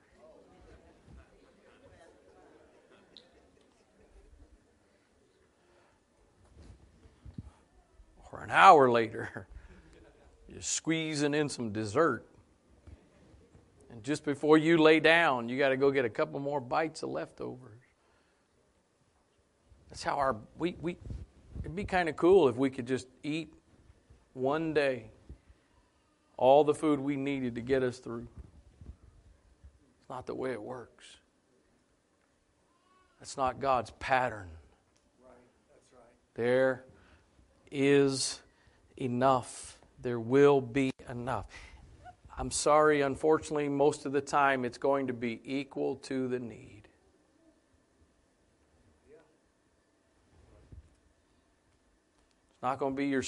hour 8.55 8.91
later, 8.91 9.47
you're 10.49 10.63
squeezing 10.63 11.35
in 11.35 11.49
some 11.49 11.73
dessert. 11.73 12.25
And 13.91 14.03
just 14.03 14.25
before 14.25 14.59
you 14.59 14.79
lay 14.79 15.01
down, 15.01 15.49
you 15.49 15.59
got 15.59 15.69
to 15.69 15.77
go 15.77 15.91
get 15.91 16.05
a 16.05 16.11
couple 16.11 16.41
more 16.41 16.61
bites 16.61 17.03
of 17.03 17.11
leftovers. 17.11 17.81
That's 19.89 20.03
how 20.03 20.17
our 20.17 20.37
we 20.59 20.77
we 20.81 20.97
it'd 21.61 21.77
be 21.77 21.85
kind 21.85 22.09
of 22.09 22.17
cool 22.17 22.49
if 22.49 22.57
we 22.57 22.71
could 22.71 22.87
just 22.87 23.07
eat 23.23 23.53
one 24.33 24.75
day 24.75 25.11
all 26.37 26.65
the 26.65 26.75
food 26.75 26.99
we 26.99 27.17
needed 27.17 27.55
to 27.55 27.61
get 27.61 27.83
us 27.83 27.99
through. 27.99 28.27
It's 30.01 30.11
not 30.11 30.27
the 30.27 30.35
way 30.35 30.51
it 30.51 30.61
works. 30.61 31.19
That's 33.21 33.37
not 33.37 33.61
God's 33.61 33.91
pattern. 34.01 34.49
Right, 35.23 35.33
that's 35.71 35.93
right. 35.93 36.03
There 36.35 36.85
is 37.71 38.41
enough. 38.97 39.79
There 40.01 40.21
will 40.21 40.61
be 40.61 40.91
enough. 41.09 41.47
I'm 42.37 42.51
sorry, 42.51 43.03
unfortunately, 43.03 43.69
most 43.69 44.07
of 44.07 44.13
the 44.13 44.21
time 44.21 44.65
it's 44.65 44.79
going 44.79 45.07
to 45.07 45.13
be 45.13 45.41
equal 45.45 45.97
to 45.97 46.27
the 46.27 46.39
need. 46.39 46.89
It's 52.53 52.63
not 52.63 52.79
going 52.79 52.95
to 52.95 52.97
be 52.97 53.07
your 53.07 53.23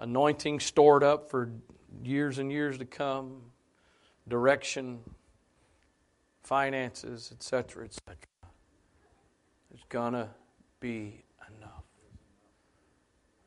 anointing 0.00 0.60
stored 0.60 1.04
up 1.04 1.30
for 1.30 1.52
years 2.02 2.38
and 2.38 2.50
years 2.50 2.78
to 2.78 2.84
come, 2.84 3.40
direction, 4.26 5.00
finances, 6.42 7.30
etc., 7.32 7.84
etc. 7.84 8.16
There's 9.70 9.84
going 9.88 10.14
to 10.14 10.28
be. 10.80 11.25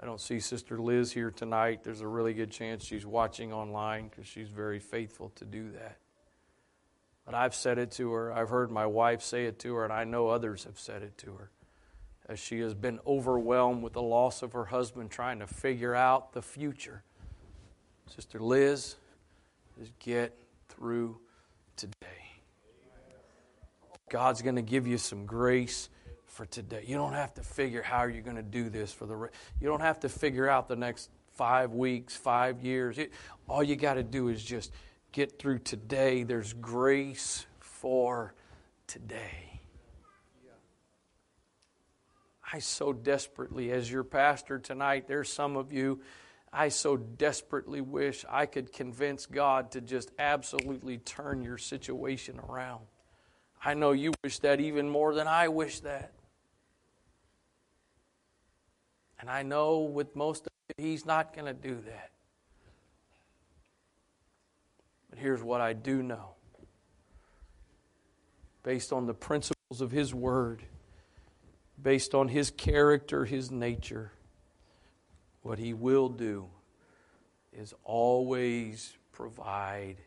I 0.02 0.06
don't 0.06 0.22
see 0.22 0.40
Sister 0.40 0.80
Liz 0.80 1.12
here 1.12 1.30
tonight. 1.30 1.84
There's 1.84 2.00
a 2.00 2.08
really 2.08 2.34
good 2.34 2.52
chance 2.52 2.86
she's 2.86 3.06
watching 3.06 3.52
online 3.52 4.08
because 4.08 4.28
she's 4.28 4.50
very 4.50 4.80
faithful 4.80 5.30
to 5.36 5.46
do 5.46 5.72
that. 5.72 5.98
But 7.26 7.36
I've 7.36 7.54
said 7.54 7.78
it 7.78 7.92
to 7.92 8.12
her. 8.14 8.32
I've 8.32 8.50
heard 8.50 8.72
my 8.72 8.86
wife 8.86 9.22
say 9.22 9.46
it 9.46 9.60
to 9.60 9.76
her, 9.76 9.84
and 9.84 9.92
I 9.92 10.06
know 10.06 10.30
others 10.30 10.64
have 10.64 10.80
said 10.80 11.04
it 11.04 11.18
to 11.20 11.34
her. 11.34 11.52
As 12.30 12.40
she 12.40 12.60
has 12.60 12.74
been 12.74 13.00
overwhelmed 13.06 13.84
with 13.84 13.94
the 13.94 14.02
loss 14.02 14.42
of 14.42 14.54
her 14.54 14.66
husband, 14.66 15.12
trying 15.12 15.40
to 15.40 15.48
figure 15.48 15.94
out 15.94 16.32
the 16.32 16.42
future. 16.42 17.04
Sister 18.08 18.40
Liz, 18.40 18.96
just 19.78 19.98
get 20.00 20.38
through 20.70 21.20
today. 21.76 21.94
God's 24.10 24.42
going 24.42 24.56
to 24.56 24.62
give 24.62 24.88
you 24.88 24.98
some 24.98 25.26
grace 25.26 25.90
for 26.30 26.46
today. 26.46 26.84
You 26.86 26.96
don't 26.96 27.14
have 27.14 27.34
to 27.36 27.42
figure 27.42 27.82
how 27.82 28.04
you're 28.04 28.22
going 28.22 28.36
to 28.36 28.42
do 28.42 28.70
this 28.70 28.92
for 28.92 29.06
the 29.06 29.16
rest. 29.16 29.34
You 29.60 29.68
don't 29.68 29.82
have 29.82 30.00
to 30.02 30.10
figure 30.10 30.50
out 30.50 30.68
the 30.68 30.76
next 30.76 31.10
five 31.34 31.74
weeks, 31.74 32.16
five 32.16 32.62
years. 32.62 32.98
It, 32.98 33.12
all 33.48 33.64
you 33.64 33.76
got 33.76 33.96
to 33.96 34.04
do 34.04 34.28
is 34.28 34.44
just 34.44 34.72
get 35.12 35.40
through 35.40 35.60
today. 35.60 36.24
There's 36.24 36.54
grace 36.54 37.46
for 37.60 38.34
today. 38.88 39.62
I 42.52 42.60
so 42.60 42.94
desperately, 42.94 43.72
as 43.72 43.92
your 43.92 44.04
pastor 44.04 44.58
tonight, 44.58 45.08
there's 45.08 45.32
some 45.32 45.56
of 45.56 45.72
you, 45.72 46.02
I 46.52 46.70
so 46.70 46.98
desperately 46.98 47.80
wish 47.82 48.26
I 48.28 48.48
could 48.48 48.74
convince 48.74 49.28
God 49.28 49.72
to 49.72 49.82
just 49.82 50.12
absolutely 50.18 50.98
turn 50.98 51.44
your 51.44 51.60
situation 51.60 52.40
around. 52.40 52.82
I 53.64 53.76
know 53.76 53.92
you 53.92 54.14
wish 54.24 54.40
that 54.40 54.60
even 54.60 54.90
more 54.90 55.14
than 55.14 55.28
I 55.28 55.50
wish 55.50 55.82
that. 55.82 56.12
And 59.20 59.30
I 59.30 59.44
know 59.44 59.80
with 59.80 60.16
most 60.16 60.46
of 60.46 60.52
you, 60.78 60.86
he's 60.92 61.06
not 61.06 61.34
going 61.34 61.46
to 61.46 61.54
do 61.54 61.76
that. 61.86 62.12
But 65.10 65.20
here's 65.20 65.44
what 65.44 65.62
I 65.62 65.74
do 65.74 66.02
know 66.02 66.36
based 68.64 68.94
on 68.94 69.06
the 69.06 69.14
principles 69.14 69.82
of 69.82 69.92
his 69.92 70.14
word, 70.14 70.62
based 71.82 72.14
on 72.14 72.28
his 72.28 72.52
character, 72.52 73.26
his 73.26 73.50
nature, 73.50 74.12
what 75.42 75.58
he 75.58 75.74
will 75.74 76.10
do 76.10 76.48
is 77.54 77.74
always 77.84 78.96
provide 79.12 79.98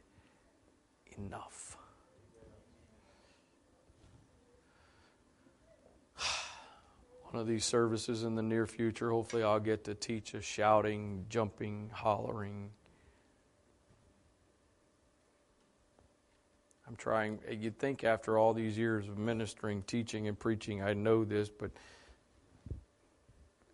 enough. 1.19 1.72
One 7.33 7.41
of 7.41 7.49
these 7.49 7.65
services 7.65 8.25
in 8.25 8.35
the 8.35 8.43
near 8.43 8.67
future. 8.67 9.11
Hopefully, 9.11 9.43
I'll 9.43 9.59
get 9.59 9.85
to 9.85 9.95
teach 9.95 10.35
a 10.35 10.43
shouting, 10.43 11.25
jumping, 11.31 11.91
hollering. 11.91 12.69
I'm 16.87 16.97
trying, 16.97 17.39
eh, 17.49 17.55
you'd 17.55 17.79
think 17.79 18.05
after 18.05 18.37
all 18.37 18.53
these 18.53 18.77
years 18.77 19.09
of 19.09 19.17
ministering, 19.17 19.83
teaching, 19.85 20.29
and 20.29 20.39
preaching, 20.39 20.83
I 20.83 20.93
know 20.93 21.25
this, 21.25 21.49
but 21.49 21.71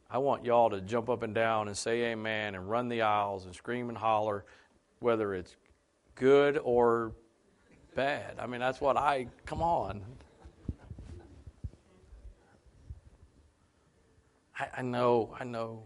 I 0.09 0.19
want 0.19 0.45
y'all 0.45 0.71
to 0.71 0.81
jump 0.81 1.09
up 1.09 1.25
and 1.25 1.35
down 1.35 1.67
and 1.67 1.77
say 1.77 2.13
amen 2.13 2.55
and 2.55 2.71
run 2.71 2.89
the 2.89 3.03
aisles 3.03 3.45
and 3.45 3.55
scream 3.57 3.89
and 3.89 3.99
holler, 3.99 4.45
whether 5.01 5.35
it's 5.35 5.57
good 6.15 6.61
or 6.63 7.13
bad. 7.97 8.37
I 8.39 8.47
mean, 8.47 8.61
that's 8.61 8.81
what 8.81 8.97
I, 8.97 9.27
come 9.47 9.63
on. 9.63 10.01
I, 14.59 14.69
I 14.79 14.83
know, 14.83 15.35
I 15.39 15.45
know. 15.45 15.85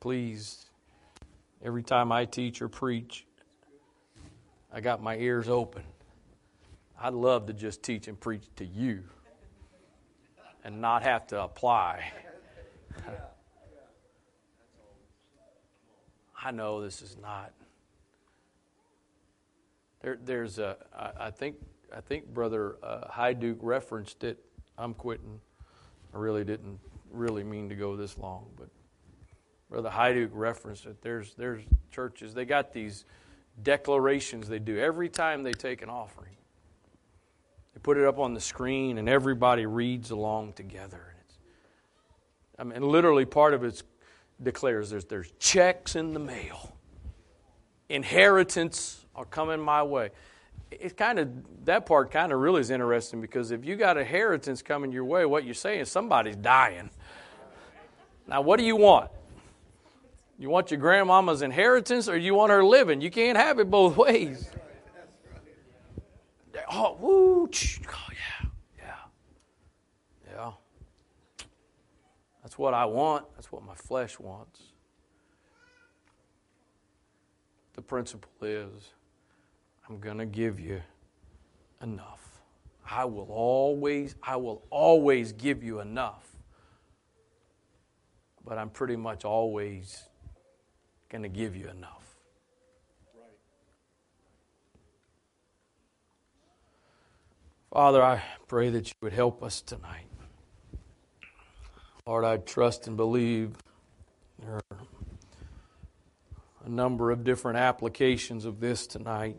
Please, 0.00 0.70
every 1.62 1.82
time 1.82 2.12
I 2.12 2.24
teach 2.24 2.62
or 2.62 2.68
preach, 2.68 3.26
I 4.72 4.80
got 4.80 5.02
my 5.02 5.16
ears 5.16 5.48
open. 5.48 5.82
I'd 7.00 7.14
love 7.14 7.46
to 7.46 7.52
just 7.52 7.82
teach 7.82 8.08
and 8.08 8.18
preach 8.18 8.44
to 8.56 8.64
you 8.64 9.02
and 10.64 10.80
not 10.80 11.02
have 11.02 11.26
to 11.28 11.42
apply. 11.42 12.12
I 16.44 16.50
know 16.52 16.82
this 16.82 17.02
is 17.02 17.16
not. 17.20 17.52
There, 20.00 20.18
there's 20.22 20.58
a. 20.58 20.76
I, 20.96 21.26
I 21.26 21.30
think. 21.30 21.56
I 21.94 22.00
think 22.02 22.26
Brother 22.26 22.76
uh, 22.82 23.32
Duke 23.32 23.58
referenced 23.62 24.22
it. 24.22 24.38
I'm 24.76 24.92
quitting. 24.92 25.40
I 26.18 26.20
really 26.20 26.42
didn't 26.42 26.80
really 27.12 27.44
mean 27.44 27.68
to 27.68 27.76
go 27.76 27.94
this 27.94 28.18
long, 28.18 28.46
but 28.56 28.68
Brother 29.70 29.88
Hajduk 29.88 30.30
referenced 30.32 30.84
it. 30.84 31.00
There's 31.00 31.34
there's 31.34 31.62
churches 31.92 32.34
they 32.34 32.44
got 32.44 32.72
these 32.72 33.04
declarations 33.62 34.48
they 34.48 34.58
do 34.58 34.78
every 34.78 35.08
time 35.08 35.44
they 35.44 35.52
take 35.52 35.80
an 35.80 35.88
offering. 35.88 36.34
They 37.72 37.80
put 37.80 37.98
it 37.98 38.04
up 38.04 38.18
on 38.18 38.34
the 38.34 38.40
screen 38.40 38.98
and 38.98 39.08
everybody 39.08 39.64
reads 39.64 40.10
along 40.10 40.54
together. 40.54 41.14
And 41.14 41.20
it's, 41.24 41.38
I 42.58 42.64
mean, 42.64 42.82
literally 42.82 43.24
part 43.24 43.54
of 43.54 43.62
it 43.62 43.80
declares 44.42 44.90
there's 44.90 45.04
there's 45.04 45.30
checks 45.38 45.94
in 45.94 46.14
the 46.14 46.20
mail, 46.20 46.76
inheritance 47.88 49.06
are 49.14 49.24
coming 49.24 49.60
my 49.60 49.84
way 49.84 50.10
it's 50.70 50.94
kind 50.94 51.18
of 51.18 51.28
that 51.64 51.86
part 51.86 52.10
kind 52.10 52.32
of 52.32 52.40
really 52.40 52.60
is 52.60 52.70
interesting 52.70 53.20
because 53.20 53.50
if 53.50 53.64
you 53.64 53.76
got 53.76 53.96
inheritance 53.96 54.62
coming 54.62 54.92
your 54.92 55.04
way, 55.04 55.24
what 55.24 55.44
you're 55.44 55.54
saying 55.54 55.80
is 55.80 55.90
somebody's 55.90 56.36
dying. 56.36 56.90
Now, 58.26 58.42
what 58.42 58.58
do 58.58 58.64
you 58.64 58.76
want? 58.76 59.10
You 60.38 60.50
want 60.50 60.70
your 60.70 60.78
grandmama's 60.78 61.42
inheritance 61.42 62.08
or 62.08 62.16
you 62.16 62.34
want 62.34 62.52
her 62.52 62.64
living? 62.64 63.00
You 63.00 63.10
can't 63.10 63.36
have 63.36 63.58
it 63.58 63.70
both 63.70 63.96
ways. 63.96 64.50
Oh, 66.70 66.96
woo, 67.00 67.44
oh, 67.44 67.48
yeah, 67.50 68.48
yeah, 68.78 68.94
yeah. 70.30 70.52
That's 72.42 72.58
what 72.58 72.74
I 72.74 72.84
want. 72.84 73.24
That's 73.36 73.50
what 73.50 73.64
my 73.64 73.74
flesh 73.74 74.18
wants. 74.20 74.60
The 77.74 77.82
principle 77.82 78.30
is 78.42 78.92
I'm 79.88 79.98
going 80.00 80.18
to 80.18 80.26
give 80.26 80.60
you 80.60 80.82
enough. 81.82 82.42
I 82.90 83.04
will 83.04 83.28
always 83.30 84.14
I 84.22 84.36
will 84.36 84.62
always 84.70 85.32
give 85.32 85.62
you 85.62 85.80
enough. 85.80 86.26
But 88.44 88.58
I'm 88.58 88.70
pretty 88.70 88.96
much 88.96 89.24
always 89.24 90.04
going 91.10 91.22
to 91.22 91.28
give 91.28 91.56
you 91.56 91.68
enough. 91.68 92.04
Father, 97.72 98.02
I 98.02 98.22
pray 98.46 98.70
that 98.70 98.88
you 98.88 98.94
would 99.02 99.12
help 99.12 99.42
us 99.42 99.60
tonight. 99.60 100.06
Lord, 102.06 102.24
I 102.24 102.38
trust 102.38 102.86
and 102.86 102.96
believe 102.96 103.52
there 104.38 104.54
are 104.70 104.78
a 106.64 106.68
number 106.68 107.10
of 107.10 107.24
different 107.24 107.58
applications 107.58 108.46
of 108.46 108.60
this 108.60 108.86
tonight 108.86 109.36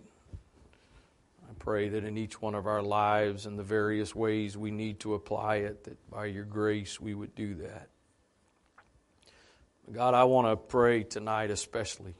pray 1.59 1.89
that 1.89 2.03
in 2.03 2.17
each 2.17 2.41
one 2.41 2.55
of 2.55 2.65
our 2.65 2.81
lives 2.81 3.45
and 3.45 3.59
the 3.59 3.63
various 3.63 4.15
ways 4.15 4.57
we 4.57 4.71
need 4.71 4.99
to 5.01 5.13
apply 5.13 5.57
it, 5.57 5.83
that 5.83 6.09
by 6.09 6.25
your 6.25 6.45
grace 6.45 6.99
we 6.99 7.13
would 7.13 7.35
do 7.35 7.55
that. 7.55 7.89
God, 9.91 10.13
I 10.13 10.23
want 10.23 10.47
to 10.47 10.55
pray 10.55 11.03
tonight 11.03 11.51
especially 11.51 12.15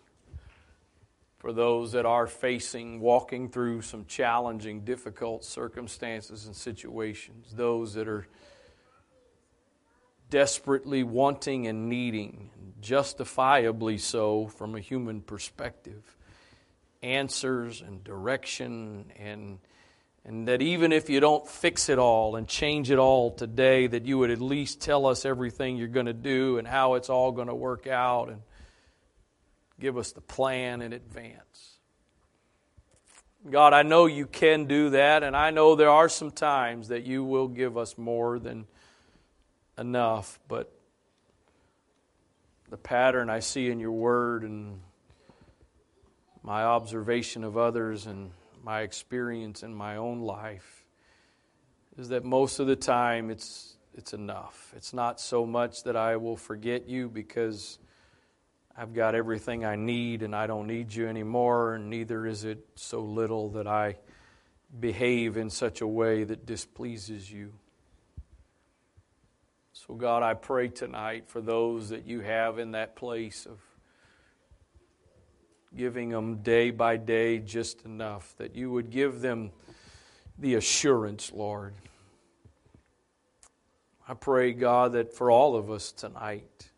for 1.40 1.54
those 1.54 1.94
that 1.94 2.06
are 2.06 2.28
facing, 2.28 3.00
walking 3.00 3.50
through 3.50 3.82
some 3.82 4.06
challenging, 4.06 4.82
difficult 4.82 5.46
circumstances 5.46 6.46
and 6.46 6.56
situations, 6.56 7.54
those 7.54 7.94
that 7.94 8.08
are 8.10 8.28
desperately 10.30 11.02
wanting 11.02 11.66
and 11.66 11.88
needing, 11.88 12.50
justifiably 12.82 13.98
so 13.98 14.48
from 14.48 14.76
a 14.76 14.80
human 14.80 15.22
perspective 15.22 16.16
answers 17.02 17.82
and 17.82 18.04
direction 18.04 19.12
and 19.18 19.60
and 20.26 20.48
that 20.48 20.62
even 20.62 20.92
if 20.92 21.10
you 21.10 21.20
don't 21.20 21.48
fix 21.48 21.88
it 21.90 21.98
all 21.98 22.36
and 22.36 22.48
change 22.48 22.92
it 22.92 23.00
all 23.00 23.32
today 23.32 23.88
that 23.88 24.06
you 24.06 24.18
would 24.18 24.30
at 24.30 24.42
least 24.42 24.82
tell 24.82 25.06
us 25.06 25.26
everything 25.26 25.78
you're 25.78 25.88
going 25.88 26.06
to 26.06 26.14
do 26.14 26.58
and 26.58 26.68
how 26.68 26.96
it's 26.96 27.10
all 27.10 27.32
going 27.32 27.48
to 27.48 27.56
work 27.56 27.88
out 27.88 28.30
and 28.30 28.42
give 29.80 29.98
us 29.98 30.12
the 30.12 30.22
plan 30.22 30.82
in 30.82 30.92
advance. 30.92 31.78
God 33.50 33.74
I 33.74 33.84
know 33.84 34.06
you 34.06 34.28
can 34.28 34.66
do 34.66 34.90
that 34.90 35.24
and 35.24 35.38
I 35.38 35.52
know 35.52 35.76
there 35.76 35.90
are 35.90 36.10
some 36.10 36.32
times 36.32 36.90
that 36.90 37.04
you 37.06 37.24
will 37.24 37.48
give 37.48 37.78
us 37.78 37.98
more 37.98 38.38
than 38.40 38.68
enough 39.78 40.38
but 40.50 40.70
the 42.70 42.78
pattern 42.78 43.30
I 43.30 43.40
see 43.40 43.72
in 43.72 43.80
your 43.80 43.94
word 43.94 44.44
and 44.44 44.82
my 46.44 46.64
observation 46.64 47.44
of 47.44 47.58
others 47.58 48.06
and 48.06 48.32
my 48.64 48.82
experience 48.82 49.64
in 49.64 49.74
my 49.74 49.98
own 49.98 50.22
life 50.22 50.86
is 51.98 52.10
that 52.10 52.24
most 52.24 52.60
of 52.60 52.68
the 52.68 52.76
time 52.76 53.30
it's 53.30 53.76
it's 53.96 54.14
enough. 54.14 54.72
It's 54.78 54.94
not 54.94 55.20
so 55.20 55.46
much 55.46 55.84
that 55.84 55.98
I 55.98 56.16
will 56.16 56.38
forget 56.38 56.88
you 56.88 57.10
because 57.10 57.80
I've 58.78 58.94
got 58.94 59.14
everything 59.14 59.66
I 59.66 59.76
need 59.76 60.24
and 60.24 60.34
I 60.34 60.48
don't 60.48 60.68
need 60.68 60.94
you 60.94 61.08
anymore, 61.08 61.76
and 61.76 61.90
neither 61.90 62.26
is 62.26 62.46
it 62.46 62.66
so 62.76 63.02
little 63.02 63.50
that 63.50 63.68
I 63.68 63.98
behave 64.80 65.36
in 65.36 65.50
such 65.50 65.82
a 65.82 65.88
way 65.88 66.24
that 66.24 66.46
displeases 66.46 67.30
you. 67.30 67.52
So, 69.74 69.96
God, 69.96 70.24
I 70.24 70.34
pray 70.34 70.70
tonight 70.70 71.28
for 71.28 71.42
those 71.42 71.90
that 71.90 72.06
you 72.06 72.22
have 72.22 72.60
in 72.60 72.72
that 72.72 72.96
place 72.96 73.46
of 73.46 73.60
giving 75.76 76.10
them 76.10 76.38
day 76.38 76.72
by 76.72 76.98
day 76.98 77.40
just 77.40 77.84
enough, 77.86 78.34
that 78.38 78.56
you 78.56 78.72
would 78.72 78.90
give 78.90 79.22
them 79.22 79.52
the 80.38 80.56
assurance, 80.56 81.32
Lord. 81.34 81.74
I 84.08 84.14
pray, 84.14 84.54
God, 84.54 84.94
that 84.94 85.14
for 85.14 85.30
all 85.30 85.56
of 85.56 85.70
us 85.70 85.92
tonight, 85.92 86.70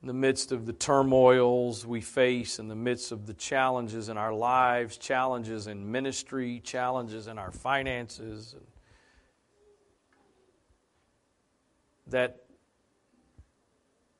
in 0.00 0.08
the 0.08 0.14
midst 0.14 0.50
of 0.50 0.66
the 0.66 0.72
turmoils 0.72 1.86
we 1.86 2.00
face, 2.00 2.58
in 2.58 2.66
the 2.66 2.74
midst 2.74 3.12
of 3.12 3.26
the 3.26 3.34
challenges 3.34 4.08
in 4.08 4.16
our 4.16 4.32
lives, 4.32 4.96
challenges 4.96 5.68
in 5.68 5.92
ministry, 5.92 6.60
challenges 6.64 7.28
in 7.28 7.38
our 7.38 7.52
finances, 7.52 8.56
that 12.08 12.41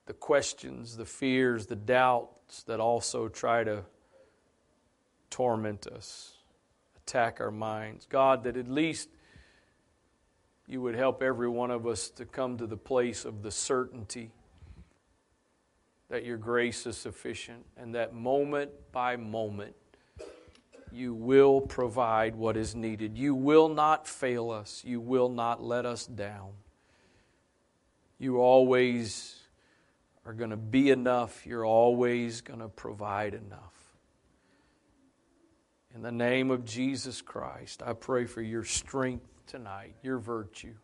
the 0.07 0.13
questions, 0.13 0.97
the 0.97 1.05
fears, 1.05 1.67
the 1.67 1.77
doubts 1.77 2.63
that 2.65 2.81
also 2.81 3.29
try 3.29 3.65
to 3.65 3.85
torment 5.31 5.87
us, 5.87 6.37
attack 6.97 7.41
our 7.41 7.51
minds. 7.51 8.07
God, 8.09 8.45
that 8.45 8.57
at 8.57 8.69
least 8.69 9.09
you 10.67 10.81
would 10.81 10.95
help 10.95 11.23
every 11.23 11.49
one 11.49 11.71
of 11.71 11.87
us 11.87 12.11
to 12.11 12.25
come 12.25 12.59
to 12.59 12.67
the 12.67 12.77
place 12.77 13.25
of 13.25 13.43
the 13.43 13.51
certainty 13.51 14.31
that 16.09 16.25
your 16.25 16.37
grace 16.37 16.87
is 16.87 16.97
sufficient 16.97 17.65
and 17.77 17.95
that 17.95 18.15
moment 18.15 18.71
by 18.93 19.17
moment 19.17 19.75
you 20.93 21.15
will 21.15 21.61
provide 21.61 22.37
what 22.37 22.57
is 22.57 22.75
needed. 22.75 23.17
You 23.17 23.35
will 23.35 23.71
not 23.71 24.07
fail 24.07 24.51
us, 24.51 24.83
you 24.85 25.01
will 25.01 25.31
not 25.31 25.63
let 25.63 25.87
us 25.87 26.07
down. 26.07 26.51
You 28.19 28.39
always 28.39 29.42
are 30.25 30.33
going 30.33 30.51
to 30.51 30.57
be 30.57 30.91
enough, 30.91 31.47
you're 31.47 31.67
always 31.67 32.41
going 32.41 32.61
to 32.61 32.69
provide 32.69 33.35
enough. 33.35 33.73
In 35.95 36.03
the 36.03 36.13
name 36.13 36.51
of 36.51 36.65
Jesus 36.65 37.21
Christ, 37.21 37.83
I 37.85 37.93
pray 37.93 38.25
for 38.25 38.41
your 38.41 38.65
strength 38.65 39.27
tonight, 39.47 39.95
your 40.03 40.19
virtue. 40.19 40.75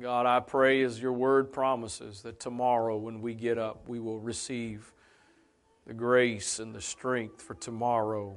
God, 0.00 0.26
I 0.26 0.40
pray 0.40 0.82
as 0.82 1.00
your 1.00 1.12
word 1.12 1.52
promises 1.52 2.22
that 2.22 2.40
tomorrow 2.40 2.96
when 2.96 3.22
we 3.22 3.34
get 3.34 3.58
up, 3.58 3.88
we 3.88 4.00
will 4.00 4.18
receive 4.18 4.92
the 5.86 5.94
grace 5.94 6.58
and 6.58 6.74
the 6.74 6.80
strength 6.80 7.40
for 7.40 7.54
tomorrow. 7.54 8.36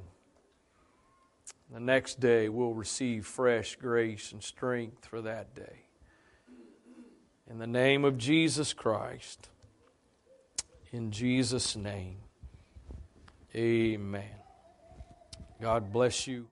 The 1.72 1.80
next 1.80 2.20
day, 2.20 2.48
we'll 2.48 2.74
receive 2.74 3.26
fresh 3.26 3.76
grace 3.76 4.32
and 4.32 4.42
strength 4.42 5.06
for 5.06 5.20
that 5.22 5.54
day. 5.54 5.87
In 7.50 7.58
the 7.58 7.66
name 7.66 8.04
of 8.04 8.18
Jesus 8.18 8.74
Christ, 8.74 9.48
in 10.92 11.10
Jesus' 11.10 11.76
name, 11.76 12.18
amen. 13.54 14.34
God 15.60 15.90
bless 15.90 16.26
you. 16.26 16.48